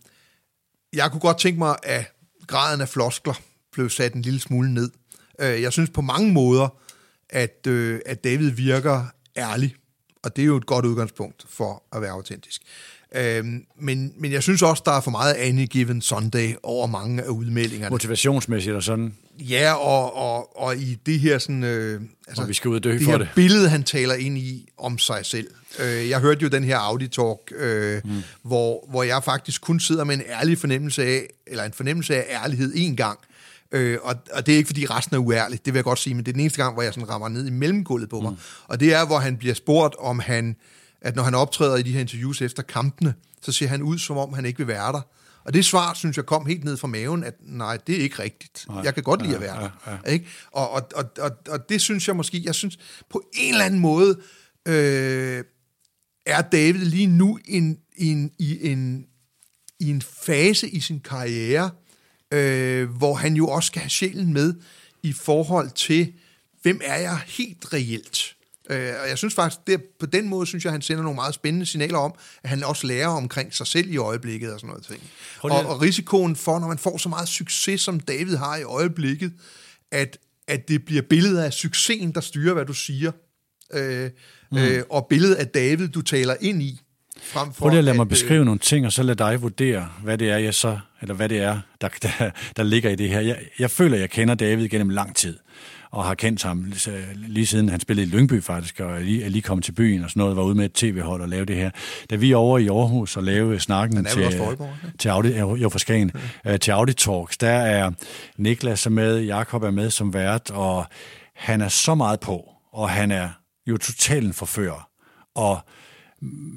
[0.92, 2.15] jeg kunne godt tænke mig, at
[2.46, 3.34] graden af floskler
[3.72, 4.90] blev sat en lille smule ned.
[5.40, 6.68] Øh, jeg synes på mange måder,
[7.30, 9.04] at, øh, at David virker
[9.36, 9.74] ærlig,
[10.22, 12.62] og det er jo et godt udgangspunkt for at være autentisk.
[13.14, 17.22] Øhm, men, men jeg synes også, der er for meget Any Given Sunday over mange
[17.22, 17.90] af udmeldingerne.
[17.90, 19.14] Motivationsmæssigt og sådan.
[19.38, 21.64] Ja, og, og, og i det her sådan...
[21.64, 23.28] Øh, altså, og vi skal ud og dø det for her det.
[23.34, 25.50] billede, han taler ind i om sig selv.
[25.78, 28.22] Øh, jeg hørte jo den her Audi-talk, øh, mm.
[28.42, 32.42] hvor, hvor jeg faktisk kun sidder med en ærlig fornemmelse af, eller en fornemmelse af
[32.42, 33.18] ærlighed en gang.
[33.72, 36.14] Øh, og, og det er ikke, fordi resten er uærligt, det vil jeg godt sige,
[36.14, 38.30] men det er den eneste gang, hvor jeg sådan rammer ned i mellemgulvet på mig.
[38.30, 38.38] Mm.
[38.64, 40.56] Og det er, hvor han bliver spurgt, om han,
[41.00, 44.16] at når han optræder i de her interviews efter kampene, så ser han ud, som
[44.16, 45.00] om han ikke vil være der.
[45.44, 48.22] Og det svar, synes jeg, kom helt ned fra maven, at nej, det er ikke
[48.22, 48.64] rigtigt.
[48.68, 48.80] Nej.
[48.84, 49.70] Jeg kan godt lide at være der.
[49.86, 50.12] Ja, ja.
[50.12, 50.26] Ikke?
[50.50, 52.78] Og, og, og, og, og det synes jeg måske, jeg synes
[53.10, 54.20] på en eller anden måde,
[54.68, 55.44] øh,
[56.26, 59.06] er David lige nu in, in, i, en,
[59.80, 61.70] i en fase i sin karriere,
[62.32, 64.54] øh, hvor han jo også skal have sjælen med
[65.02, 66.12] i forhold til,
[66.62, 68.35] hvem er jeg helt reelt?
[68.70, 71.34] Øh, og jeg synes faktisk, det, på den måde synes jeg, han sender nogle meget
[71.34, 74.84] spændende signaler om, at han også lærer omkring sig selv i øjeblikket og sådan noget
[74.84, 75.02] ting.
[75.40, 79.32] Og, og risikoen for, når man får så meget succes, som David har i øjeblikket,
[79.92, 83.12] at, at det bliver billedet af succesen, der styrer, hvad du siger,
[83.72, 84.10] øh,
[84.52, 84.58] mm.
[84.58, 86.80] øh, og billedet af David, du taler ind i,
[87.22, 89.42] Frem for Prøv lige at lade mig øh, beskrive nogle ting, og så lad dig
[89.42, 92.94] vurdere, hvad det er, jeg så, eller hvad det er, der, der, der ligger i
[92.94, 93.20] det her.
[93.20, 95.38] Jeg, jeg føler, jeg kender David gennem lang tid
[95.96, 96.72] og har kendt ham
[97.14, 100.04] lige siden han spillede i Lyngby faktisk, og er lige, er lige kommet til byen
[100.04, 101.70] og sådan noget, var ude med et tv-hold og lave det her.
[102.10, 104.22] Da vi er over i Aarhus og lave snakken til,
[104.98, 106.12] til Audi, jo for Skagen,
[106.44, 106.56] ja.
[106.56, 107.90] til Audi Talks, der er
[108.36, 110.86] Niklas er med, Jakob er med som vært, og
[111.34, 113.28] han er så meget på, og han er
[113.66, 114.88] jo totalt en forfører.
[115.34, 115.58] Og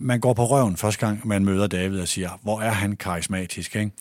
[0.01, 3.75] man går på røven første gang, man møder David og siger, hvor er han karismatisk.
[3.75, 3.91] Ikke?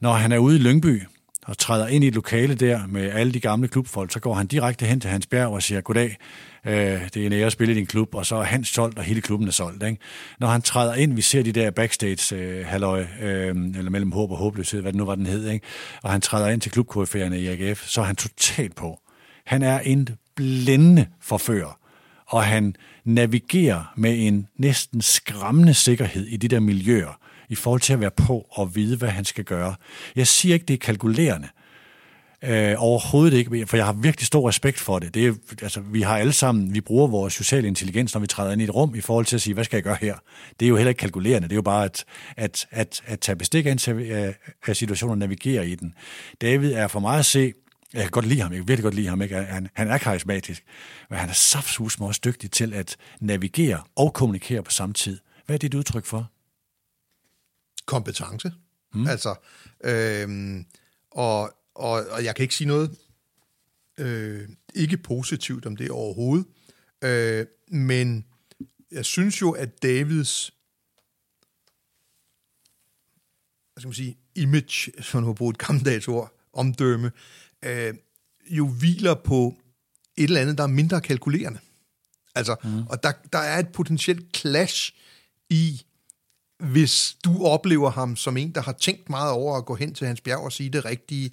[0.00, 1.02] Når han er ude i Lyngby,
[1.44, 4.46] og træder ind i et lokale der med alle de gamle klubfolk, så går han
[4.46, 6.16] direkte hen til Hans Bjerg og siger, goddag,
[6.66, 8.98] øh, det er en ære at spille i din klub, og så er han solgt,
[8.98, 9.82] og hele klubben er solgt.
[9.82, 9.98] Ikke?
[10.40, 14.30] Når han træder ind, vi ser de der backstage øh, halløj, øh, eller mellem håb
[14.30, 15.66] og håbløshed, hvad det nu var, den hed, ikke?
[16.02, 19.00] og han træder ind til klubkoryfærerne i AGF, så er han totalt på.
[19.46, 21.78] Han er en blændende forfører,
[22.26, 27.18] og han navigerer med en næsten skræmmende sikkerhed i de der miljøer,
[27.48, 29.74] i forhold til at være på og vide, hvad han skal gøre.
[30.16, 31.48] Jeg siger ikke, det er kalkulerende.
[32.44, 35.14] Øh, overhovedet ikke, for jeg har virkelig stor respekt for det.
[35.14, 38.52] det er, altså, vi har alle sammen, vi bruger vores sociale intelligens, når vi træder
[38.52, 40.14] ind i et rum, i forhold til at sige, hvad skal jeg gøre her?
[40.60, 42.04] Det er jo heller ikke kalkulerende, det er jo bare at,
[42.36, 44.34] at, at, at tage bestik af,
[44.66, 45.94] af situationen og navigere i den.
[46.40, 47.52] David er for mig at se,
[47.94, 49.34] jeg kan godt lide ham, jeg kan virkelig godt lide ham, ikke?
[49.34, 50.64] Han, han er karismatisk,
[51.10, 55.18] men han er saftsus også dygtig til at navigere og kommunikere på samme tid.
[55.46, 56.30] Hvad er det udtryk for?
[57.86, 58.52] Kompetence.
[58.94, 59.06] Mm.
[59.06, 59.34] Altså,
[59.84, 60.66] øhm,
[61.10, 62.98] og, og, og jeg kan ikke sige noget
[63.98, 66.46] øh, ikke positivt om det overhovedet,
[67.04, 68.24] øh, men
[68.90, 70.54] jeg synes jo, at Davids
[73.74, 77.12] hvad skal man sige, image, som man har brugt et gammeldags ord, omdømme,
[77.64, 77.94] øh,
[78.50, 79.54] jo hviler på
[80.16, 81.58] et eller andet, der er mindre kalkulerende.
[82.34, 82.86] Altså, mm.
[82.86, 84.92] og der, der er et potentielt clash
[85.50, 85.82] i,
[86.58, 90.06] hvis du oplever ham som en, der har tænkt meget over at gå hen til
[90.06, 91.30] hans bjerg og sige det rigtige,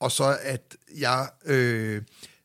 [0.00, 2.02] og så at jeg øh,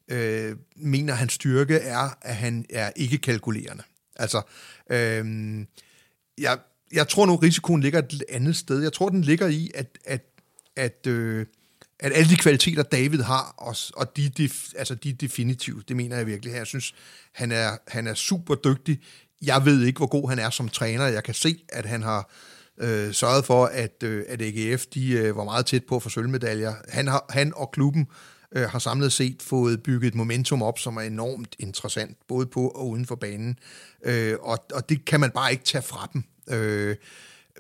[0.08, 3.84] øh, mener, at hans styrke er, at han er ikke kalkulerende.
[4.16, 4.42] Altså,
[4.90, 5.26] øh,
[6.38, 6.60] jeg,
[6.94, 8.82] jeg tror nu, risikoen ligger et andet sted.
[8.82, 10.26] Jeg tror, den ligger i, at, at,
[10.76, 11.46] at øh,
[12.00, 15.96] at alle de kvaliteter, David har, og, og de, de, altså de er definitive, det
[15.96, 16.54] mener jeg virkelig.
[16.54, 16.96] Jeg synes,
[17.32, 19.00] han er, han er super dygtig.
[19.42, 21.06] Jeg ved ikke, hvor god han er som træner.
[21.06, 22.32] Jeg kan se, at han har
[22.78, 26.10] øh, sørget for, at, øh, at AGF de, øh, var meget tæt på at få
[26.10, 26.74] sølvmedaljer.
[26.90, 28.08] Han, har, han og klubben
[28.56, 32.68] øh, har samlet set fået bygget et momentum op, som er enormt interessant, både på
[32.68, 33.60] og uden for banen.
[34.06, 36.24] Øh, og, og det kan man bare ikke tage fra dem.
[36.50, 36.96] Øh,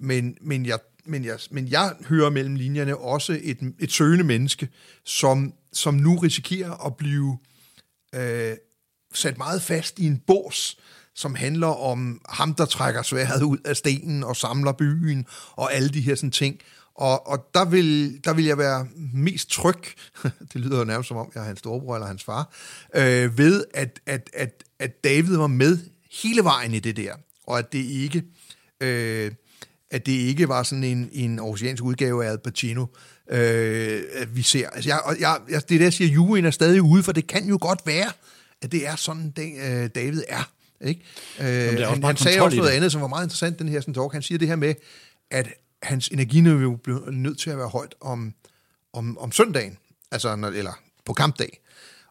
[0.01, 4.69] men, men jeg men jeg, men jeg hører mellem linjerne også et, et søgende menneske,
[5.03, 7.37] som, som nu risikerer at blive
[8.15, 8.57] øh,
[9.13, 10.77] sat meget fast i en bås,
[11.15, 15.89] som handler om ham, der trækker sværet ud af stenen og samler byen og alle
[15.89, 16.59] de her sådan ting.
[16.95, 19.83] Og, og der, vil, der vil jeg være mest tryg,
[20.53, 22.53] det lyder jo nærmest som om, jeg er hans storebror eller hans far,
[22.95, 25.77] øh, ved at, at, at, at David var med
[26.21, 27.13] hele vejen i det der,
[27.47, 28.23] og at det ikke...
[28.81, 29.31] Øh,
[29.91, 32.85] at det ikke var sådan en, en oceansk udgave af Al Pacino,
[33.31, 34.03] øh,
[34.35, 34.69] vi ser.
[34.69, 37.57] Altså, jeg, jeg, jeg, det der siger, juryen er stadig ude, for det kan jo
[37.61, 38.11] godt være,
[38.61, 40.51] at det er sådan, det, øh, David er.
[40.81, 41.01] Ikke?
[41.39, 43.93] Øh, Jamen, han, han sagde også noget andet, som var meget interessant, den her sådan,
[43.93, 44.13] talk.
[44.13, 44.75] Han siger det her med,
[45.31, 45.47] at
[45.83, 48.33] hans energiniveau bliver nødt til at være højt om,
[48.93, 49.77] om, om søndagen,
[50.11, 51.61] altså, eller på kampdag.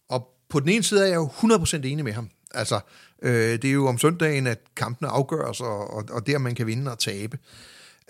[0.08, 2.30] Og på den ene side er jeg jo 100% enig med ham.
[2.54, 2.80] Altså,
[3.22, 6.66] øh, det er jo om søndagen, at kampene afgøres, og, og, og der man kan
[6.66, 7.38] vinde og tabe.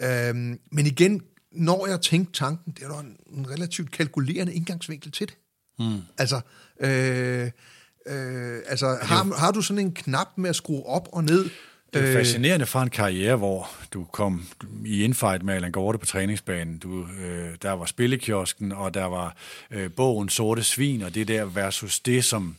[0.01, 0.35] Øh,
[0.71, 1.23] men igen,
[1.53, 5.37] når jeg tænkte tanken, det er jo en, en relativt kalkulerende indgangsvinkel til det.
[5.79, 6.01] Mm.
[6.19, 6.41] Altså,
[6.81, 7.51] øh,
[8.07, 11.51] øh, altså har, har du sådan en knap med at skrue op og ned?
[11.95, 14.47] Det er øh, fascinerende fra en karriere, hvor du kom
[14.85, 16.79] i infight med Alan Gorte på træningsbanen.
[16.79, 19.37] Du, øh, der var spillekiosken, og der var
[19.71, 22.57] øh, bogen Sorte Svin, og det der versus det, som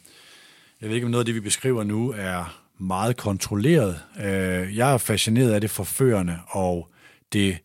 [0.82, 4.00] jeg ved ikke, om noget af det, vi beskriver nu, er meget kontrolleret.
[4.20, 6.90] Øh, jeg er fascineret af det forførende og
[7.34, 7.58] det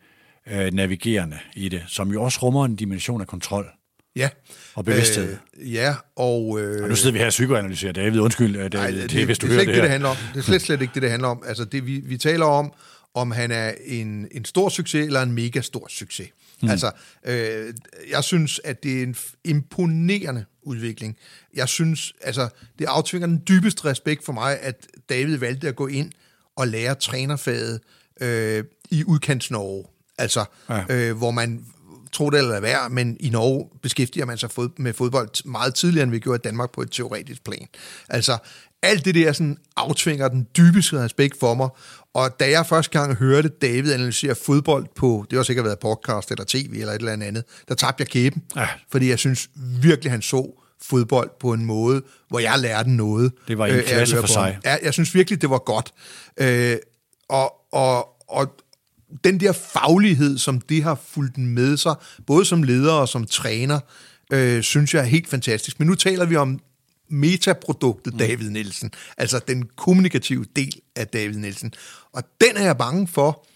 [0.46, 3.66] øh, navigerende i det, som jo også rummer en dimension af kontrol.
[4.16, 4.28] Ja.
[4.74, 5.36] Og bevidsthed.
[5.60, 6.60] Øh, ja, og...
[6.60, 7.92] Øh, og nu sidder vi her og psykoanalyserer.
[7.92, 10.16] David, undskyld, David, nej, det, det, hvis du det, hører det, det, det handler om.
[10.34, 11.42] Det er slet, slet ikke det, det handler om.
[11.46, 12.72] Altså, det, vi, vi taler om,
[13.14, 16.28] om han er en, en stor succes eller en mega stor succes.
[16.62, 16.68] Mm.
[16.68, 16.90] Altså,
[17.26, 17.74] øh,
[18.10, 21.16] jeg synes, at det er en imponerende udvikling.
[21.54, 25.86] Jeg synes, altså, det aftvinger den dybeste respekt for mig, at David valgte at gå
[25.86, 26.12] ind
[26.56, 27.80] og lære trænerfaget
[28.20, 29.84] øh, i udkants Norge.
[30.18, 30.84] Altså, ja.
[30.88, 31.64] øh, hvor man
[32.12, 36.02] tro det eller være, men i Norge beskæftiger man sig fod, med fodbold meget tidligere,
[36.02, 37.66] end vi gjorde i Danmark på et teoretisk plan.
[38.08, 38.38] Altså,
[38.82, 41.68] alt det der sådan aftvinger den dybeste respekt for mig,
[42.14, 46.30] og da jeg første gang hørte David analysere fodbold på, det har sikkert været podcast
[46.30, 48.68] eller tv eller et eller andet, der tabte jeg kæben, ja.
[48.90, 49.48] fordi jeg synes
[49.82, 53.32] virkelig, han så fodbold på en måde, hvor jeg lærte noget.
[53.48, 54.58] Det var en øh, klasse for sig.
[54.64, 55.92] Ja, jeg synes virkelig, det var godt.
[56.36, 56.76] Øh,
[57.28, 58.54] og, og, og
[59.24, 61.94] den der faglighed, som det har fulgt med sig,
[62.26, 63.80] både som leder og som træner,
[64.32, 65.78] øh, synes jeg er helt fantastisk.
[65.78, 66.60] Men nu taler vi om
[67.08, 68.18] metaproduktet mm.
[68.18, 71.72] David Nielsen, altså den kommunikative del af David Nielsen.
[72.12, 73.46] Og den er jeg bange for,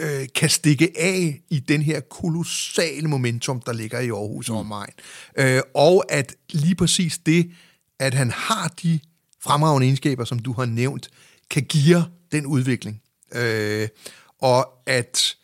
[0.00, 4.56] øh, kan stikke af i den her kolossale momentum, der ligger i Aarhus mm.
[4.56, 4.92] omegn.
[5.38, 7.50] Øh, og at lige præcis det,
[8.00, 9.00] at han har de
[9.42, 11.08] fremragende egenskaber, som du har nævnt,
[11.50, 13.00] kan give den udvikling.
[13.34, 13.88] Øh,
[14.44, 15.36] og at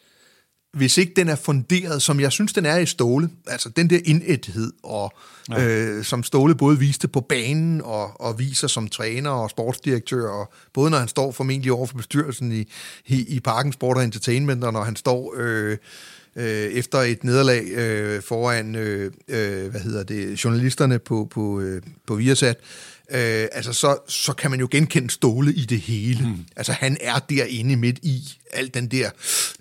[0.73, 3.99] hvis ikke den er funderet, som jeg synes, den er i Ståle, altså den der
[4.05, 5.13] indæthed, og,
[5.51, 5.65] ja.
[5.65, 10.53] øh, som Ståle både viste på banen og, og viser som træner og sportsdirektør, og
[10.73, 12.65] både når han står formentlig over for bestyrelsen i,
[13.07, 15.77] i, i Parken Sport og Entertainment, og når han står øh,
[16.37, 21.83] øh, efter et nederlag øh, foran, øh, øh, hvad hedder det, journalisterne på, på, øh,
[22.07, 22.57] på Viasat,
[23.11, 26.29] øh, altså så, så kan man jo genkende Ståle i det hele.
[26.29, 26.45] Mm.
[26.57, 29.11] Altså han er derinde midt i al den der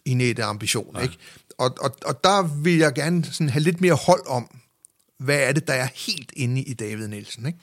[0.05, 1.01] indætte ambition, ja.
[1.01, 1.17] ikke?
[1.57, 4.59] Og, og, og der vil jeg gerne sådan have lidt mere hold om,
[5.19, 7.59] hvad er det, der er helt inde i David Nielsen, ikke?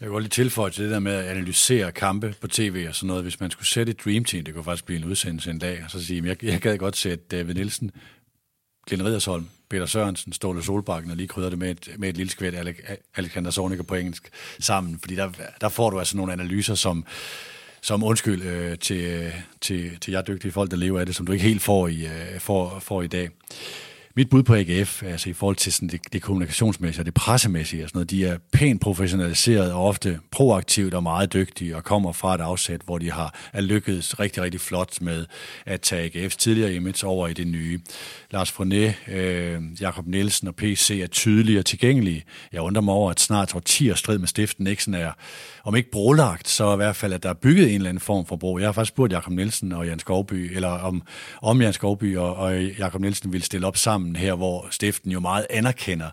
[0.00, 2.94] Jeg kan godt lige tilføje til det der med at analysere kampe på tv og
[2.94, 3.22] sådan noget.
[3.22, 5.82] Hvis man skulle sætte et Dream Team, det kunne faktisk blive en udsendelse en dag,
[5.84, 7.90] og så sige, jeg, jeg gad godt sætte David Nielsen,
[8.86, 12.30] Glenn Ridersholm, Peter Sørensen, Ståle Solbakken og lige krydder det med et, med et lille
[12.30, 12.54] skvæt
[13.16, 15.30] Alexander Zorniger på engelsk sammen, fordi der,
[15.60, 17.04] der får du altså nogle analyser, som,
[17.80, 21.32] som undskyld øh, til, til, til jer dygtige folk, der lever af det, som du
[21.32, 23.30] ikke helt får i, øh, får, får i dag.
[24.18, 27.84] Mit bud på AGF, altså i forhold til sådan det, det kommunikationsmæssige og det pressemæssige
[27.84, 32.12] og sådan noget, de er pænt professionaliseret og ofte proaktivt og meget dygtige og kommer
[32.12, 35.26] fra et afsæt, hvor de har er lykkedes rigtig, rigtig flot med
[35.66, 37.80] at tage AGF's tidligere image over i det nye.
[38.30, 42.24] Lars Fournet, øh, Jakob Nielsen og PC er tydelige og tilgængelige.
[42.52, 45.12] Jeg undrer mig over, at snart 10 strid med stiften ikke sådan er,
[45.66, 48.26] om ikke brolagt, så i hvert fald, at der er bygget en eller anden form
[48.26, 48.58] for bro.
[48.58, 51.02] Jeg har faktisk spurgt Jakob Nielsen og Jan Skovby, eller om,
[51.42, 55.20] om Jan Skovby og, og Jakob Nielsen ville stille op sammen her, hvor stiften jo
[55.20, 56.10] meget anerkender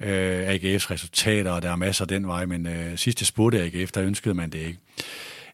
[0.00, 3.92] øh, AGF's resultater, og der er masser af den vej, men øh, sidste spurgte AGF,
[3.92, 4.78] der ønskede man det ikke.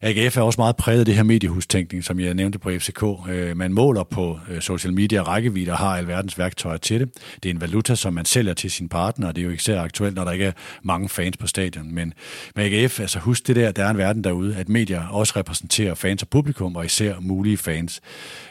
[0.07, 3.03] AGF er også meget præget af det her mediehustænkning, som jeg nævnte på FCK.
[3.29, 7.09] Øh, man måler på øh, social media rækkevidde og har alverdens værktøjer til det.
[7.43, 9.81] Det er en valuta, som man sælger til sin partner, og det er jo især
[9.81, 10.51] aktuelt, når der ikke er
[10.83, 11.95] mange fans på stadion.
[11.95, 12.13] Men
[12.55, 15.93] med AGF, altså husk det der, der er en verden derude, at medier også repræsenterer
[15.93, 18.01] fans og publikum, og især mulige fans.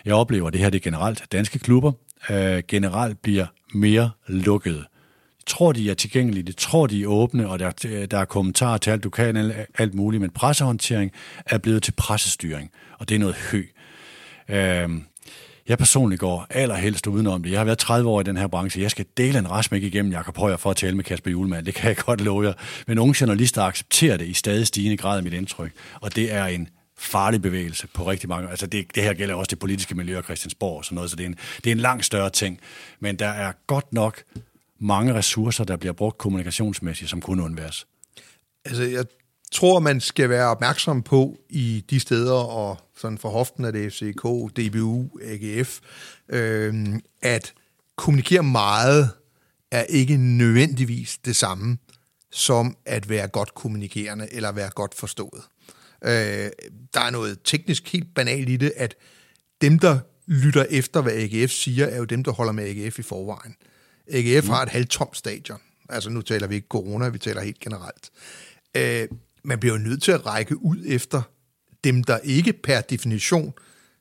[0.05, 1.25] Jeg oplever det her det generelt.
[1.33, 1.93] Danske klubber
[2.31, 4.85] øh, generelt bliver mere lukkede
[5.47, 7.71] tror, de er tilgængelige, de tror, de er åbne, og der,
[8.11, 11.13] der er kommentarer til alt, du kan, alt, muligt, men pressehåndtering
[11.47, 13.63] er blevet til pressestyring, og det er noget hø.
[14.49, 14.89] Øh,
[15.69, 17.51] jeg personligt går allerhelst udenom det.
[17.51, 18.83] Jeg har været 30 år i den her branche.
[18.83, 21.67] Jeg skal dele en rasmæk igennem Jakob Højer for at tale med Kasper Julemand.
[21.67, 22.53] Det kan jeg godt love jer.
[22.87, 25.73] Men unge journalister accepterer det i stadig stigende grad af mit indtryk.
[26.01, 26.69] Og det er en
[26.99, 28.51] farlig bevægelse på rigtig mange.
[28.51, 31.17] Altså det, det her gælder også det politiske miljø og Christiansborg og sådan noget, så
[31.17, 32.61] det er, en, det er en langt større ting.
[33.01, 34.23] Men der er godt nok
[34.81, 37.87] mange ressourcer, der bliver brugt kommunikationsmæssigt, som kunne undværes?
[38.65, 39.05] Altså, jeg
[39.53, 43.93] tror, man skal være opmærksom på i de steder, og sådan for hoften af det
[43.93, 44.23] FCK,
[44.57, 45.81] DBU, AGF,
[46.29, 46.75] øh,
[47.23, 47.53] at
[47.97, 49.11] kommunikere meget
[49.71, 51.79] er ikke nødvendigvis det samme
[52.35, 55.43] som at være godt kommunikerende eller være godt forstået.
[56.05, 56.51] Øh,
[56.95, 58.95] der er noget teknisk helt banalt i det, at
[59.61, 63.03] dem, der lytter efter, hvad AGF siger, er jo dem, der holder med AGF i
[63.03, 63.57] forvejen.
[64.13, 64.51] AGF mm.
[64.51, 65.59] har et halvtomt stadion.
[65.89, 68.11] Altså nu taler vi ikke corona, vi taler helt generelt.
[68.77, 69.09] Øh,
[69.43, 71.23] man bliver jo nødt til at række ud efter
[71.85, 73.55] dem, der ikke per definition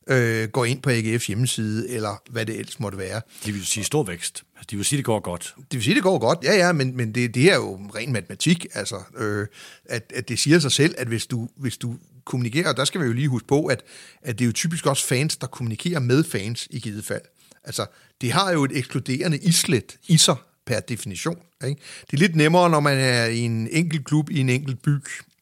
[0.07, 3.21] øh, går ind på AGF's hjemmeside, eller hvad det ellers måtte være.
[3.45, 4.43] De vil sige stor vækst.
[4.55, 5.55] Altså, de vil sige, det går godt.
[5.71, 8.13] De vil sige, det går godt, ja, ja, men, men det, det er jo ren
[8.13, 9.47] matematik, altså, øh,
[9.85, 13.01] at, at det siger sig selv, at hvis du, hvis du kommunikerer, og der skal
[13.01, 13.83] vi jo lige huske på, at,
[14.21, 17.21] at det er jo typisk også fans, der kommunikerer med fans i givet fald.
[17.63, 17.85] Altså,
[18.21, 20.35] det har jo et ekskluderende islet i sig
[20.65, 21.37] per definition.
[21.67, 21.81] Ikke?
[22.11, 24.97] Det er lidt nemmere, når man er i en enkelt klub i en enkelt by.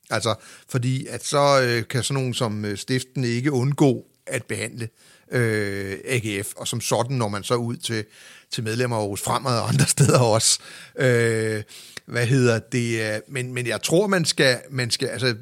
[0.10, 0.36] Altså,
[0.70, 4.90] fordi at så øh, kan sådan nogen som øh, stiften ikke undgå at behandle
[5.32, 8.06] øh, AGF, og som sådan når man så ud til,
[8.52, 10.60] til medlemmer af Aarhus Fremad og andre steder også.
[10.96, 11.64] Øh,
[12.06, 13.14] hvad hedder det?
[13.14, 15.36] Øh, men, men jeg tror, man skal, man skal altså,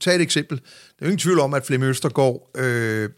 [0.00, 0.58] tage et eksempel.
[0.58, 0.64] Der
[1.00, 3.10] er jo ingen tvivl om, at Flemming Østergaard øh,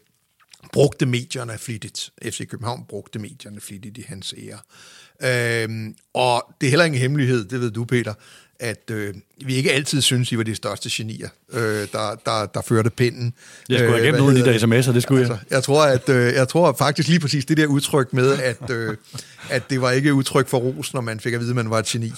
[0.77, 2.11] brugte medierne flittigt.
[2.23, 4.59] FC København brugte medierne flittigt i hans ære.
[5.63, 8.15] Øhm, og det er heller ingen hemmelighed, det ved du, Peter,
[8.61, 11.61] at øh, vi ikke altid synes, I var de største genier, øh,
[11.93, 13.35] der, der, der førte pinden.
[13.69, 15.41] Jeg skulle have gemt nogle af de der sms'er, det skulle altså, jeg.
[15.51, 18.97] Jeg tror, at, øh, jeg tror faktisk lige præcis det der udtryk med, at, øh,
[19.51, 21.79] at det var ikke udtryk for ros, når man fik at vide, at man var
[21.79, 22.13] et geni.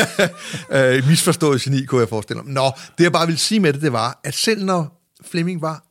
[0.76, 2.52] øh, misforstået geni, kunne jeg forestille mig.
[2.52, 4.96] Nå, det jeg bare vil sige med det, det var, at selv når
[5.30, 5.89] Flemming var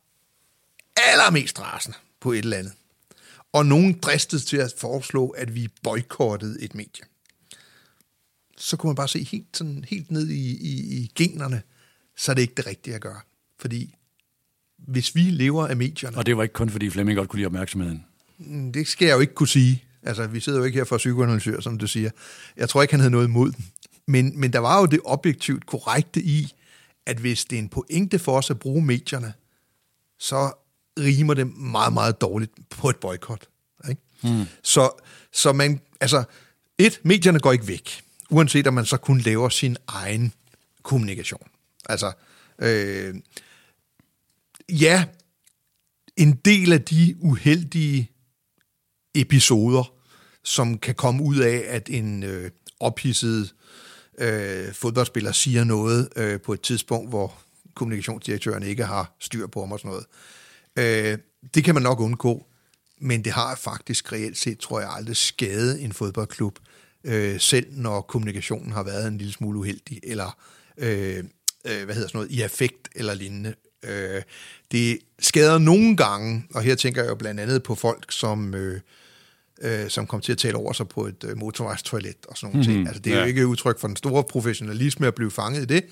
[1.06, 2.72] allermest rasende på et eller andet.
[3.52, 7.04] Og nogen dristede til at foreslå, at vi boykottede et medie.
[8.56, 11.62] Så kunne man bare se helt, sådan, helt ned i, i, i generne,
[12.16, 13.20] så er det ikke det rigtige at gøre.
[13.58, 13.94] Fordi
[14.78, 16.16] hvis vi lever af medierne...
[16.16, 18.06] Og det var ikke kun, fordi Flemming godt kunne lide opmærksomheden?
[18.38, 19.84] Mm, det skal jeg jo ikke kunne sige.
[20.02, 22.10] Altså, vi sidder jo ikke her for psykoanalysør, som du siger.
[22.56, 23.66] Jeg tror ikke, han havde noget imod den.
[24.06, 26.54] Men, men der var jo det objektivt korrekte i,
[27.06, 29.32] at hvis det er en pointe for os at bruge medierne,
[30.18, 30.52] så
[31.00, 33.48] rimer det meget, meget dårligt på et boykot.
[33.88, 34.02] Ikke?
[34.22, 34.44] Mm.
[34.62, 34.90] Så,
[35.32, 36.24] så man, altså,
[36.78, 40.32] et, medierne går ikke væk, uanset om man så kun laver sin egen
[40.82, 41.48] kommunikation.
[41.88, 42.12] Altså,
[42.58, 43.14] øh,
[44.68, 45.04] ja,
[46.16, 48.10] en del af de uheldige
[49.14, 49.92] episoder,
[50.44, 52.50] som kan komme ud af, at en øh,
[52.80, 53.54] ophidset
[54.18, 57.34] øh, fodboldspiller siger noget øh, på et tidspunkt, hvor
[57.74, 60.06] kommunikationsdirektøren ikke har styr på ham og sådan noget.
[60.78, 61.18] Øh,
[61.54, 62.46] det kan man nok undgå,
[63.00, 66.58] men det har faktisk reelt set, tror jeg, aldrig skadet en fodboldklub,
[67.04, 70.38] øh, selv når kommunikationen har været en lille smule uheldig, eller
[70.78, 71.24] øh,
[71.64, 73.54] øh, hvad hedder sådan noget, i affekt eller lignende.
[73.82, 74.22] Øh,
[74.72, 78.54] det skader nogle gange, og her tænker jeg jo blandt andet på folk, som...
[78.54, 78.80] Øh,
[79.62, 82.66] øh, som kom til at tale over sig på et øh, motorvejstoilet og sådan nogle
[82.66, 82.74] mm-hmm.
[82.74, 82.88] ting.
[82.88, 83.22] Altså, det er ja.
[83.22, 85.84] jo ikke udtryk for den store professionalisme at blive fanget i det.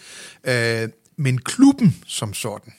[0.44, 2.72] Øh, men klubben som sådan,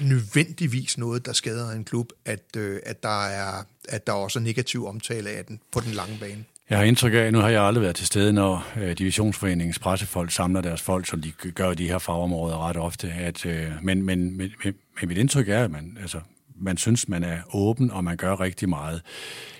[0.00, 4.42] nødvendigvis noget, der skader en klub, at, øh, at, der er, at der også er
[4.42, 6.44] negativ omtale af den på den lange bane.
[6.70, 10.30] Jeg har indtryk af, nu har jeg aldrig været til stede, når øh, Divisionsforeningens pressefolk
[10.30, 13.12] samler deres folk, som de gør i de her fagområder ret ofte.
[13.12, 16.20] At, øh, men, men, men, men mit indtryk er, at man, altså,
[16.60, 19.02] man synes, man er åben, og man gør rigtig meget.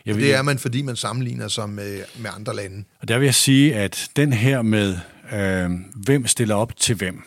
[0.06, 2.85] Jeg vil, det er man, fordi man sammenligner sig med, med andre lande.
[3.01, 4.98] Og der vil jeg sige, at den her med,
[5.32, 7.22] øh, hvem stiller op til hvem,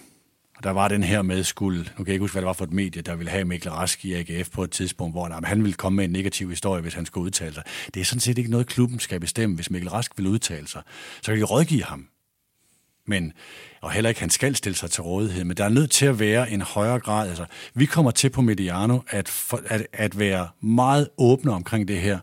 [0.64, 2.66] der var den her med skulle, nu kan jeg ikke huske, hvad det var for
[2.66, 5.74] et medie, der ville have Mikkel Rask i AGF på et tidspunkt, hvor han ville
[5.74, 7.64] komme med en negativ historie, hvis han skulle udtale sig.
[7.94, 9.56] Det er sådan set ikke noget, klubben skal bestemme.
[9.56, 10.82] Hvis Mikkel Rask vil udtale sig,
[11.22, 12.08] så kan de rådgive ham.
[13.08, 13.34] Men,
[13.82, 16.20] og heller ikke, han skal stille sig til rådighed, men der er nødt til at
[16.20, 17.30] være en højere grad.
[17.30, 22.02] Altså, vi kommer til på Mediano at, for, at, at være meget åbne omkring det
[22.02, 22.20] her.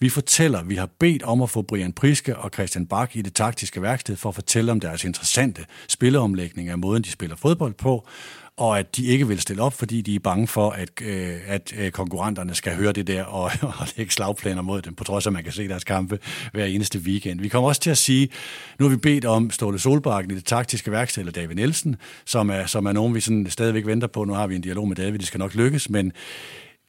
[0.00, 3.34] Vi fortæller, vi har bedt om at få Brian Priske og Christian Bak i det
[3.34, 8.06] taktiske værksted for at fortælle om deres interessante spilleomlægning af måden, de spiller fodbold på,
[8.58, 11.72] og at de ikke vil stille op, fordi de er bange for, at, øh, at
[11.78, 13.50] øh, konkurrenterne skal høre det der og,
[13.80, 16.18] og lægge slagplaner mod dem, på trods af, at man kan se deres kampe
[16.52, 17.40] hver eneste weekend.
[17.40, 18.28] Vi kommer også til at sige,
[18.78, 22.50] nu har vi bedt om Ståle Solbakken i det taktiske værksted, eller David Nielsen, som
[22.50, 24.24] er, som er nogen, vi sådan stadigvæk venter på.
[24.24, 26.12] Nu har vi en dialog med David, det skal nok lykkes, men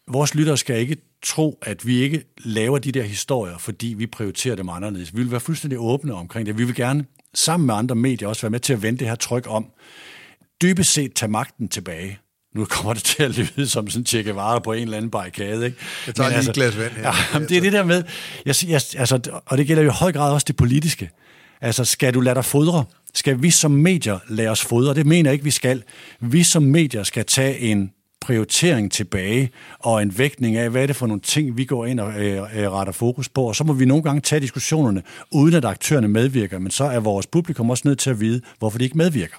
[0.09, 4.55] vores lyttere skal ikke tro, at vi ikke laver de der historier, fordi vi prioriterer
[4.55, 5.15] dem anderledes.
[5.15, 6.57] Vi vil være fuldstændig åbne omkring det.
[6.57, 9.15] Vi vil gerne sammen med andre medier også være med til at vende det her
[9.15, 9.65] tryk om.
[10.61, 12.19] Dybest set tage magten tilbage.
[12.55, 15.65] Nu kommer det til at lyde som sådan Che Guevara på en eller anden barrikade.
[15.65, 15.77] Ikke?
[16.07, 17.13] Jeg tager Men lige altså, et glas vand her.
[17.33, 18.03] Ja, det er det der med,
[18.45, 21.09] jeg, jeg, altså, og det gælder jo i høj grad også det politiske.
[21.61, 22.85] Altså, skal du lade dig fodre?
[23.13, 24.93] Skal vi som medier lade os fodre?
[24.93, 25.83] Det mener jeg ikke, vi skal.
[26.19, 27.91] Vi som medier skal tage en
[28.21, 31.99] prioritering tilbage og en vægtning af, hvad er det for nogle ting, vi går ind
[31.99, 33.43] og øh, øh, retter fokus på.
[33.43, 36.99] Og så må vi nogle gange tage diskussionerne, uden at aktørerne medvirker, men så er
[36.99, 39.35] vores publikum også nødt til at vide, hvorfor de ikke medvirker.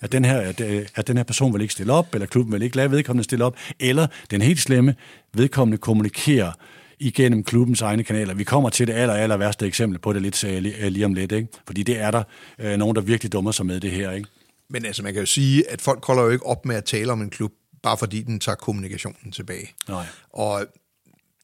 [0.00, 2.52] At den, her, at, øh, at den her person vil ikke stille op, eller klubben
[2.52, 4.94] vil ikke lade vedkommende stille op, eller den helt slemme,
[5.34, 6.52] vedkommende kommunikerer
[6.98, 8.34] igennem klubbens egne kanaler.
[8.34, 11.32] Vi kommer til det aller, aller værste eksempel på det lidt øh, lige om lidt,
[11.32, 11.48] ikke?
[11.66, 12.22] fordi det er der
[12.58, 14.10] øh, nogen, der virkelig dummer sig med det her.
[14.10, 14.28] Ikke?
[14.70, 17.12] Men altså, man kan jo sige, at folk holder jo ikke op med at tale
[17.12, 17.52] om en klub,
[17.86, 19.74] bare fordi den tager kommunikationen tilbage.
[19.88, 20.06] Nej.
[20.32, 20.66] Og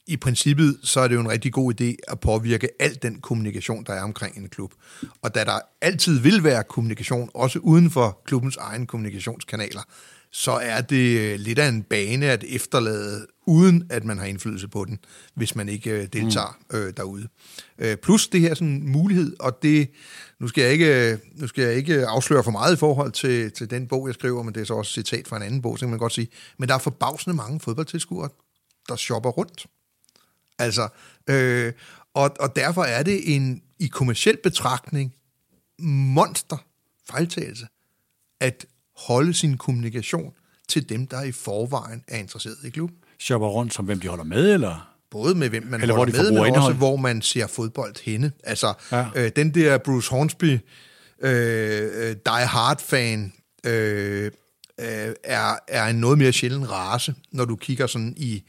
[0.07, 3.85] i princippet, så er det jo en rigtig god idé at påvirke al den kommunikation,
[3.85, 4.73] der er omkring en klub.
[5.23, 9.83] Og da der altid vil være kommunikation, også uden for klubbens egen kommunikationskanaler,
[10.33, 14.85] så er det lidt af en bane at efterlade, uden at man har indflydelse på
[14.85, 14.99] den,
[15.35, 16.77] hvis man ikke øh, deltager mm.
[16.77, 17.29] øh, derude.
[17.79, 19.91] Øh, plus det her sådan mulighed, og det,
[20.41, 23.71] nu skal, jeg ikke, nu skal jeg ikke afsløre for meget i forhold til, til
[23.71, 25.85] den bog, jeg skriver, men det er så også citat fra en anden bog, så
[25.85, 26.29] kan man godt sige,
[26.59, 28.29] men der er forbavsende mange fodboldtilskuere,
[28.89, 29.67] der shopper rundt.
[30.59, 30.89] Altså,
[31.27, 31.73] øh,
[32.15, 35.15] og, og derfor er det en i kommersiel betragtning
[35.79, 36.57] monster
[37.11, 37.67] fejltagelse
[38.41, 38.67] at
[38.97, 40.33] holde sin kommunikation
[40.69, 42.97] til dem, der i forvejen er interesseret i klubben.
[43.23, 44.89] Shopper rundt som hvem de holder med, eller?
[45.11, 46.65] Både med hvem man eller holder med, men indhold.
[46.65, 48.33] også hvor man ser fodbold henne.
[48.45, 49.07] Altså, ja.
[49.15, 50.59] øh, den der Bruce Hornsby,
[51.23, 53.33] øh, Die Hard-fan,
[53.67, 54.31] øh,
[54.81, 58.43] øh, er, er en noget mere sjælden race, når du kigger sådan i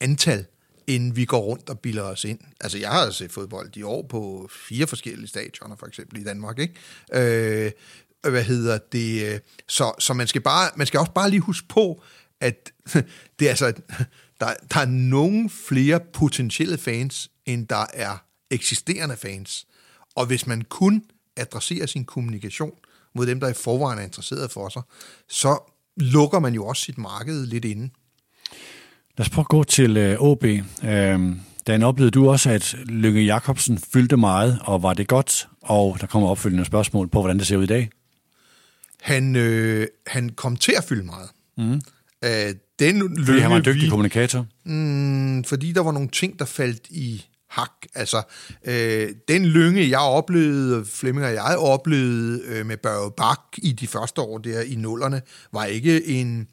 [0.00, 0.44] antal
[0.86, 2.38] inden vi går rundt og bilder os ind.
[2.60, 6.58] Altså, jeg har set fodbold i år på fire forskellige stadioner, for eksempel i Danmark,
[6.58, 6.74] ikke?
[7.12, 7.70] Øh,
[8.30, 9.40] hvad hedder det?
[9.68, 12.02] Så, så man, skal bare, man skal også bare lige huske på,
[12.44, 12.72] at
[13.38, 13.66] det er altså,
[14.40, 19.66] der, der er nogle flere potentielle fans, end der er eksisterende fans.
[20.14, 21.02] Og hvis man kun
[21.36, 22.72] adresserer sin kommunikation
[23.14, 24.82] mod dem, der i forvejen er interesseret for sig,
[25.28, 27.90] så lukker man jo også sit marked lidt inde.
[29.18, 30.44] Lad os prøve at gå til øh, OB.
[30.84, 35.48] Øhm, Dan, oplevede du også, at Lykke Jacobsen fyldte meget, og var det godt?
[35.60, 37.90] Og der kommer opfølgende spørgsmål på, hvordan det ser ud i dag.
[39.00, 41.28] Han, øh, han kom til at fylde meget.
[41.56, 41.80] Mm.
[42.24, 44.46] Øh, den fordi han var en dygtig vi, kommunikator?
[44.64, 47.70] Mm, fordi der var nogle ting, der faldt i hak.
[47.94, 48.22] Altså,
[48.64, 53.86] øh, den lynge, jeg oplevede, Flemming og jeg oplevede øh, med Børge Bak i de
[53.86, 55.22] første år der i nullerne,
[55.52, 56.48] var ikke en,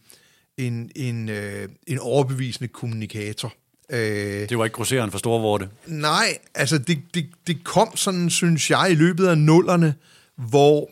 [0.58, 3.54] en, en, øh, en overbevisende kommunikator.
[3.92, 5.70] Øh, det var ikke grosserende for Storvorte.
[5.88, 9.96] Nej, altså det, det, det kom sådan, synes jeg, i løbet af nullerne,
[10.38, 10.90] hvor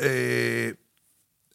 [0.00, 0.72] øh,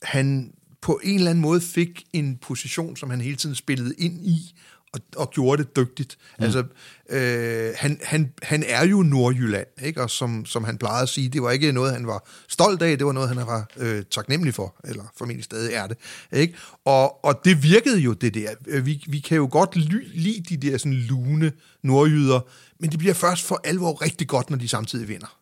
[0.03, 4.26] han på en eller anden måde fik en position, som han hele tiden spillede ind
[4.26, 4.56] i,
[4.94, 6.18] og, og gjorde det dygtigt.
[6.40, 6.44] Mm.
[6.44, 6.64] Altså,
[7.10, 10.02] øh, han, han, han er jo Nordjylland, ikke?
[10.02, 12.98] og som, som han plejede at sige, det var ikke noget, han var stolt af,
[12.98, 15.98] det var noget, han var øh, taknemmelig for, eller formentlig stadig er det.
[16.32, 16.58] Ikke?
[16.86, 18.49] Og, og det virkede jo, det der.
[18.68, 19.76] Øh, vi, vi kan jo godt
[20.16, 21.52] lide de der sådan lune
[21.84, 22.40] nordjyder,
[22.80, 25.38] men det bliver først for alvor rigtig godt, når de samtidig vinder.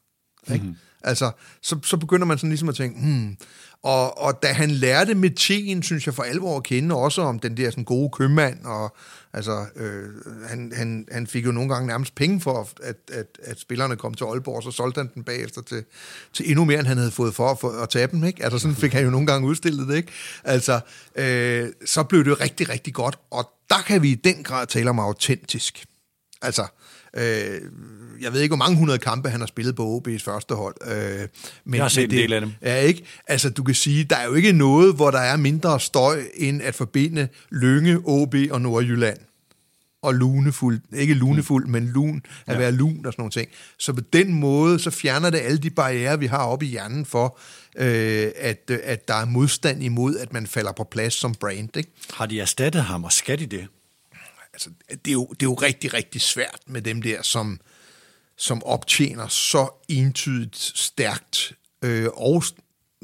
[0.53, 0.65] Ikke?
[0.65, 0.77] Mm-hmm.
[1.03, 1.31] Altså,
[1.61, 3.37] så, så begynder man sådan ligesom at tænke, hmm.
[3.83, 7.39] Og, og da han lærte med teen, synes jeg for alvor at kende, også om
[7.39, 8.95] den der sådan gode købmand, og
[9.33, 10.09] altså, øh,
[10.47, 14.13] han, han, han fik jo nogle gange nærmest penge for, at, at, at spillerne kom
[14.13, 15.83] til Aalborg, og så solgte han den bagefter til,
[16.33, 18.43] til endnu mere, end han havde fået for, for at tage dem, ikke?
[18.43, 20.11] Altså, sådan fik han jo nogle gange udstillet det, ikke?
[20.43, 20.79] Altså,
[21.15, 24.89] øh, så blev det rigtig, rigtig godt, og der kan vi i den grad tale
[24.89, 25.85] om autentisk.
[26.41, 26.67] Altså, Øh,
[28.21, 30.75] jeg ved ikke, hvor mange hundrede kampe han har spillet på OB's første hold.
[30.87, 31.27] Øh,
[31.65, 32.51] men jeg har set det, en del af dem.
[32.61, 33.03] Ja, ikke?
[33.27, 36.61] Altså, du kan sige, der er jo ikke noget, hvor der er mindre støj, end
[36.61, 39.17] at forbinde Lønge, OB og Nordjylland
[40.01, 41.71] og lunefuld, ikke lunefuld, mm.
[41.71, 42.59] men lun, at ja.
[42.59, 43.49] være lun og sådan nogle ting.
[43.79, 47.05] Så på den måde, så fjerner det alle de barriere, vi har oppe i hjernen
[47.05, 47.39] for,
[47.77, 51.77] øh, at, at der er modstand imod, at man falder på plads som brand.
[51.77, 51.91] Ikke?
[52.13, 53.67] Har de erstattet ham, og skal de det?
[54.59, 57.59] Altså, det, er jo, det er jo rigtig, rigtig svært med dem der, som,
[58.37, 62.43] som optjener så entydigt stærkt øh, og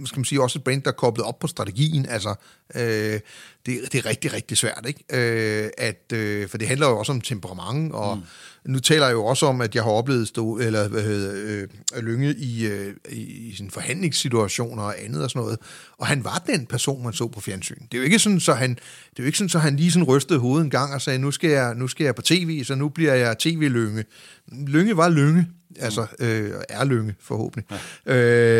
[0.05, 2.05] skal man sige, også et brand, der er koblet op på strategien.
[2.09, 2.35] Altså,
[2.75, 3.19] øh,
[3.65, 5.03] det, det er rigtig, rigtig svært, ikke?
[5.09, 8.71] Øh, at, øh, for det handler jo også om temperament, og mm.
[8.71, 12.03] nu taler jeg jo også om, at jeg har oplevet stå, eller, hvad hedder, øh,
[12.03, 15.59] Lønge i, øh, i sin forhandlingssituationer og andet og sådan noget,
[15.97, 17.81] og han var den person, man så på fjernsyn.
[17.91, 19.91] Det er jo ikke sådan, så han, det er jo ikke sådan, så han lige
[19.91, 22.63] sådan rystede hovedet en gang og sagde, nu skal jeg, nu skal jeg på tv,
[22.63, 24.03] så nu bliver jeg tv-Lønge.
[24.51, 25.47] Lønge var Lønge,
[25.79, 27.79] altså øh, er Lønge forhåbentlig.
[28.05, 28.15] Ja.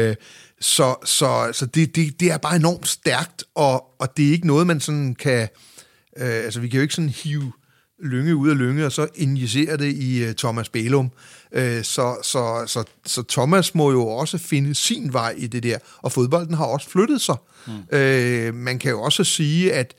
[0.09, 0.15] Øh,
[0.61, 4.47] så, så, så det, det, det er bare enormt stærkt, og, og det er ikke
[4.47, 5.49] noget, man sådan kan...
[6.17, 7.51] Øh, altså, vi kan jo ikke sådan hive
[8.03, 11.11] lynge ud af lynge, og så injicere det i uh, Thomas Bælum.
[11.51, 15.77] Øh, så, så, så, så Thomas må jo også finde sin vej i det der,
[15.97, 17.35] og fodbolden har også flyttet sig.
[17.67, 17.97] Mm.
[17.97, 19.93] Øh, man kan jo også sige, at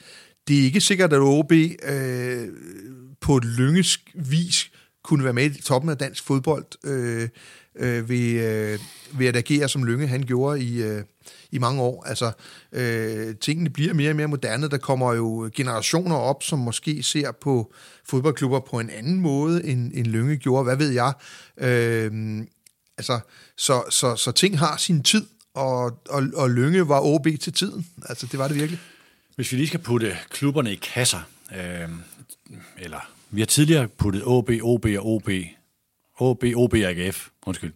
[0.48, 2.48] det er ikke sikkert, at OB øh,
[3.20, 4.70] på et lyngesk vis
[5.04, 6.64] kunne være med i toppen af dansk fodbold.
[6.84, 7.28] Øh,
[7.78, 8.78] øh, ved, øh,
[9.18, 11.02] ved at agere, som Lønge han gjorde i, øh,
[11.50, 12.04] i mange år.
[12.06, 12.32] Altså,
[12.72, 14.68] øh, tingene bliver mere og mere moderne.
[14.68, 17.72] Der kommer jo generationer op, som måske ser på
[18.04, 20.64] fodboldklubber på en anden måde, end, end Lønge gjorde.
[20.64, 21.12] Hvad ved jeg?
[21.58, 22.40] Øh,
[22.98, 23.20] altså,
[23.56, 27.86] så, så, så ting har sin tid, og, og, og Lønge var OB til tiden.
[28.08, 28.80] Altså, det var det virkelig.
[29.36, 31.20] Hvis vi lige skal putte klubberne i kasser,
[31.56, 31.88] øh,
[32.78, 35.30] eller vi har tidligere puttet OB, OB og OB
[36.20, 37.72] OB, OB og AGF, undskyld,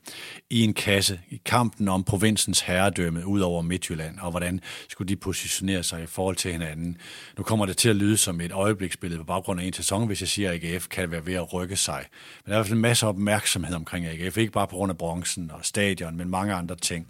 [0.51, 5.17] i en kasse i kampen om provinsens herredømme ud over Midtjylland, og hvordan skulle de
[5.17, 6.97] positionere sig i forhold til hinanden.
[7.39, 10.21] Nu kommer det til at lyde som et øjebliksbillede på baggrund af en sæson, hvis
[10.21, 12.05] jeg siger, at AGF kan være ved at rykke sig.
[12.45, 14.91] Men der er i hvert fald en masse opmærksomhed omkring AGF, ikke bare på grund
[14.91, 17.07] af bronzen og stadion, men mange andre ting,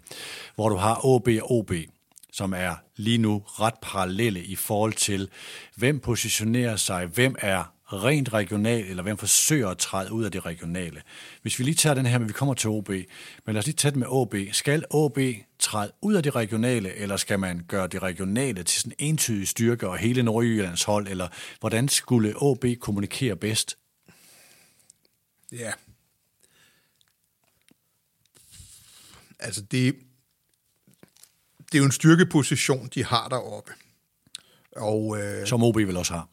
[0.55, 1.71] hvor du har OB og OB,
[2.33, 5.29] som er lige nu ret parallelle i forhold til,
[5.75, 7.63] hvem positionerer sig, hvem er
[7.93, 11.01] rent regional, eller hvem forsøger at træde ud af det regionale.
[11.41, 13.05] Hvis vi lige tager den her, men vi kommer til OB, men
[13.45, 14.35] lad os lige tage det med OB.
[14.51, 15.19] Skal OB
[15.59, 19.47] træde ud af det regionale, eller skal man gøre det regionale til sådan en entydig
[19.47, 21.27] styrke og hele Nordjyllands hold, eller
[21.59, 23.77] hvordan skulle OB kommunikere bedst?
[25.51, 25.71] Ja.
[29.39, 29.95] Altså det,
[31.71, 33.71] det er jo en styrkeposition, de har deroppe.
[34.75, 36.27] Og, øh, Som OB vel også har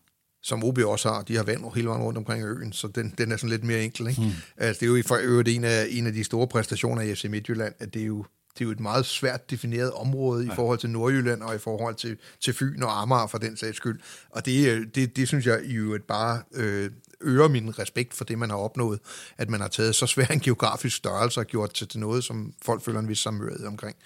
[0.49, 1.23] som OB også har.
[1.23, 3.85] De har vand hele vejen rundt omkring øen, så den, den er sådan lidt mere
[3.85, 4.09] enkel.
[4.09, 4.21] Ikke?
[4.21, 4.31] Mm.
[4.57, 7.25] Altså, det er jo for øvrigt en af, en af de store præstationer i FC
[7.25, 10.53] Midtjylland, at det er jo, det er jo et meget svært defineret område ja.
[10.53, 13.77] i forhold til Nordjylland og i forhold til, til Fyn og Amager for den sags
[13.77, 14.01] skyld.
[14.31, 18.39] Og det, det, det synes jeg jo et bare øh, øger min respekt for det,
[18.39, 18.99] man har opnået,
[19.39, 22.53] at man har taget så svær en geografisk størrelse og gjort til, til noget, som
[22.63, 23.97] folk føler en vis samhørighed omkring.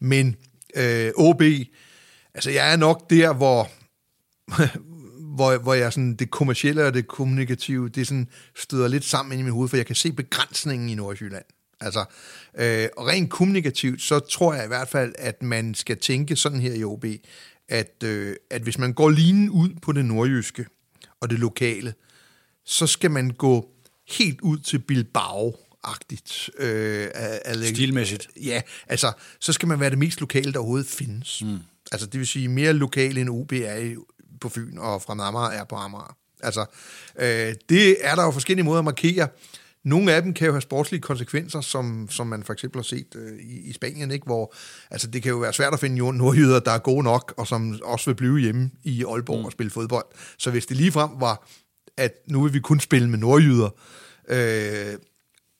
[0.00, 0.36] Men
[0.76, 1.42] øh, OB,
[2.34, 3.70] altså jeg er nok der, hvor
[5.38, 9.42] hvor, hvor jeg sådan, det kommercielle og det kommunikative, det sådan støder lidt sammen i
[9.42, 11.44] mit hoved, for jeg kan se begrænsningen i Nordjylland.
[11.80, 12.04] Altså,
[12.58, 16.60] øh, og rent kommunikativt, så tror jeg i hvert fald, at man skal tænke sådan
[16.60, 17.04] her i OB,
[17.68, 20.66] at, øh, at hvis man går lige ud på det nordjyske
[21.20, 21.94] og det lokale,
[22.64, 23.68] så skal man gå
[24.08, 26.50] helt ud til Bilbao, agtigt.
[26.58, 27.08] Øh,
[27.64, 28.28] Stilmæssigt?
[28.36, 31.42] Ja, altså, så skal man være det mest lokale, der overhovedet findes.
[31.44, 31.58] Mm.
[31.92, 33.96] Altså, det vil sige mere lokal end OB er
[34.40, 36.16] på Fyn, og fra Amager er på Amager.
[36.42, 36.64] Altså,
[37.18, 39.28] øh, det er der jo forskellige måder at markere.
[39.84, 43.14] Nogle af dem kan jo have sportslige konsekvenser, som, som man for eksempel har set
[43.16, 44.24] øh, i, i Spanien, ikke?
[44.24, 44.54] hvor
[44.90, 47.80] altså, det kan jo være svært at finde nordjyder, der er gode nok, og som
[47.84, 49.44] også vil blive hjemme i Aalborg mm.
[49.44, 50.06] og spille fodbold.
[50.38, 51.48] Så hvis det ligefrem var,
[51.96, 53.70] at nu vil vi kun spille med nordjyder,
[54.28, 54.98] øh,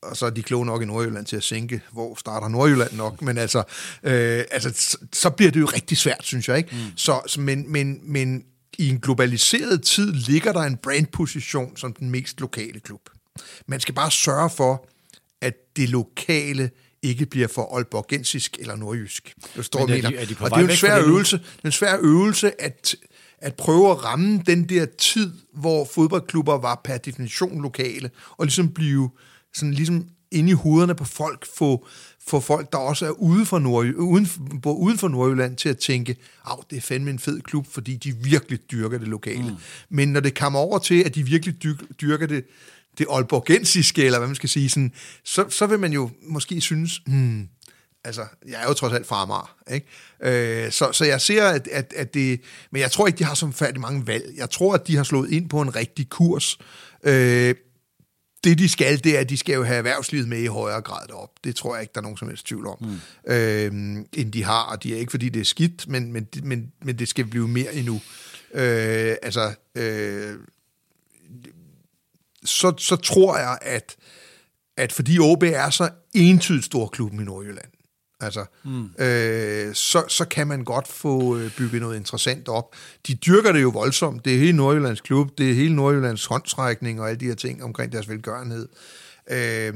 [0.03, 3.23] og så er de kloge nok i Nordjylland til at sænke, hvor starter Nordjylland nok,
[3.23, 3.59] men altså,
[4.03, 6.71] øh, altså så, bliver det jo rigtig svært, synes jeg, ikke?
[6.73, 6.97] Mm.
[6.97, 8.45] Så, men, men, men
[8.79, 13.01] i en globaliseret tid ligger der en brandposition som den mest lokale klub.
[13.67, 14.89] Man skal bare sørge for,
[15.41, 16.71] at det lokale
[17.03, 19.35] ikke bliver for aalborgensisk eller nordjysk.
[19.57, 21.67] Det står Men er de, er de og det er en svær øvelse, det er
[21.67, 22.97] en svær øvelse at,
[23.39, 28.73] at prøve at ramme den der tid, hvor fodboldklubber var per definition lokale, og ligesom
[28.73, 29.11] blive
[29.55, 31.87] sådan ligesom inde i hovederne på folk, få,
[32.29, 34.29] få folk, der også er ude for, Nord, uden,
[34.65, 38.17] uden for Nordjylland, til at tænke, at det er fandme en fed klub, fordi de
[38.17, 39.51] virkelig dyrker det lokale.
[39.51, 39.57] Mm.
[39.89, 41.63] Men når det kommer over til, at de virkelig
[42.01, 42.45] dyrker det
[42.99, 44.93] det Aalborgensiske, eller hvad man skal sige, sådan,
[45.25, 47.49] så, så vil man jo måske synes, hmm,
[48.05, 49.87] altså, jeg er jo trods alt fra Amager, ikke?
[50.23, 52.41] Øh, så, så jeg ser, at, at, at det,
[52.71, 54.35] men jeg tror ikke, de har så færdig mange valg.
[54.37, 56.59] Jeg tror, at de har slået ind på en rigtig kurs.
[57.05, 57.55] Øh,
[58.45, 61.09] det, de skal, det er, at de skal jo have erhvervslivet med i højere grad
[61.09, 61.31] derop.
[61.45, 62.77] Det tror jeg ikke, der er nogen som helst tvivl om.
[62.81, 63.33] Mm.
[63.33, 63.73] Øh,
[64.13, 66.99] end de har, og de er ikke, fordi det er skidt, men, men, men, men
[66.99, 68.01] det skal blive mere endnu.
[68.55, 70.35] Øh, altså, øh,
[72.45, 73.97] så, så tror jeg, at,
[74.77, 77.71] at fordi OB er så entydigt stor klubben i Nordjylland,
[78.21, 78.85] altså, mm.
[78.99, 82.75] øh, så, så kan man godt få øh, bygget noget interessant op.
[83.07, 84.25] De dyrker det jo voldsomt.
[84.25, 87.65] Det er hele Nordjyllands klub, det er hele Nordjyllands håndtrækning og alle de her ting
[87.65, 88.69] omkring deres velgørenhed.
[89.31, 89.73] Øh,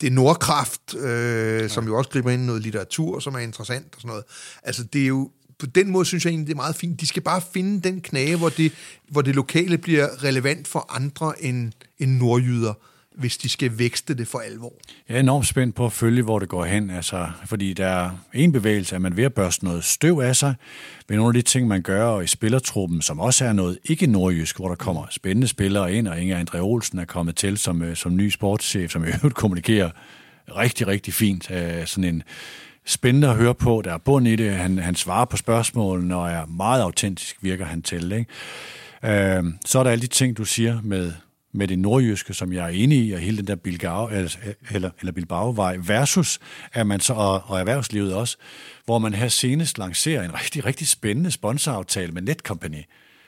[0.00, 1.68] det er Nordkraft, øh, ja.
[1.68, 4.24] som jo også griber ind i noget litteratur, som er interessant og sådan noget.
[4.62, 7.00] Altså, det er jo på den måde synes jeg egentlig, det er meget fint.
[7.00, 8.72] De skal bare finde den knage, hvor det,
[9.10, 12.74] hvor det lokale bliver relevant for andre end, end nordjyder
[13.16, 14.72] hvis de skal vækste det for alvor.
[15.08, 18.10] Jeg er enormt spændt på at følge, hvor det går hen, altså, fordi der er
[18.34, 20.54] en bevægelse, at man ved at børste noget støv af sig,
[21.08, 24.56] ved nogle af de ting, man gør i spillertruppen, som også er noget ikke nordjysk,
[24.56, 27.96] hvor der kommer spændende spillere ind, og Inger André Olsen er kommet til som, øh,
[27.96, 29.90] som ny sportschef, som i øvrigt kommunikerer
[30.56, 31.50] rigtig, rigtig fint.
[31.50, 32.22] Øh, sådan en
[32.84, 33.82] spændende at høre på.
[33.84, 34.52] Der er bund i det.
[34.52, 38.12] Han, han svarer på spørgsmålene og er meget autentisk, virker han til.
[38.12, 39.36] Ikke?
[39.36, 41.12] Øh, så er der alle de ting, du siger med,
[41.56, 44.36] med det nordjyske, som jeg er enig i, og hele den der Bilbao, eller,
[44.70, 46.38] eller, eller Bilbao-vej, versus
[46.72, 48.36] at man så, og, og erhvervslivet også,
[48.84, 52.82] hvor man her senest lancerer en rigtig, rigtig spændende sponsoraftale med Netcompany,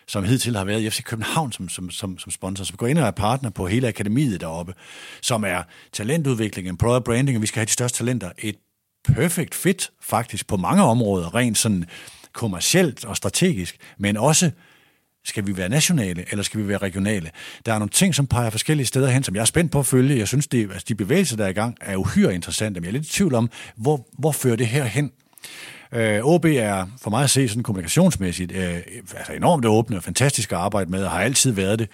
[0.07, 2.99] som hidtil har været i FC København som, som, som, som sponsor, som går ind
[2.99, 4.75] og er partner på hele akademiet deroppe,
[5.23, 8.31] som er talentudvikling, employer branding, og vi skal have de største talenter.
[8.39, 8.57] Et
[9.05, 11.85] perfect fit faktisk på mange områder, rent sådan
[12.33, 14.51] kommercielt og strategisk, men også
[15.29, 17.31] skal vi være nationale, eller skal vi være regionale?
[17.67, 19.87] Der er nogle ting, som peger forskellige steder hen, som jeg er spændt på at
[19.87, 20.19] følge.
[20.19, 22.89] Jeg synes, det, altså de bevægelser, der er i gang, er uhyre interessante, men jeg
[22.89, 25.13] er lidt i tvivl om, hvor, hvor fører det her hen?
[25.93, 28.77] Øh, OB er for mig at se sådan kommunikationsmæssigt øh,
[29.17, 31.89] altså enormt åbne og fantastisk at arbejde med, og har altid været det.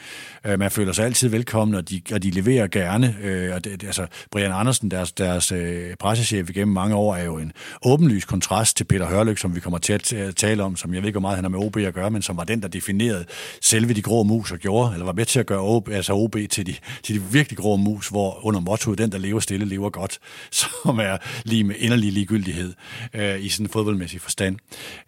[0.46, 3.16] Øh, man føler sig altid velkommen, og de, og de leverer gerne.
[3.22, 7.38] Øh, og det, altså, Brian Andersen, deres, deres øh, pressechef igennem mange år, er jo
[7.38, 7.52] en
[7.82, 11.06] åbenlys kontrast til Peter Hørløk, som vi kommer til at tale om, som jeg ved
[11.06, 13.24] ikke, hvor meget han har med OB at gøre, men som var den, der definerede
[13.62, 16.36] selve de grå mus og gjorde, eller var med til at gøre OB, altså OB
[16.50, 19.90] til de, til de virkelig grå mus, hvor under mottoet, den, der lever stille, lever
[19.90, 20.18] godt,
[20.84, 22.74] som er lige med inderlig ligegyldighed
[23.14, 24.56] øh, i sådan en fodboldmæssig forstand.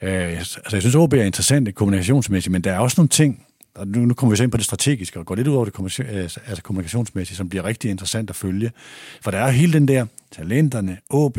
[0.03, 3.89] Øh, altså, jeg synes, OB er interessant kommunikationsmæssigt, men der er også nogle ting, og
[3.89, 6.01] nu, nu kommer vi så ind på det strategiske, og går lidt ud over det
[6.01, 6.07] øh,
[6.47, 8.71] altså kommunikationsmæssige, som bliver rigtig interessant at følge.
[9.21, 11.39] For der er hele den der talenterne, OB,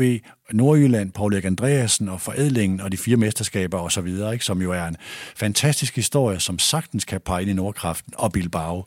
[0.52, 4.84] Nordjylland, Paul Erik Andreasen og forædlingen og de fire mesterskaber osv., ikke, som jo er
[4.84, 4.96] en
[5.36, 8.84] fantastisk historie, som sagtens kan pege ind i Nordkraften og Bilbao.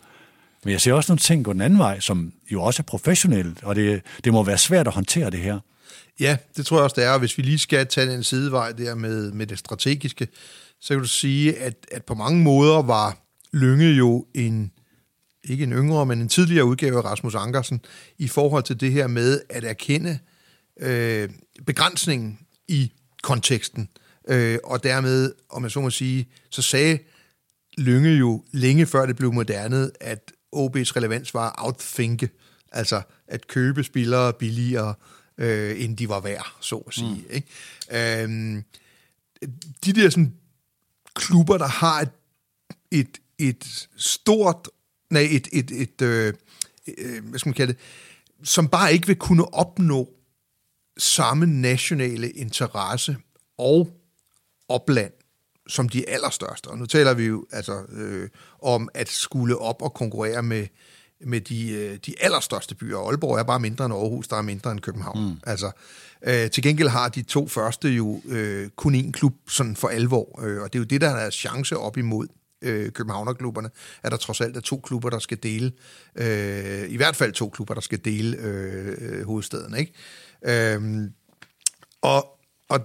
[0.64, 3.64] Men jeg ser også nogle ting gå den anden vej, som jo også er professionelt,
[3.64, 5.60] og det, det må være svært at håndtere det her.
[6.20, 7.18] Ja, det tror jeg også, det er.
[7.18, 10.28] hvis vi lige skal tage en sidevej der med, med det strategiske,
[10.82, 13.18] så kan du sige, at, at på mange måder var
[13.54, 14.72] Lønge jo en,
[15.44, 17.82] ikke en yngre, men en tidligere udgave af Rasmus Ankersen,
[18.18, 20.20] i forhold til det her med at erkende
[20.80, 21.30] øh,
[21.66, 22.92] begrænsningen i
[23.24, 23.90] konteksten.
[24.28, 27.00] Øh, og dermed, om jeg så må sige, så sagde
[27.78, 32.30] Lønge jo længe før det blev moderne, at OB's relevans var at outthinke,
[32.72, 34.94] altså at købe spillere billigere,
[35.42, 37.26] øh, end de var værd, så at sige.
[37.30, 37.36] Mm.
[37.36, 37.48] Ikke?
[37.92, 38.64] Øh,
[39.86, 40.34] de der sådan,
[41.14, 42.12] klubber, der har et,
[42.92, 44.70] et, et stort,
[45.10, 46.34] nej, et, et, et øh,
[46.98, 47.82] øh, hvad skal man kalde det,
[48.44, 50.10] som bare ikke vil kunne opnå
[50.98, 53.18] samme nationale interesse
[53.58, 54.02] og
[54.68, 55.12] opland
[55.68, 56.68] som de allerstørste.
[56.68, 58.30] Og nu taler vi jo altså øh,
[58.62, 60.68] om at skulle op og konkurrere med,
[61.26, 62.98] med de, øh, de allerstørste byer.
[62.98, 65.30] Aalborg er bare mindre end Aarhus, der er mindre end København.
[65.30, 65.38] Mm.
[65.44, 65.72] Altså,
[66.24, 70.44] øh, til gengæld har de to første jo øh, kun én klub sådan for alvor,
[70.44, 72.28] øh, og det er jo det, der er chance op imod
[72.62, 73.70] øh, Københavnerklubberne,
[74.04, 75.72] at der trods alt er to klubber, der skal dele,
[76.16, 79.76] øh, i hvert fald to klubber, der skal dele øh, øh hovedstaden.
[79.76, 79.94] Ikke?
[80.76, 81.10] Øh,
[82.02, 82.38] og
[82.72, 82.80] og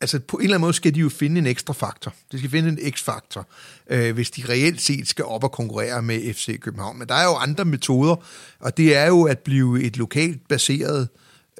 [0.00, 2.14] altså på en eller anden måde skal de jo finde en ekstra faktor.
[2.32, 3.46] De skal finde en x-faktor,
[3.90, 6.98] øh, hvis de reelt set skal op og konkurrere med FC København.
[6.98, 8.16] Men der er jo andre metoder,
[8.60, 11.08] og det er jo at blive et lokalt baseret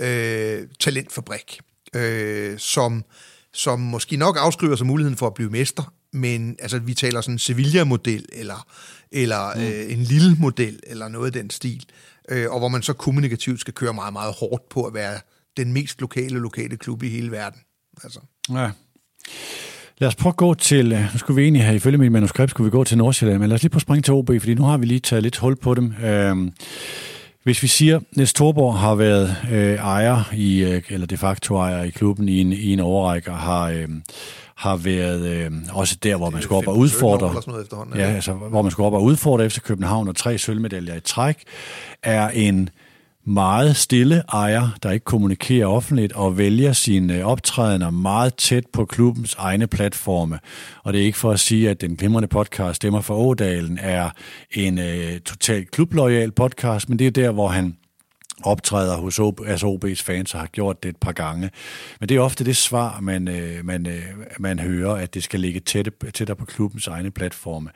[0.01, 1.61] øh, talentfabrik,
[1.95, 3.05] øh, som,
[3.53, 7.35] som måske nok afskriver sig muligheden for at blive mester, men altså, vi taler sådan
[7.35, 8.67] en Sevilla-model, eller,
[9.13, 9.63] eller mm.
[9.63, 11.85] øh, en lille model, eller noget af den stil,
[12.29, 15.21] øh, og hvor man så kommunikativt skal køre meget, meget hårdt på at være
[15.57, 17.61] den mest lokale, lokale klub i hele verden.
[18.05, 18.20] Altså.
[18.51, 18.70] Ja.
[19.98, 22.51] Lad os prøve at gå til, øh, nu skulle vi egentlig have, ifølge mit manuskript,
[22.51, 24.55] skulle vi gå til Nordsjælland, men lad os lige prøve at springe til OB, fordi
[24.55, 25.94] nu har vi lige taget lidt hul på dem.
[26.05, 26.52] Øhm,
[27.44, 31.82] hvis vi siger, at Torborg har været øh, ejer i, øh, eller de facto ejer
[31.82, 33.89] i klubben i en, i en overrække, og har, øh,
[34.56, 37.43] har været øh, også der, hvor man skulle op og udfordre.
[37.97, 41.43] Ja, altså, hvor man skulle op og udfordre efter København og tre sølvmedaljer i træk,
[42.02, 42.68] er en
[43.27, 49.35] meget stille ejer, der ikke kommunikerer offentligt og vælger sine optrædener meget tæt på klubbens
[49.39, 50.39] egne platforme.
[50.85, 54.11] Og det er ikke for at sige, at den glimrende podcast Stemmer for Ådalen er
[54.53, 57.77] en øh, totalt klublojal podcast, men det er der, hvor han
[58.44, 61.51] optræder hos OB, altså OB's fans og har gjort det et par gange.
[62.01, 64.03] Men det er ofte det svar, man, øh, man, øh,
[64.39, 67.70] man hører, at det skal ligge tæt, tættere på klubbens egne platforme.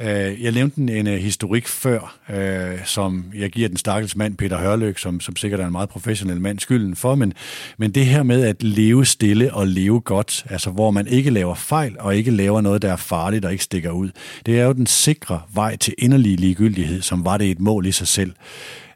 [0.00, 4.58] Øh, jeg nævnte en, en historik før, øh, som jeg giver den stakkels mand, Peter
[4.58, 7.32] Hørløk, som, som sikkert er en meget professionel mand, skylden for, men,
[7.78, 11.54] men det her med at leve stille og leve godt, altså hvor man ikke laver
[11.54, 14.10] fejl og ikke laver noget, der er farligt og ikke stikker ud,
[14.46, 17.92] det er jo den sikre vej til inderlig ligegyldighed, som var det et mål i
[17.92, 18.32] sig selv.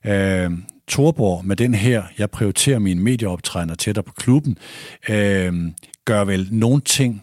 [0.07, 0.51] Øh,
[0.89, 4.59] Torborg med den her, jeg prioriterer mine medieoptrædener tættere på klubben,
[5.09, 5.55] øh,
[6.05, 7.23] gør vel nogle ting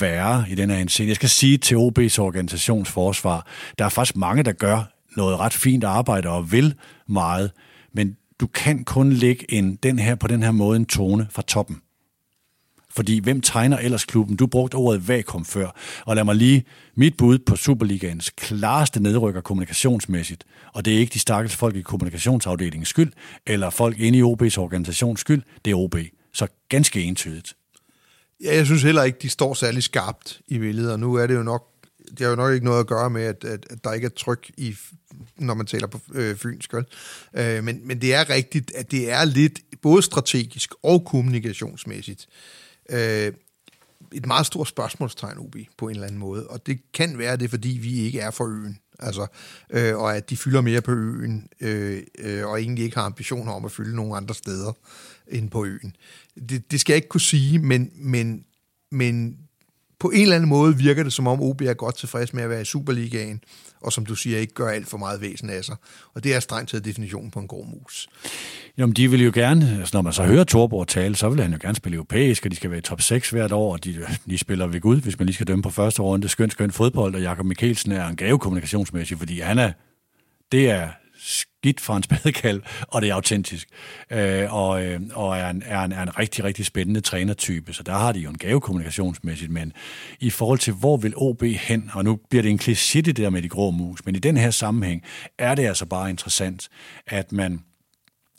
[0.00, 1.08] værre i den her henseende.
[1.08, 3.46] Jeg skal sige til OB's organisationsforsvar,
[3.78, 6.74] der er faktisk mange, der gør noget ret fint arbejde og vil
[7.08, 7.50] meget,
[7.92, 11.42] men du kan kun lægge en, den her, på den her måde en tone fra
[11.42, 11.80] toppen.
[12.96, 14.36] Fordi hvem tegner ellers klubben?
[14.36, 15.76] Du brugte ordet vakuum før.
[16.06, 16.64] Og lad mig lige
[16.94, 20.44] mit bud på Superligaens klareste nedrykker kommunikationsmæssigt.
[20.72, 23.12] Og det er ikke de stakkels folk i kommunikationsafdelingens skyld,
[23.46, 25.42] eller folk inde i OB's organisations skyld.
[25.64, 25.96] Det er OB.
[26.32, 27.54] Så ganske entydigt.
[28.42, 31.34] Ja, jeg synes heller ikke, de står særlig skarpt i billedet, og nu er det
[31.34, 31.76] jo nok
[32.10, 34.10] det har jo nok ikke noget at gøre med, at, at, at der ikke er
[34.10, 34.76] tryk, i,
[35.36, 36.74] når man taler på øh, fynsk.
[37.34, 42.26] Øh, men, men det er rigtigt, at det er lidt både strategisk og kommunikationsmæssigt
[42.90, 43.32] øh,
[44.12, 46.46] et meget stort spørgsmålstegn, Ubi, på en eller anden måde.
[46.46, 48.78] Og det kan være det, fordi vi ikke er for øen.
[48.98, 49.26] Altså,
[49.70, 53.52] øh, og at de fylder mere på øen, øh, øh, og egentlig ikke har ambitioner
[53.52, 54.72] om at fylde nogen andre steder
[55.28, 55.96] end på øen.
[56.48, 58.44] Det, det skal jeg ikke kunne sige, men, men,
[58.90, 59.38] men
[59.98, 62.50] på en eller anden måde virker det, som om OB er godt tilfreds med at
[62.50, 63.40] være i Superligaen,
[63.80, 65.76] og som du siger, ikke gør alt for meget væsen af sig.
[66.14, 68.08] Og det er strengt taget definitionen på en grå mus.
[68.78, 71.52] Jamen, de vil jo gerne, altså når man så hører Torborg tale, så vil han
[71.52, 74.06] jo gerne spille europæisk, og de skal være i top 6 hvert år, og de,
[74.30, 76.28] de spiller ved Gud, hvis man lige skal dømme på første runde.
[76.28, 79.72] Skøn, skøn fodbold, og Jakob Mikkelsen er en gave kommunikationsmæssigt, fordi han er,
[80.52, 80.88] det er
[81.26, 83.68] skidt fra en spadekalv, og det er autentisk.
[84.10, 87.82] Øh, og øh, og er, en, er, en, er en rigtig, rigtig spændende trænertype, så
[87.82, 89.72] der har de jo en gave kommunikationsmæssigt, men
[90.20, 93.30] i forhold til, hvor vil OB hen, og nu bliver det en kliché det der
[93.30, 95.02] med de grå mus, men i den her sammenhæng
[95.38, 96.68] er det altså bare interessant,
[97.06, 97.60] at man,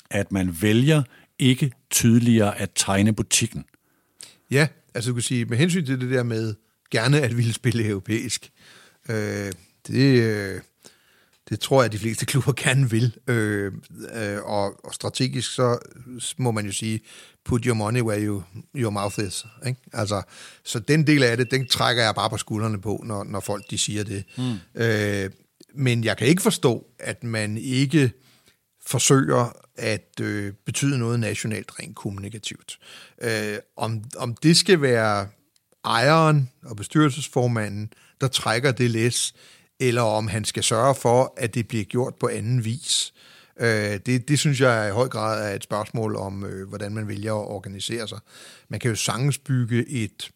[0.10, 1.04] at man vælger
[1.40, 3.66] ikke tydeligere at tegne butikken.
[4.52, 6.56] Ja, altså du kan sige, med hensyn til det der med
[6.92, 8.50] gerne at ville spille europæisk,
[9.10, 9.52] øh,
[9.88, 10.62] det, øh,
[11.50, 13.16] det tror jeg, at de fleste klubber gerne vil.
[13.28, 13.72] Øh,
[14.14, 15.78] øh, og, og strategisk så
[16.38, 17.00] må man jo sige,
[17.46, 18.44] put your money where you,
[18.76, 19.46] your mouth is.
[19.68, 19.82] Ikke?
[19.94, 20.22] Altså,
[20.64, 23.70] så den del af det, den trækker jeg bare på skuldrene på, når, når folk
[23.70, 24.24] de siger det.
[24.38, 24.82] Mm.
[24.82, 25.30] Øh,
[25.74, 28.12] men jeg kan ikke forstå, at man ikke
[28.86, 32.80] forsøger at øh, betyde noget nationalt rent kommunikativt.
[33.22, 35.28] Øh, om, om det skal være
[35.86, 39.34] ejeren og bestyrelsesformanden, der trækker det læs,
[39.80, 43.14] eller om han skal sørge for, at det bliver gjort på anden vis.
[43.60, 47.08] Øh, det, det synes jeg i høj grad er et spørgsmål om, øh, hvordan man
[47.08, 48.20] vælger at organisere sig.
[48.70, 50.32] Man kan jo sagtens bygge et,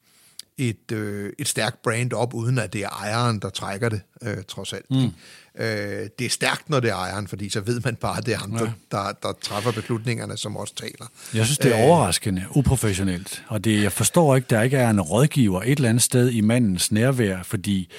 [0.58, 4.38] et, øh, et stærkt brand op, uden at det er ejeren, der trækker det, øh,
[4.48, 4.92] trods alt.
[4.92, 5.12] Mm.
[5.56, 8.34] Øh, det er stærkt, når det er ejeren, fordi så ved man bare, at det
[8.34, 8.60] er ham, ja.
[8.60, 11.06] der, der, der træffer beslutningerne, som også taler.
[11.34, 14.90] Jeg synes, det er øh, overraskende, uprofessionelt, og det, jeg forstår ikke, der ikke er
[14.90, 17.90] en rådgiver et eller andet sted i mandens nærvær, fordi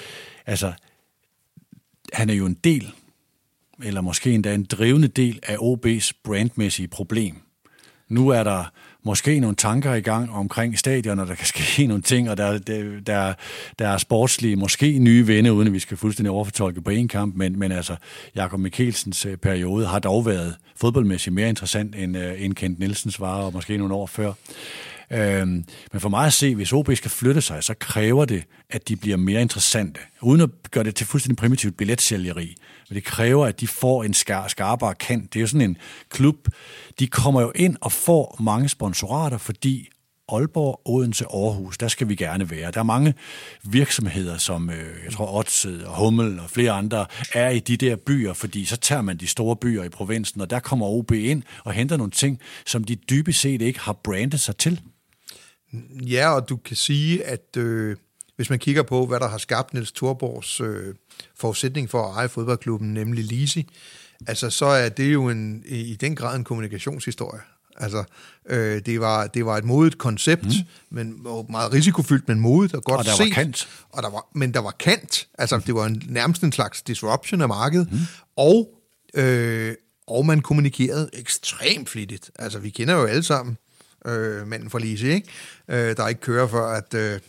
[0.47, 0.73] altså,
[2.13, 2.93] han er jo en del,
[3.83, 7.37] eller måske endda en drivende del af OB's brandmæssige problem.
[8.09, 8.65] Nu er der
[9.05, 12.59] måske nogle tanker i gang omkring stadion, og der kan ske nogle ting, og der,
[12.59, 13.35] der, der,
[13.79, 17.37] der er sportslige, måske nye vinde, uden at vi skal fuldstændig overfortolke på en kamp,
[17.37, 17.97] men, men altså,
[18.35, 23.21] Jakob Mikkelsens øh, periode har dog været fodboldmæssigt mere interessant, end, øh, end Kent Nielsens
[23.21, 24.33] var, og måske nogle år før.
[25.13, 28.89] Øhm, men for mig at se, hvis OB skal flytte sig, så kræver det, at
[28.89, 30.01] de bliver mere interessante.
[30.23, 32.55] Uden at gøre det til fuldstændig primitivt billetsælgeri.
[32.89, 35.33] Men det kræver, at de får en skar, skarpere kant.
[35.33, 35.77] Det er jo sådan en
[36.09, 36.49] klub,
[36.99, 39.89] de kommer jo ind og får mange sponsorater, fordi
[40.29, 42.71] Aalborg, Odense, Aarhus, der skal vi gerne være.
[42.71, 43.15] Der er mange
[43.63, 47.97] virksomheder, som øh, jeg tror Odset og Hummel og flere andre, er i de der
[47.97, 51.43] byer, fordi så tager man de store byer i provinsen, og der kommer OB ind
[51.65, 54.81] og henter nogle ting, som de dybest set ikke har brandet sig til.
[56.07, 57.97] Ja, og du kan sige, at øh,
[58.37, 60.95] hvis man kigger på, hvad der har skabt Niels Thorborgs øh,
[61.37, 63.69] forudsætning for at eje fodboldklubben, nemlig Lisi,
[64.27, 67.41] altså så er det jo en, i den grad en kommunikationshistorie.
[67.77, 68.05] Altså,
[68.47, 70.51] øh, det, var, det var et modigt koncept, mm.
[70.91, 73.25] men meget risikofyldt, men modigt og godt Og der set.
[73.25, 73.69] var kant.
[73.91, 75.29] Og der var, men der var kant.
[75.39, 77.93] Altså, det var en, nærmest en slags disruption af markedet.
[77.93, 77.99] Mm.
[78.37, 78.69] Og,
[79.15, 79.75] øh,
[80.07, 82.31] og man kommunikerede ekstremt flittigt.
[82.39, 83.57] Altså, vi kender jo alle sammen
[84.07, 85.29] øh, manden for Lise, ikke?
[85.69, 87.21] Øh, der ikke kører for, at, øh,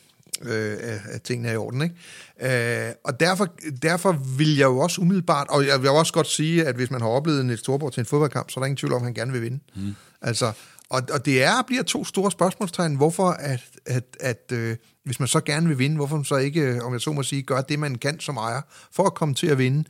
[0.41, 0.77] øh,
[1.11, 1.81] at tingene er i orden.
[1.81, 2.87] Ikke?
[2.87, 3.47] Øh, og derfor,
[3.81, 7.01] derfor vil jeg jo også umiddelbart, og jeg vil også godt sige, at hvis man
[7.01, 9.13] har oplevet et Storborg til en fodboldkamp, så er der ingen tvivl om, at han
[9.13, 9.59] gerne vil vinde.
[9.75, 9.95] Mm.
[10.21, 10.51] Altså,
[10.89, 15.27] og, og det er bliver to store spørgsmålstegn, hvorfor at, at, at øh, hvis man
[15.27, 17.79] så gerne vil vinde, hvorfor man så ikke, om jeg så må sige, gør det,
[17.79, 19.83] man kan som ejer, for at komme til at vinde.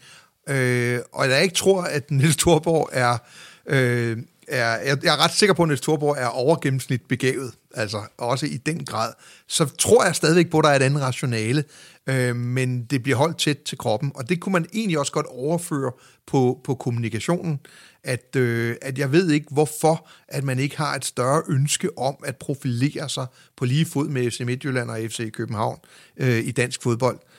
[0.49, 3.17] Øh, og jeg ikke tror, at Niels Thorborg er...
[3.65, 4.17] Øh,
[4.53, 8.45] er, jeg, jeg er ret sikker på, at Niels Thorborg er overgennemsnit begavet, altså også
[8.45, 9.13] i den grad,
[9.47, 11.63] så tror jeg stadigvæk på, at der er et andet rationale,
[12.07, 15.25] øh, men det bliver holdt tæt til kroppen, og det kunne man egentlig også godt
[15.25, 15.91] overføre
[16.27, 17.59] på, på kommunikationen,
[18.03, 22.15] at, øh, at jeg ved ikke, hvorfor at man ikke har et større ønske om
[22.25, 23.27] at profilere sig
[23.57, 25.79] på lige fod med FC Midtjylland og FC København
[26.17, 27.19] øh, i dansk fodbold.
[27.19, 27.32] øh,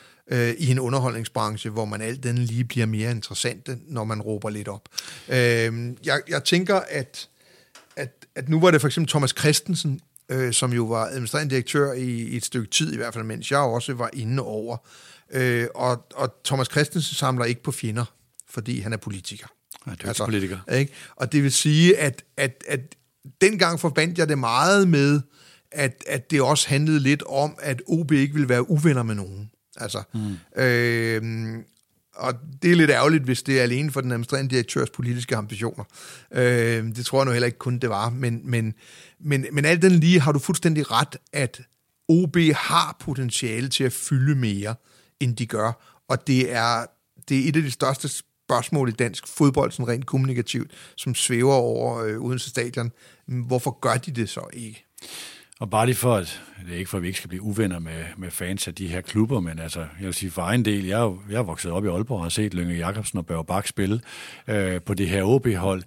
[0.58, 4.68] i en underholdningsbranche, hvor man alt den lige bliver mere interessante, når man råber lidt
[4.68, 4.88] op.
[5.28, 7.28] Øh, jeg, jeg tænker, at,
[7.96, 11.92] at, at nu var det for eksempel Thomas Christensen, øh, som jo var administrerende direktør
[11.92, 14.76] i, i et stykke tid, i hvert fald mens jeg også var inde over.
[15.30, 18.04] Øh, og, og Thomas Christensen samler ikke på fjender,
[18.50, 19.46] fordi han er politiker.
[19.86, 20.58] Ja, det er altså, politiker.
[20.72, 20.92] Ikke?
[21.16, 22.80] Og det vil sige, at, at, at
[23.40, 25.20] dengang forbandt jeg det meget med,
[25.72, 29.50] at, at det også handlede lidt om, at OB ikke ville være uvenner med nogen.
[29.76, 30.62] Altså, mm.
[30.62, 31.62] øh,
[32.14, 35.84] og det er lidt ærgerligt, hvis det er alene for den administrerende direktørs politiske ambitioner.
[36.32, 38.10] Øh, det tror jeg nu heller ikke kun det var.
[38.10, 38.74] Men, men,
[39.20, 41.60] men, men alt den lige har du fuldstændig ret, at
[42.08, 44.74] OB har potentiale til at fylde mere,
[45.20, 46.00] end de gør.
[46.08, 46.86] Og det er,
[47.28, 51.54] det er et af de største spørgsmål i dansk fodbold, sådan rent kommunikativt, som svæver
[51.54, 52.92] over øh, Odense Stadion.
[53.26, 54.84] Hvorfor gør de det så ikke?
[55.60, 57.78] Og bare lige for, at det er ikke for, at vi ikke skal blive uvenner
[57.78, 60.86] med, med fans af de her klubber, men altså, jeg vil sige for egen del,
[60.86, 63.44] jeg er, jeg er vokset op i Aalborg og har set Lønge Jacobsen og Børge
[63.44, 64.00] Bak spille
[64.48, 65.82] øh, på det her OB-hold.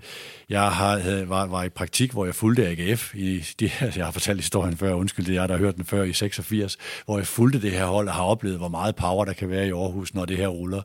[0.49, 4.05] Jeg har, havde, var, var i praktik, hvor jeg fulgte AGF i de altså, jeg
[4.05, 6.77] har fortalt historien før, undskyld, det er jeg, der har hørt den før i 86,
[7.05, 9.67] hvor jeg fulgte det her hold og har oplevet, hvor meget power der kan være
[9.67, 10.81] i Aarhus, når det her ruller.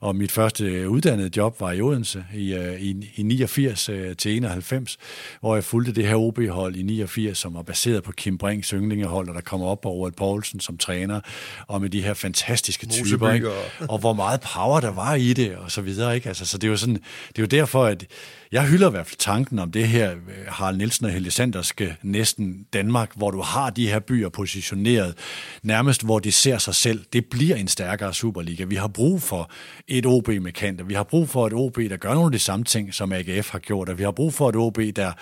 [0.00, 4.16] Og mit første øh, uddannede job var i Odense i, øh, i, i 89 øh,
[4.16, 4.98] til 91,
[5.40, 9.28] hvor jeg fulgte det her OB-hold i 89, som var baseret på Kim Brings yndlingehold,
[9.28, 11.20] og der kommer op på Robert Poulsen som træner,
[11.66, 13.50] og med de her fantastiske typer, ikke?
[13.88, 16.14] og hvor meget power der var i det, og så videre.
[16.14, 16.28] Ikke?
[16.28, 16.94] Altså, så det er jo sådan,
[17.28, 18.06] det er jo derfor, at
[18.52, 20.18] jeg hylder i hvert fald tanken om det her øh,
[20.48, 25.14] Harald Nielsen og Helge Sanderske næsten Danmark, hvor du har de her byer positioneret
[25.62, 27.04] nærmest, hvor de ser sig selv.
[27.12, 28.64] Det bliver en stærkere Superliga.
[28.64, 29.50] Vi har brug for
[29.88, 30.84] et OB med kanter.
[30.84, 33.50] Vi har brug for et OB, der gør nogle af de samme ting, som AGF
[33.50, 33.88] har gjort.
[33.88, 35.12] Og vi har brug for et OB, der,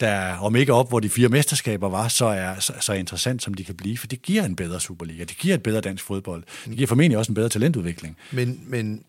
[0.00, 3.54] der om ikke op, hvor de fire mesterskaber var, så er så, så interessant, som
[3.54, 3.98] de kan blive.
[3.98, 5.24] For det giver en bedre Superliga.
[5.24, 6.42] Det giver et bedre dansk fodbold.
[6.64, 8.16] Det giver formentlig også en bedre talentudvikling.
[8.32, 9.02] Men, men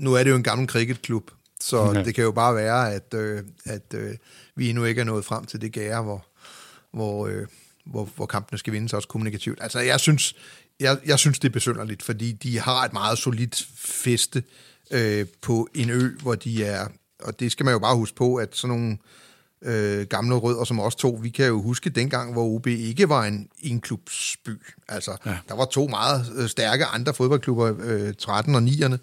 [0.00, 1.30] nu er det jo en gammel cricketklub,
[1.60, 2.04] så okay.
[2.04, 4.14] det kan jo bare være, at, øh, at øh,
[4.54, 6.26] vi endnu ikke er nået frem til det gære, hvor,
[6.92, 7.46] hvor, øh,
[7.86, 9.58] hvor, hvor kampene skal vindes også kommunikativt.
[9.62, 10.34] Altså, jeg synes,
[10.80, 14.42] jeg, jeg synes det er besynderligt, fordi de har et meget solidt feste
[14.90, 16.88] øh, på en ø, hvor de er,
[17.22, 18.98] og det skal man jo bare huske på, at sådan nogle
[19.62, 23.24] øh, gamle rødder som os to, vi kan jo huske dengang, hvor OB ikke var
[23.24, 24.62] en enklubsby.
[24.88, 25.38] Altså, ja.
[25.48, 28.96] der var to meget øh, stærke andre fodboldklubber, øh, 13 og 9'erne,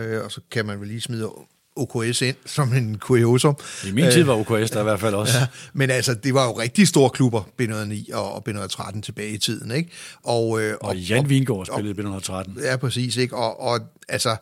[0.00, 1.30] øh, og så kan man vel lige smide
[1.78, 3.56] OKS ind som en kuriosum.
[3.86, 5.38] I min tid var OKS der i hvert fald også.
[5.38, 9.70] Ja, men altså, det var jo rigtig store klubber, B109 og B113 tilbage i tiden,
[9.70, 9.90] ikke?
[10.22, 12.64] Og, øh, og, og Jan Vingård spillede B113.
[12.64, 13.36] Ja, præcis, ikke?
[13.36, 14.36] Og, og altså,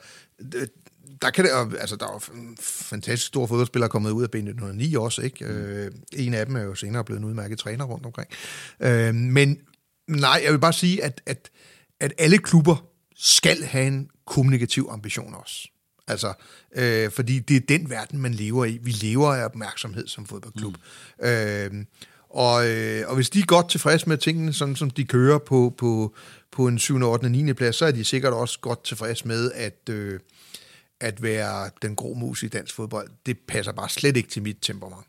[1.22, 2.20] der kan det, altså, der er jo
[2.60, 5.44] fantastisk store fodboldspillere kommet ud af B1909 også, ikke?
[5.44, 5.50] Mm.
[5.50, 8.28] Øh, en af dem er jo senere blevet en udmærket træner rundt omkring.
[8.80, 9.58] Øh, men
[10.08, 11.50] nej, jeg vil bare sige, at, at,
[12.00, 12.76] at alle klubber
[13.16, 15.68] skal have en kommunikativ ambition også.
[16.08, 16.32] Altså,
[16.76, 18.78] øh, fordi det er den verden, man lever i.
[18.82, 20.74] Vi lever af opmærksomhed som fodboldklub.
[21.18, 21.26] Mm.
[21.26, 21.84] Øh,
[22.30, 25.74] og, øh, og hvis de er godt tilfredse med tingene, sådan som de kører på,
[25.78, 26.14] på,
[26.52, 27.52] på en 7., 8., 9.
[27.52, 30.20] plads, så er de sikkert også godt tilfredse med, at, øh,
[31.00, 33.08] at være den grå mus i dansk fodbold.
[33.26, 35.06] Det passer bare slet ikke til mit temperament.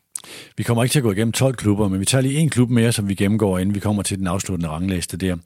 [0.56, 2.70] Vi kommer ikke til at gå igennem 12 klubber, men vi tager lige en klub
[2.70, 5.36] mere, som vi gennemgår, inden vi kommer til den afsluttende rangliste der.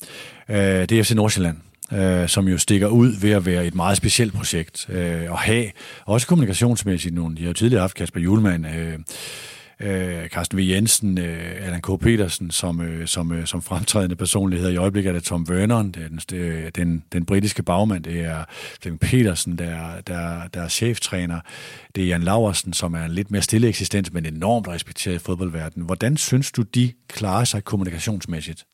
[0.49, 1.57] Øh, det er FC Nordsjælland
[1.93, 5.71] øh, som jo stikker ud ved at være et meget specielt projekt, øh, og have
[6.05, 7.37] også kommunikationsmæssigt nogle.
[7.37, 8.99] De har jo tidligere haft Kasper Julemand, øh,
[9.83, 10.61] øh, Carsten V.
[10.61, 12.01] Jensen, øh, Allan K.
[12.01, 14.73] Petersen som, øh, som, øh, som fremtrædende personligheder.
[14.73, 18.45] I øjeblikket er det Tom Vernon, den, øh, den, den britiske bagmand, det er
[18.83, 21.41] Flemming Petersen, der, der, der er cheftræner.
[21.95, 25.19] Det er Jan Laversen, som er en lidt mere stille eksistens, men enormt respekteret i
[25.19, 25.87] fodboldverdenen.
[25.87, 28.65] Hvordan synes du, de klarer sig kommunikationsmæssigt?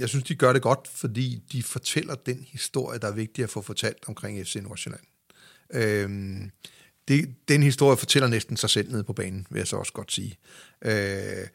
[0.00, 3.50] Jeg synes, de gør det godt, fordi de fortæller den historie, der er vigtig at
[3.50, 5.02] få fortalt omkring FC Nordsjælland.
[5.72, 6.50] Øhm,
[7.08, 10.12] det, den historie fortæller næsten sig selv nede på banen, vil jeg så også godt
[10.12, 10.38] sige.
[10.82, 11.46] Øh,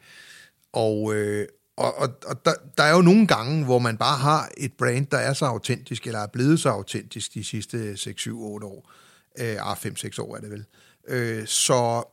[0.72, 4.50] og, øh, og, og, og der, der er jo nogle gange, hvor man bare har
[4.56, 8.42] et brand, der er så autentisk, eller er blevet så autentisk de sidste 6, 7,
[8.42, 8.90] 8 år.
[9.38, 10.64] Øh, ah, 5, 6 år er det vel.
[11.08, 12.04] Øh, så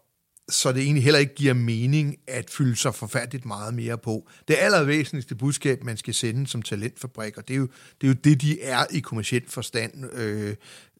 [0.50, 4.30] så det egentlig heller ikke giver mening at fylde sig forfærdeligt meget mere på.
[4.48, 7.68] Det allervæsentligste budskab, man skal sende som talentfabrik, og det er jo
[8.02, 10.56] det, er jo det de er i kommersiel forstand, øh,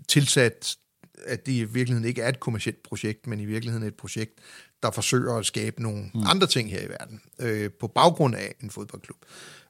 [0.08, 0.78] tilsat
[1.26, 4.40] at det i virkeligheden ikke er et kommersielt projekt, men i virkeligheden et projekt,
[4.84, 6.24] der forsøger at skabe nogle mm.
[6.26, 9.18] andre ting her i verden, øh, på baggrund af en fodboldklub.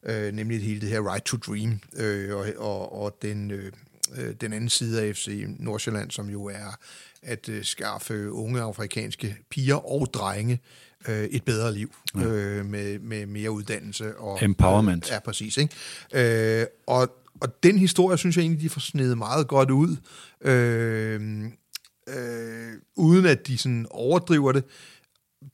[0.05, 3.71] Øh, nemlig hele det her Right to Dream, øh, og, og, og den, øh,
[4.17, 6.79] øh den anden side af FC Nordsjælland, som jo er
[7.25, 10.59] at øh, skaffe unge afrikanske piger og drenge
[11.07, 12.23] øh, et bedre liv ja.
[12.23, 14.17] øh, med, med mere uddannelse.
[14.17, 15.05] Og, Empowerment.
[15.05, 15.57] Øh, ja, præcis.
[15.57, 16.61] Ikke?
[16.61, 17.09] Øh, og,
[17.41, 19.97] og den historie, synes jeg egentlig, de får snedet meget godt ud,
[20.41, 21.43] øh,
[22.07, 24.63] øh, uden at de sådan overdriver det.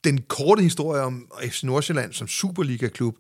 [0.04, 3.18] Den korte historie om FC Nordsjælland som Superliga-klub,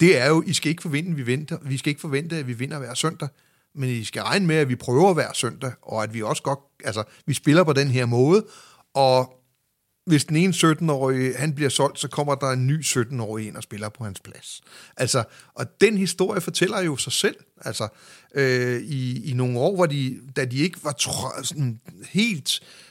[0.00, 2.52] det er jo, I skal ikke forvente, vi, venter, vi skal ikke forvente, at vi
[2.52, 3.28] vinder hver søndag
[3.76, 6.58] men I skal regne med, at vi prøver hver søndag, og at vi også godt,
[6.84, 8.46] altså, vi spiller på den her måde,
[8.94, 9.32] og
[10.06, 13.62] hvis den ene 17-årige, han bliver solgt, så kommer der en ny 17-årig ind og
[13.62, 14.60] spiller på hans plads.
[14.96, 15.24] Altså,
[15.54, 17.36] og den historie fortæller jo sig selv.
[17.60, 17.88] Altså,
[18.34, 20.94] øh, i, i nogle år, hvor de, da de ikke var
[21.42, 21.80] sådan
[22.10, 22.85] helt øh,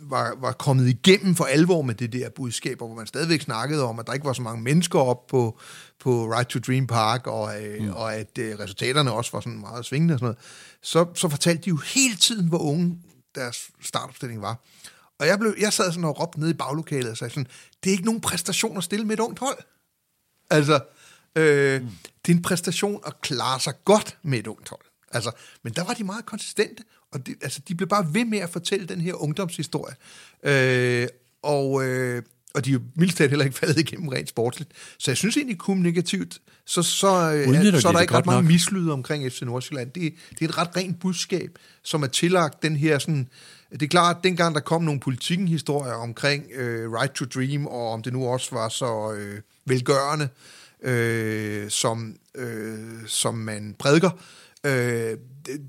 [0.00, 3.98] var, var kommet igennem for alvor med det der budskab, hvor man stadigvæk snakkede om,
[3.98, 5.58] at der ikke var så mange mennesker op på,
[6.00, 7.90] på Right to Dream Park, og, øh, mm.
[7.90, 10.38] og at øh, resultaterne også var sådan meget svingende og sådan noget,
[10.82, 12.98] så, så fortalte de jo hele tiden, hvor unge
[13.34, 14.64] deres startopstilling var.
[15.18, 17.46] Og jeg, blev, jeg sad sådan og råbte ned i baglokalet og sagde sådan,
[17.84, 19.58] det er ikke nogen præstation at stille med et ungt hold.
[20.50, 20.80] Altså,
[21.36, 21.88] øh, mm.
[22.26, 24.89] det er en præstation at klare sig godt med et ungt hold.
[25.10, 25.30] Altså,
[25.62, 26.82] men der var de meget konsistente,
[27.12, 29.94] og de, altså, de blev bare ved med at fortælle den her ungdomshistorie.
[30.42, 31.08] Øh,
[31.42, 32.22] og, øh,
[32.54, 34.70] og de er jo mildt heller ikke faldet igennem rent sportsligt.
[34.98, 38.92] Så jeg synes egentlig kommunikativt, så, så, øh, så er der ikke ret mange mislyde
[38.92, 39.90] omkring FC Nordsjælland.
[39.90, 43.28] Det, det er et ret rent budskab, som er tillagt den her sådan...
[43.72, 47.92] Det er klart, at dengang der kom nogle politikken-historier omkring øh, Right to Dream, og
[47.92, 50.28] om det nu også var så øh, velgørende,
[50.82, 54.20] øh, som, øh, som man prædiker, øh,
[54.64, 55.60] det,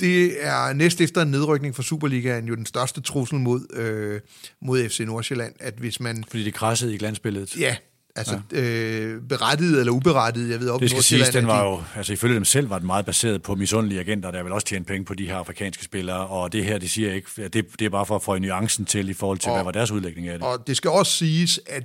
[0.00, 4.20] det er næst efter en nedrykning for Superligaen jo den største trussel mod, øh,
[4.62, 6.24] mod FC Nordsjælland, at hvis man...
[6.28, 7.56] Fordi det krassede i glansbilledet.
[7.56, 7.76] Ja,
[8.16, 8.60] altså ja.
[8.60, 12.34] øh, berettiget eller uberettiget, jeg ved op Det skal siges, den var jo, altså ifølge
[12.34, 15.14] dem selv var den meget baseret på misundelige agenter, der vil også tjene penge på
[15.14, 18.16] de her afrikanske spillere, og det her, det siger ikke, det, det er bare for
[18.16, 20.48] at få nuancen til i forhold til, og, hvad var deres udlægning af det.
[20.48, 21.82] Og det skal også siges, at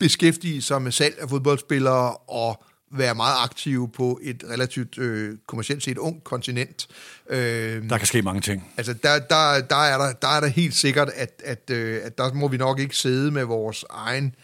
[0.00, 5.82] beskæftige sig med salg af fodboldspillere og være meget aktive på et relativt øh, kommercielt
[5.82, 6.88] set ung kontinent.
[7.30, 8.72] Øh, der kan ske mange ting.
[8.76, 12.18] Altså, der, der, der, er, der, der er der helt sikkert, at, at, øh, at
[12.18, 14.34] der må vi nok ikke sidde med vores egen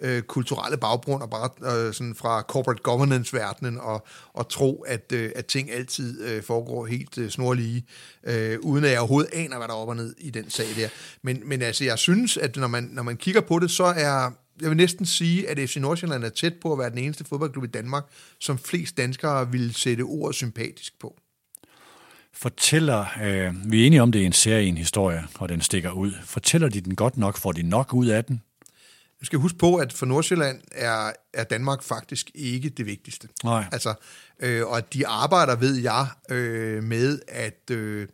[0.00, 5.30] øh, kulturelle baggrund, og bare øh, sådan fra corporate governance-verdenen, og, og tro, at, øh,
[5.36, 7.84] at ting altid øh, foregår helt øh, snorlige,
[8.24, 10.66] øh, uden at jeg overhovedet aner, hvad der er op og ned i den sag
[10.76, 10.88] der.
[11.22, 14.30] Men, men altså, jeg synes, at når man, når man kigger på det, så er
[14.60, 17.64] jeg vil næsten sige, at FC Nordsjælland er tæt på at være den eneste fodboldklub
[17.64, 18.04] i Danmark,
[18.40, 21.16] som flest danskere vil sætte ordet sympatisk på.
[22.32, 25.90] Fortæller, øh, vi er enige om, det er en serie, en historie, og den stikker
[25.90, 26.12] ud.
[26.24, 27.38] Fortæller de den godt nok?
[27.38, 28.42] Får de nok ud af den?
[29.20, 33.28] Du skal huske på, at for Nordsjælland er, er Danmark faktisk ikke det vigtigste.
[33.44, 33.64] Nej.
[33.72, 33.94] Altså,
[34.40, 37.70] øh, og de arbejder, ved jeg, øh, med at...
[37.70, 38.08] Øh,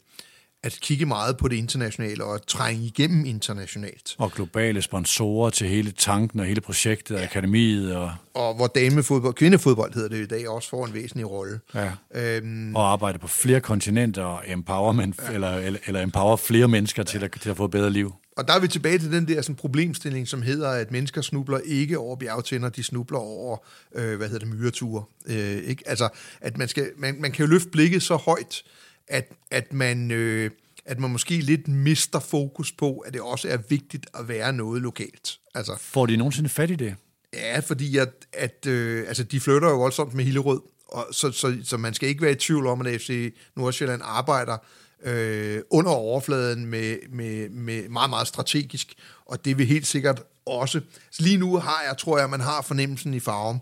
[0.63, 4.15] at kigge meget på det internationale og trænge igennem internationalt.
[4.19, 7.23] Og globale sponsorer til hele tanken og hele projektet, ja.
[7.23, 7.97] akademiet.
[7.97, 8.13] Og...
[8.35, 11.61] og hvor damefodbold, kvindefodbold hedder det i dag, også får en væsentlig rolle.
[11.75, 11.93] Ja.
[12.15, 15.35] Øhm, og arbejde på flere kontinenter og empowerment, ja.
[15.35, 17.07] eller, eller, eller empower flere mennesker ja.
[17.07, 18.15] til, at, til at få et bedre liv.
[18.37, 21.59] Og der er vi tilbage til den der sådan, problemstilling, som hedder, at mennesker snubler
[21.65, 23.57] ikke over bjergtænder, de snubler over,
[23.95, 25.05] øh, hvad hedder det, myreture.
[25.27, 25.83] Øh, ikke?
[25.87, 26.09] Altså,
[26.41, 28.63] at man, skal, man, man kan jo løfte blikket så højt,
[29.11, 30.51] at, at, man, øh,
[30.85, 34.83] at man måske lidt mister fokus på, at det også er vigtigt at være noget
[34.83, 35.39] lokalt.
[35.55, 36.95] Altså, Får de nogensinde fat i det?
[37.35, 41.59] Ja, fordi at, at øh, altså, de flytter jo voldsomt med Hillerød, og så, så,
[41.65, 44.59] så man skal ikke være i tvivl om, at FC Nordsjælland arbejder
[45.03, 48.95] øh, under overfladen med, med, med meget, meget strategisk,
[49.27, 50.81] og det vil helt sikkert også.
[51.11, 53.61] Så lige nu har jeg, tror jeg, man har fornemmelsen i farven,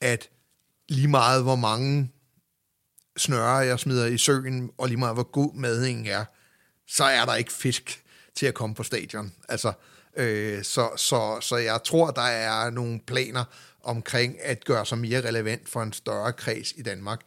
[0.00, 0.28] at
[0.88, 2.10] lige meget hvor mange
[3.16, 6.24] snøre, jeg smider i søen, og lige meget hvor god madingen er,
[6.88, 8.04] så er der ikke fisk
[8.34, 9.32] til at komme på stadion.
[9.48, 9.72] Altså,
[10.16, 13.44] øh, så, så, så jeg tror, der er nogle planer
[13.84, 17.20] omkring at gøre sig mere relevant for en større kreds i Danmark.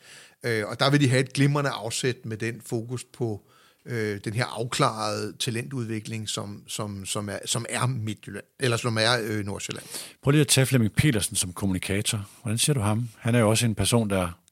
[0.44, 3.42] Øh, og der vil de have et glimrende afsæt med den fokus på
[3.86, 9.18] øh, den her afklarede talentudvikling, som, som, som, er, som er Midtjylland, eller som er
[9.24, 9.86] øh, Nordsjælland.
[10.24, 12.30] Prøv lige at tage Flemming Petersen som kommunikator.
[12.42, 13.10] Hvordan ser du ham?
[13.18, 14.43] Han er jo også en person, der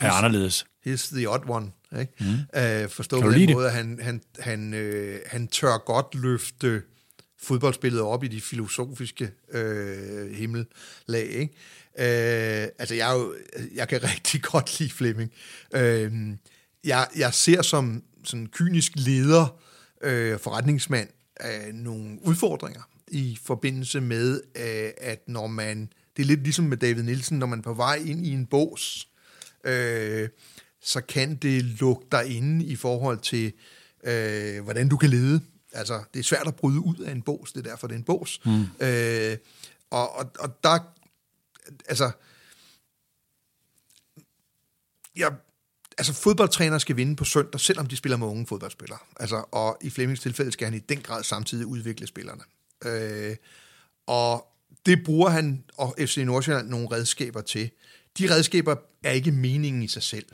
[0.00, 0.66] er anderledes.
[0.86, 1.72] He's the odd one.
[2.00, 2.12] Ikke?
[2.20, 2.26] Mm.
[2.26, 6.82] Uh, forstå på den måde, at han, han, han, øh, han tør godt løfte
[7.42, 11.26] fodboldspillet op i de filosofiske øh, himmellag.
[11.28, 11.54] Ikke?
[11.98, 13.34] Øh, altså, jeg, er jo,
[13.74, 15.32] jeg kan rigtig godt lide Flemming.
[15.74, 16.12] Øh,
[16.84, 19.58] jeg, jeg ser som sådan kynisk leder,
[20.02, 21.08] øh, forretningsmand,
[21.40, 26.76] øh, nogle udfordringer i forbindelse med, øh, at når man, det er lidt ligesom med
[26.76, 29.08] David Nielsen, når man er på vej ind i en bås,
[29.64, 30.28] øh,
[30.82, 33.52] så kan det lukke dig inde i forhold til,
[34.04, 35.40] øh, hvordan du kan lede.
[35.72, 37.98] Altså, det er svært at bryde ud af en bås, det er derfor, det er
[37.98, 38.40] en bås.
[38.44, 38.86] Mm.
[38.86, 39.36] Øh,
[39.90, 40.78] og, og, og der,
[41.88, 42.10] altså,
[45.16, 45.32] jeg,
[45.98, 48.98] altså fodboldtræner skal vinde på søndag, selvom de spiller med unge fodboldspillere.
[49.20, 52.42] Altså, og i Flemmings tilfælde skal han i den grad samtidig udvikle spillerne.
[52.84, 53.36] Øh,
[54.06, 54.46] og
[54.86, 57.70] det bruger han og FC Nordsjælland nogle redskaber til.
[58.18, 60.26] De redskaber er ikke meningen i sig selv.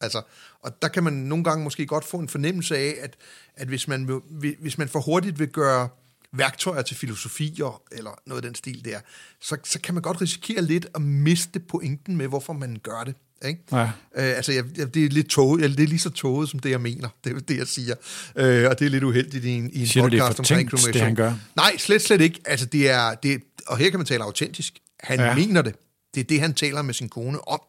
[0.00, 0.22] Altså,
[0.60, 3.16] og der kan man nogle gange måske godt få en fornemmelse af, at,
[3.56, 4.22] at hvis, man,
[4.60, 5.88] hvis man for hurtigt vil gøre
[6.32, 9.00] værktøjer til filosofier, eller noget af den stil der,
[9.40, 13.14] så, så kan man godt risikere lidt at miste pointen med, hvorfor man gør det.
[13.44, 13.60] Ikke?
[13.72, 13.82] Ja.
[13.82, 14.64] Øh, altså, jeg,
[14.94, 17.08] det er lidt toget, det er lige så toget, som det, jeg mener.
[17.24, 17.94] Det er det, jeg siger.
[18.36, 20.54] Øh, og det er lidt uheldigt i en, i en siger podcast du, det er
[20.56, 21.34] omkring det, han gør?
[21.56, 22.40] Nej, slet, slet ikke.
[22.44, 24.78] Altså, det er, det, og her kan man tale autentisk.
[25.00, 25.34] Han ja.
[25.34, 25.74] mener det.
[26.14, 27.60] Det er det, han taler med sin kone om.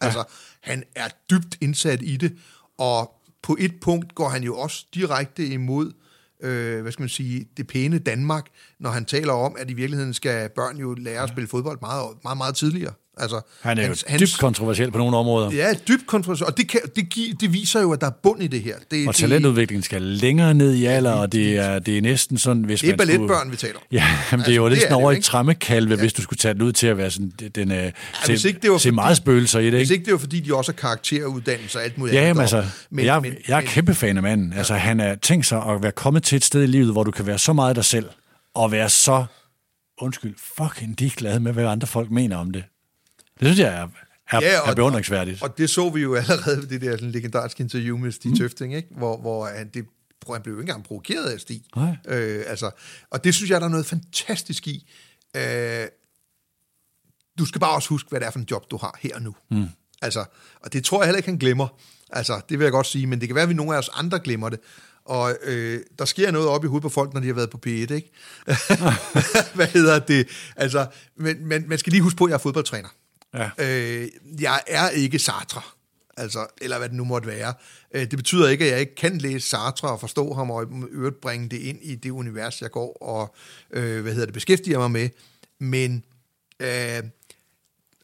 [0.00, 0.24] Altså, ja.
[0.60, 2.38] han er dybt indsat i det,
[2.78, 3.12] og
[3.42, 5.92] på et punkt går han jo også direkte imod,
[6.40, 8.46] øh, hvad skal man sige, det pæne Danmark,
[8.78, 12.16] når han taler om, at i virkeligheden skal børn jo lære at spille fodbold meget,
[12.22, 12.92] meget, meget tidligere.
[13.20, 15.50] Altså, han er hans, jo dybt kontroversiel på nogle områder.
[15.50, 18.42] Ja, dybt kontroversiel, og det, kan, det, gi, det viser jo, at der er bund
[18.42, 18.74] i det her.
[18.90, 22.62] Det, og talentudviklingen skal længere ned i alder, og det er, det er næsten sådan,
[22.62, 24.92] hvis det er man balletbørn, skulle, vi taler Ja, men altså, det er jo næsten
[24.92, 26.00] over i trammekalve, ja.
[26.00, 27.90] hvis du skulle tage den ud til at være sådan, den, ja,
[28.24, 29.66] se, ikke det var se fordi, meget spøgelser i det.
[29.66, 29.78] Ikke?
[29.78, 32.40] Hvis ikke det var, fordi de også har karakteruddannelse og alt muligt ja, andet.
[32.40, 34.52] Altså, men, jeg, men, jeg er men, kæmpe fan af manden.
[34.52, 34.58] Ja.
[34.58, 37.10] Altså, han er tænkt sig at være kommet til et sted i livet, hvor du
[37.10, 38.06] kan være så meget dig selv,
[38.54, 39.24] og være så,
[40.00, 42.64] undskyld, fucking glad med, hvad andre folk mener om det.
[43.40, 43.88] Det synes jeg er,
[44.30, 45.42] er, ja, og, er beundringsværdigt.
[45.42, 48.30] Og, og det så vi jo allerede ved det der sådan, legendariske interview med Stig
[48.30, 48.36] mm.
[48.36, 48.88] Tøfting, ikke?
[48.90, 49.86] Hvor, hvor han, det,
[50.32, 51.62] han blev jo ikke engang provokeret af Stig.
[52.08, 52.70] Øh, altså,
[53.10, 54.90] og det synes jeg, der er noget fantastisk i.
[55.36, 55.86] Øh,
[57.38, 59.22] du skal bare også huske, hvad det er for en job, du har her og
[59.22, 59.34] nu.
[59.50, 59.68] Mm.
[60.02, 60.24] Altså,
[60.60, 61.68] og det tror jeg heller ikke, han glemmer.
[62.10, 63.90] Altså, det vil jeg godt sige, men det kan være, at vi nogle af os
[63.94, 64.60] andre glemmer det.
[65.04, 67.60] Og øh, der sker noget op i hovedet på folk, når de har været på
[67.66, 68.10] P1, ikke?
[69.56, 70.28] hvad hedder det?
[70.56, 70.86] Altså,
[71.16, 72.88] men, men man skal lige huske på, at jeg er fodboldtræner.
[73.36, 73.50] Ja.
[73.58, 74.08] Øh,
[74.40, 75.62] jeg er ikke Sartre,
[76.16, 77.54] altså, eller hvad det nu måtte være.
[77.94, 81.20] Øh, det betyder ikke, at jeg ikke kan læse Sartre og forstå ham, og øvrigt
[81.20, 83.34] bringe det ind i det univers, jeg går og
[83.70, 85.08] øh, hvad hedder det, beskæftiger mig med.
[85.60, 86.04] Men
[86.60, 87.02] Øh,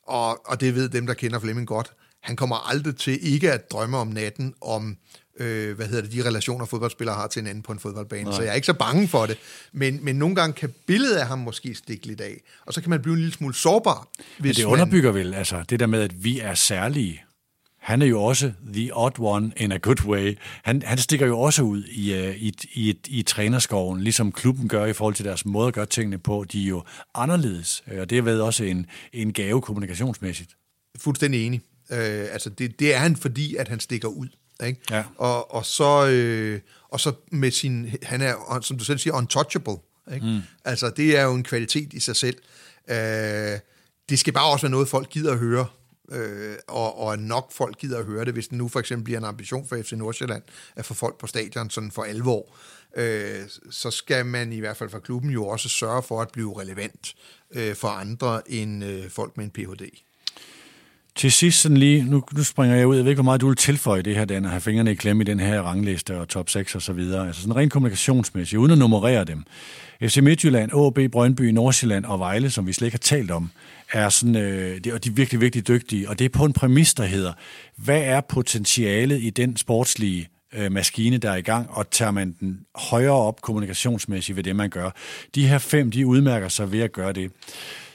[0.06, 1.92] og, og det ved dem, der kender Flemming godt.
[2.20, 4.96] Han kommer aldrig til ikke at drømme om natten, om
[5.40, 8.24] øh, hvad hedder det, de relationer, fodboldspillere har til en anden på en fodboldbane.
[8.24, 8.32] Nej.
[8.32, 9.38] Så jeg er ikke så bange for det.
[9.72, 12.42] Men, men nogle gange kan billedet af ham måske stikke lidt af.
[12.66, 14.09] Og så kan man blive en lille smule sårbar.
[14.38, 15.20] Hvis men det underbygger man...
[15.20, 17.24] vel altså, det der med, at vi er særlige.
[17.78, 20.38] Han er jo også the odd one in a good way.
[20.62, 24.86] Han, han stikker jo også ud i, uh, i, i, i trænerskoven, ligesom klubben gør
[24.86, 26.44] i forhold til deres måde at gøre tingene på.
[26.52, 26.82] De er jo
[27.14, 30.50] anderledes, og det er ved også en, en gave kommunikationsmæssigt.
[30.98, 31.60] Fuldstændig enig.
[31.90, 31.96] Uh,
[32.32, 34.28] altså det, det er han, fordi at han stikker ud.
[34.66, 34.80] Ikke?
[34.90, 35.05] Ja.
[35.18, 39.76] Og, og, så, øh, og så med sin, han er, som du selv siger, untouchable.
[40.14, 40.26] Ikke?
[40.26, 40.40] Mm.
[40.64, 42.36] Altså, det er jo en kvalitet i sig selv.
[42.90, 43.59] Øh,
[44.09, 45.66] det skal bare også være noget, folk gider at høre.
[46.12, 49.18] Øh, og, og nok folk gider at høre det, hvis det nu for eksempel bliver
[49.18, 50.43] en ambition for FC Nordsjælland
[50.76, 52.56] at få folk på stadion sådan for alvor,
[52.97, 53.40] øh,
[53.70, 57.14] så skal man i hvert fald fra klubben jo også sørge for at blive relevant
[57.51, 59.82] øh, for andre end øh, folk med en Ph.D.
[61.16, 63.47] Til sidst sådan lige, nu, nu springer jeg ud, jeg ved ikke, hvor meget du
[63.47, 66.28] vil tilføje det her, Dan, at have fingrene i klemme i den her rangliste og
[66.28, 67.26] top 6 og så videre.
[67.26, 69.44] Altså sådan rent kommunikationsmæssigt, uden at nummerere dem.
[70.02, 73.51] FC Midtjylland, AB, Brøndby, Nordsjælland og Vejle, som vi slet ikke har talt om,
[73.93, 76.09] er sådan, øh, det, og de er virkelig, virkelig dygtige.
[76.09, 77.32] Og det er på en præmis, der hedder,
[77.76, 82.36] hvad er potentialet i den sportslige øh, maskine, der er i gang, og tager man
[82.40, 84.90] den højere op kommunikationsmæssigt ved det, man gør.
[85.34, 87.30] De her fem, de udmærker sig ved at gøre det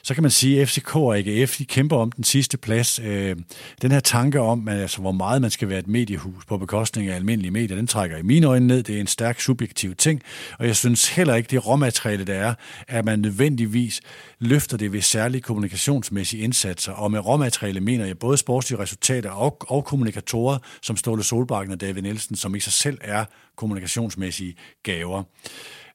[0.07, 2.99] så kan man sige, at FCK og AGF de kæmper om den sidste plads.
[3.03, 3.35] Øh,
[3.81, 7.15] den her tanke om, altså, hvor meget man skal være et mediehus på bekostning af
[7.15, 8.83] almindelige medier, den trækker i mine øjne ned.
[8.83, 10.21] Det er en stærk subjektiv ting,
[10.59, 12.53] og jeg synes heller ikke, det råmateriale, der er,
[12.87, 14.01] at man nødvendigvis
[14.39, 16.91] løfter det ved særlige kommunikationsmæssige indsatser.
[16.91, 21.81] Og med råmateriale mener jeg både sportslige resultater og, og kommunikatorer, som Ståle Solbakken og
[21.81, 23.25] David Nielsen, som i sig selv er
[23.55, 25.23] kommunikationsmæssige gaver.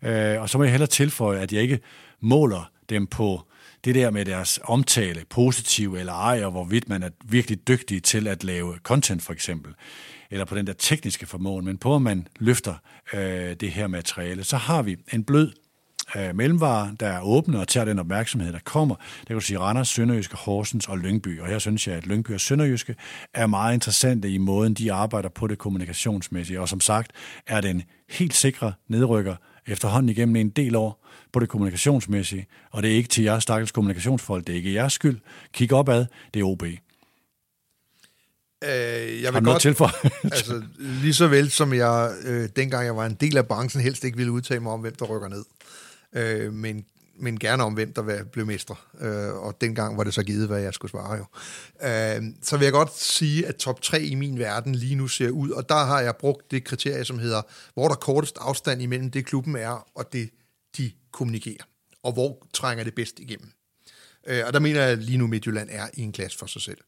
[0.05, 1.80] Øh, og så må jeg heller tilføje, at jeg ikke
[2.20, 3.43] måler dem på
[3.85, 8.29] det der med deres omtale, positiv eller ej, og hvorvidt man er virkelig dygtig til
[8.29, 9.75] at lave content for eksempel,
[10.31, 12.75] eller på den der tekniske formåen, men på at man løfter
[13.13, 15.53] øh, det her materiale, så har vi en blød
[16.17, 18.95] øh, mellemvare, der er åbne og tager den opmærksomhed, der kommer.
[18.95, 21.41] Det kan du sige Randers, Sønderjyske, Horsens og Lyngby.
[21.41, 22.97] Og her synes jeg, at Lyngby og Sønderjyske
[23.35, 26.61] er meget interessante i måden, de arbejder på det kommunikationsmæssige.
[26.61, 27.13] Og som sagt,
[27.47, 29.37] er den helt sikre nedrykker
[29.67, 31.02] efterhånden igennem en del år
[31.33, 34.93] på det kommunikationsmæssige, og det er ikke til jeres stakkels kommunikationsfolk, det er ikke jeres
[34.93, 35.21] skyld.
[35.53, 36.63] Kig opad, det er OB.
[38.65, 39.67] Øh, jeg vil godt,
[40.25, 44.05] altså, lige så vel som jeg, øh, dengang jeg var en del af branchen, helst
[44.05, 45.45] ikke ville udtale mig om, hvem der rykker ned.
[46.13, 46.85] Øh, men,
[47.19, 48.75] men gerne om, hvem der blev mestre.
[49.01, 51.25] Øh, og dengang var det så givet, hvad jeg skulle svare jo.
[51.89, 55.31] Øh, så vil jeg godt sige, at top 3 i min verden lige nu ser
[55.31, 57.43] ud, og der har jeg brugt det kriterie, som hedder,
[57.75, 60.31] hvor der kortest afstand imellem det, klubben er, og det,
[60.77, 61.64] de kommunikerer.
[62.02, 63.52] Og hvor trænger det bedst igennem.
[64.26, 66.62] Øh, og der mener jeg, at lige nu Midtjylland er i en klasse for sig
[66.62, 66.78] selv.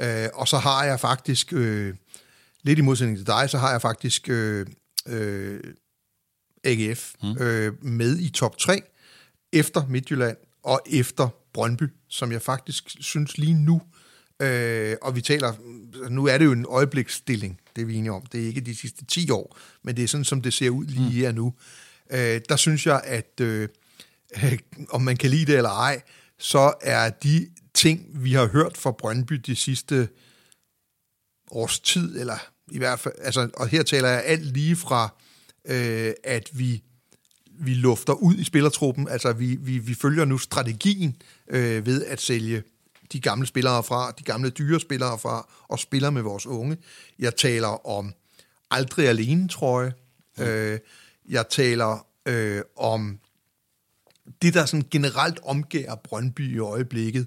[0.00, 1.94] Øh, og så har jeg faktisk, øh,
[2.62, 4.66] lidt i modsætning til dig, så har jeg faktisk øh,
[5.06, 5.60] øh,
[6.64, 7.36] AGF mm.
[7.42, 8.82] øh, med i top 3,
[9.52, 13.82] efter Midtjylland og efter Brøndby, som jeg faktisk synes lige nu,
[14.42, 15.52] øh, og vi taler,
[16.08, 18.76] nu er det jo en øjebliksstilling, det er vi enige om, det er ikke de
[18.76, 21.10] sidste 10 år, men det er sådan, som det ser ud lige mm.
[21.10, 21.54] her nu.
[22.12, 23.68] Øh, der synes jeg, at øh,
[24.96, 26.02] om man kan lide det eller ej,
[26.38, 30.08] så er de ting, vi har hørt fra Brøndby de sidste
[31.50, 32.38] års tid, eller
[32.70, 35.14] i hvert fald, altså, og her taler jeg alt lige fra,
[35.64, 36.82] øh, at vi
[37.62, 41.16] vi lufter ud i spillertruppen, altså vi, vi, vi følger nu strategien
[41.48, 42.62] øh, ved at sælge
[43.12, 46.76] de gamle spillere fra, de gamle dyre spillere fra, og spiller med vores unge.
[47.18, 48.14] Jeg taler om
[48.70, 49.92] aldrig alene, tror jeg.
[50.38, 50.44] Mm.
[50.44, 50.78] Øh,
[51.30, 53.20] jeg taler øh, om
[54.42, 57.26] det, der sådan generelt omgærer Brøndby i øjeblikket,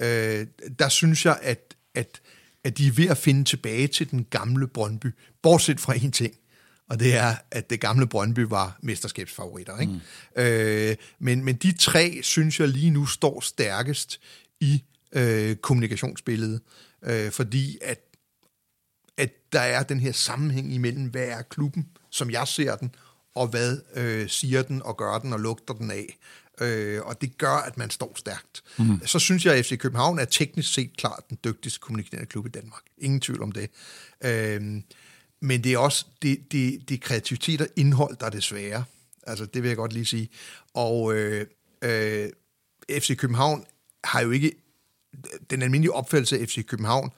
[0.00, 0.46] øh,
[0.78, 2.20] der synes jeg, at, at,
[2.64, 5.06] at de er ved at finde tilbage til den gamle Brøndby,
[5.42, 6.34] bortset fra en ting,
[6.88, 9.78] og det er, at det gamle Brøndby var mesterskabsfavoritter.
[9.78, 9.92] Ikke?
[10.36, 10.42] Mm.
[10.42, 14.20] Øh, men, men de tre, synes jeg lige nu, står stærkest
[14.60, 16.60] i øh, kommunikationsbilledet,
[17.02, 18.00] øh, fordi at,
[19.16, 22.94] at der er den her sammenhæng imellem, hvad er klubben, som jeg ser den,
[23.34, 26.18] og hvad øh, siger den og gør den og lugter den af.
[26.60, 28.62] Øh, og det gør, at man står stærkt.
[28.78, 29.06] Mm.
[29.06, 32.50] Så synes jeg, at FC København er teknisk set klart den dygtigste kommunikerende klub i
[32.50, 32.82] Danmark.
[32.98, 33.70] Ingen tvivl om det.
[34.24, 34.82] Øh,
[35.40, 38.84] men det er også det, det, det kreativitet og indhold, der er det svære.
[39.22, 40.28] Altså, det vil jeg godt lige sige.
[40.74, 41.46] Og øh,
[41.82, 42.28] øh,
[42.90, 43.64] FC København
[44.04, 44.52] har jo ikke...
[45.50, 47.10] Den almindelige opfattelse af FC København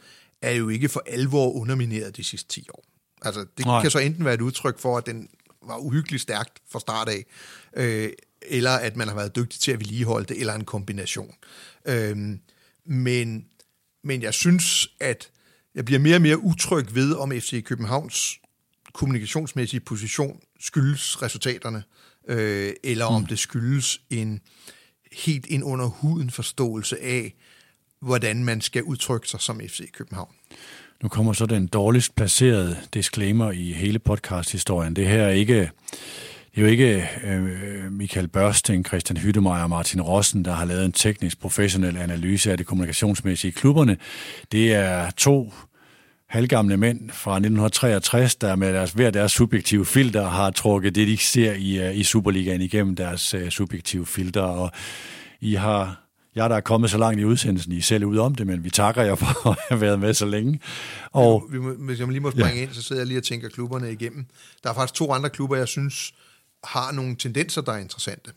[0.43, 2.85] er jo ikke for alvor undermineret de sidste 10 år.
[3.23, 3.83] Altså, det Nej.
[3.83, 5.29] kan så enten være et udtryk for, at den
[5.67, 7.25] var uhyggeligt stærkt fra start af,
[7.77, 8.11] øh,
[8.43, 11.35] eller at man har været dygtig til at vedligeholde det, eller en kombination.
[11.85, 12.17] Øh,
[12.87, 13.47] men,
[14.05, 15.31] men jeg synes, at
[15.75, 18.39] jeg bliver mere og mere utryg ved, om FC Københavns
[18.93, 21.85] kommunikationsmæssige position skyldes resultaterne,
[22.29, 23.15] øh, eller mm.
[23.15, 24.41] om det skyldes en
[25.13, 27.35] helt ind under huden forståelse af,
[28.01, 30.35] hvordan man skal udtrykke sig som FC København.
[31.03, 34.97] Nu kommer så den dårligst placerede disclaimer i hele podcast-historien.
[34.97, 35.71] Det her er ikke, det
[36.55, 40.93] er jo ikke øh, Michael Børsten, Christian Hyttemeier og Martin Rossen, der har lavet en
[40.93, 43.97] teknisk professionel analyse af det kommunikationsmæssige i klubberne.
[44.53, 45.53] Det er to
[46.29, 51.17] halvgamle mænd fra 1963, der med deres, hver deres subjektive filter har trukket det, de
[51.17, 54.43] ser i, øh, i Superligaen igennem deres øh, subjektive filter.
[54.43, 54.71] Og
[55.41, 56.02] I har
[56.35, 58.71] jeg der er kommet så langt i udsendelsen, I selv ud om det, men vi
[58.71, 60.61] takker jer for at have været med så længe.
[61.13, 62.63] Og, vi må, hvis jeg lige må springe ja.
[62.63, 64.27] ind, så sidder jeg lige og tænker klubberne igennem.
[64.63, 66.15] Der er faktisk to andre klubber, jeg synes
[66.65, 68.31] har nogle tendenser, der er interessante.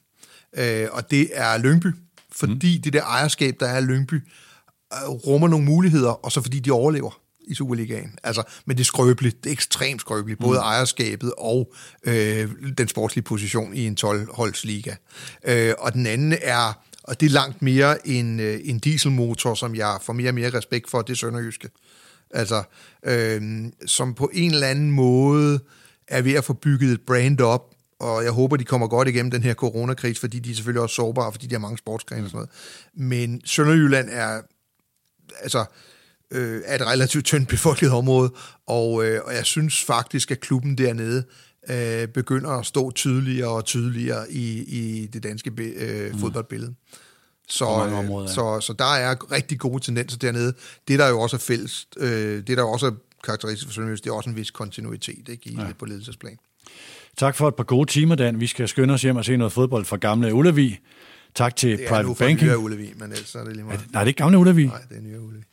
[0.58, 1.88] Øh, og det er Lyngby,
[2.32, 2.82] fordi mm.
[2.82, 4.14] det der ejerskab, der er Lyngby,
[4.94, 8.20] øh, rummer nogle muligheder, og så fordi de overlever i Superligaen.
[8.24, 10.64] Altså, men det er skrøbeligt, det er ekstremt skrøbeligt, både mm.
[10.64, 11.74] ejerskabet og
[12.04, 14.96] øh, den sportslige position i en 12-holdsliga.
[15.44, 19.76] Øh, og den anden er, og det er langt mere en, øh, en dieselmotor, som
[19.76, 21.70] jeg får mere og mere respekt for, det Sønderjyske.
[22.32, 22.64] Altså,
[23.06, 23.42] øh,
[23.86, 25.60] som på en eller anden måde
[26.08, 29.32] er ved at få bygget et brand op, og jeg håber, de kommer godt igennem
[29.32, 32.30] den her coronakris, fordi de er selvfølgelig også sårbare, fordi de har mange sportsgrene og
[32.30, 32.50] sådan noget.
[32.94, 34.42] Men Sønderjylland er,
[35.42, 35.66] altså,
[36.32, 38.34] øh, er et relativt tyndt befolket område,
[38.68, 41.24] og, øh, og jeg synes faktisk, at klubben dernede
[41.70, 46.20] øh, begynder at stå tydeligere og tydeligere i, i det danske øh, mm.
[46.20, 46.76] fodboldbillede.
[47.50, 48.34] Så, områder, ja.
[48.34, 50.54] så, så der er rigtig gode tendenser dernede.
[50.88, 52.92] Det, der jo også er fælles, øh, det, der også er
[53.24, 55.68] karakteristisk for Sønderjys, det er også en vis kontinuitet ikke, i, ja.
[55.80, 56.38] på ledelsesplan.
[57.18, 58.40] Tak for et par gode timer, Dan.
[58.40, 60.80] Vi skal skynde os hjem og se noget fodbold fra gamle Ullevi.
[61.36, 62.40] Tak til det Private Banking.
[62.40, 63.80] Det er nu for Ullevi, men ellers er det lige meget.
[63.92, 64.66] Nej, det er ikke gamle Ullevi.
[64.66, 65.44] Nej, det er nye Ullevi.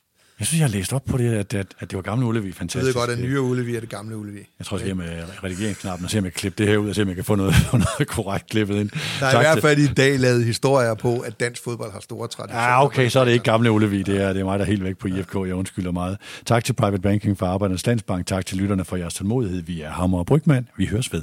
[0.42, 2.52] Jeg synes, jeg har læst op på det, at, at, at det var gamle Ullevi.
[2.52, 2.76] Fantastisk.
[2.76, 4.38] Jeg ved godt, at nye Ullevi er det gamle Ullevi.
[4.58, 6.88] Jeg tror, jeg skal med redigeringsknappen og se, om jeg kan klippe det her ud,
[6.88, 8.90] og se, om jeg kan få noget, noget korrekt klippet ind.
[8.90, 12.00] Der er tak i hvert fald i dag lavet historier på, at dansk fodbold har
[12.00, 12.62] store traditioner.
[12.62, 14.02] Ja, okay, så er det ikke gamle Ullevi.
[14.02, 15.34] Det er, det er mig, der er helt væk på IFK.
[15.34, 16.18] Jeg undskylder meget.
[16.46, 18.26] Tak til Private Banking for Arbejdernes Landsbank.
[18.26, 19.62] Tak til lytterne for jeres tålmodighed.
[19.62, 20.68] Vi er Hammer og Brygman.
[20.76, 21.22] Vi høres ved.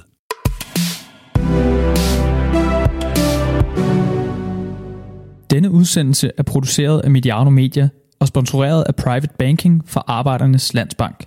[5.50, 7.90] Denne udsendelse er produceret af Mediano Media
[8.20, 11.26] og sponsoreret af Private Banking for Arbejdernes Landsbank.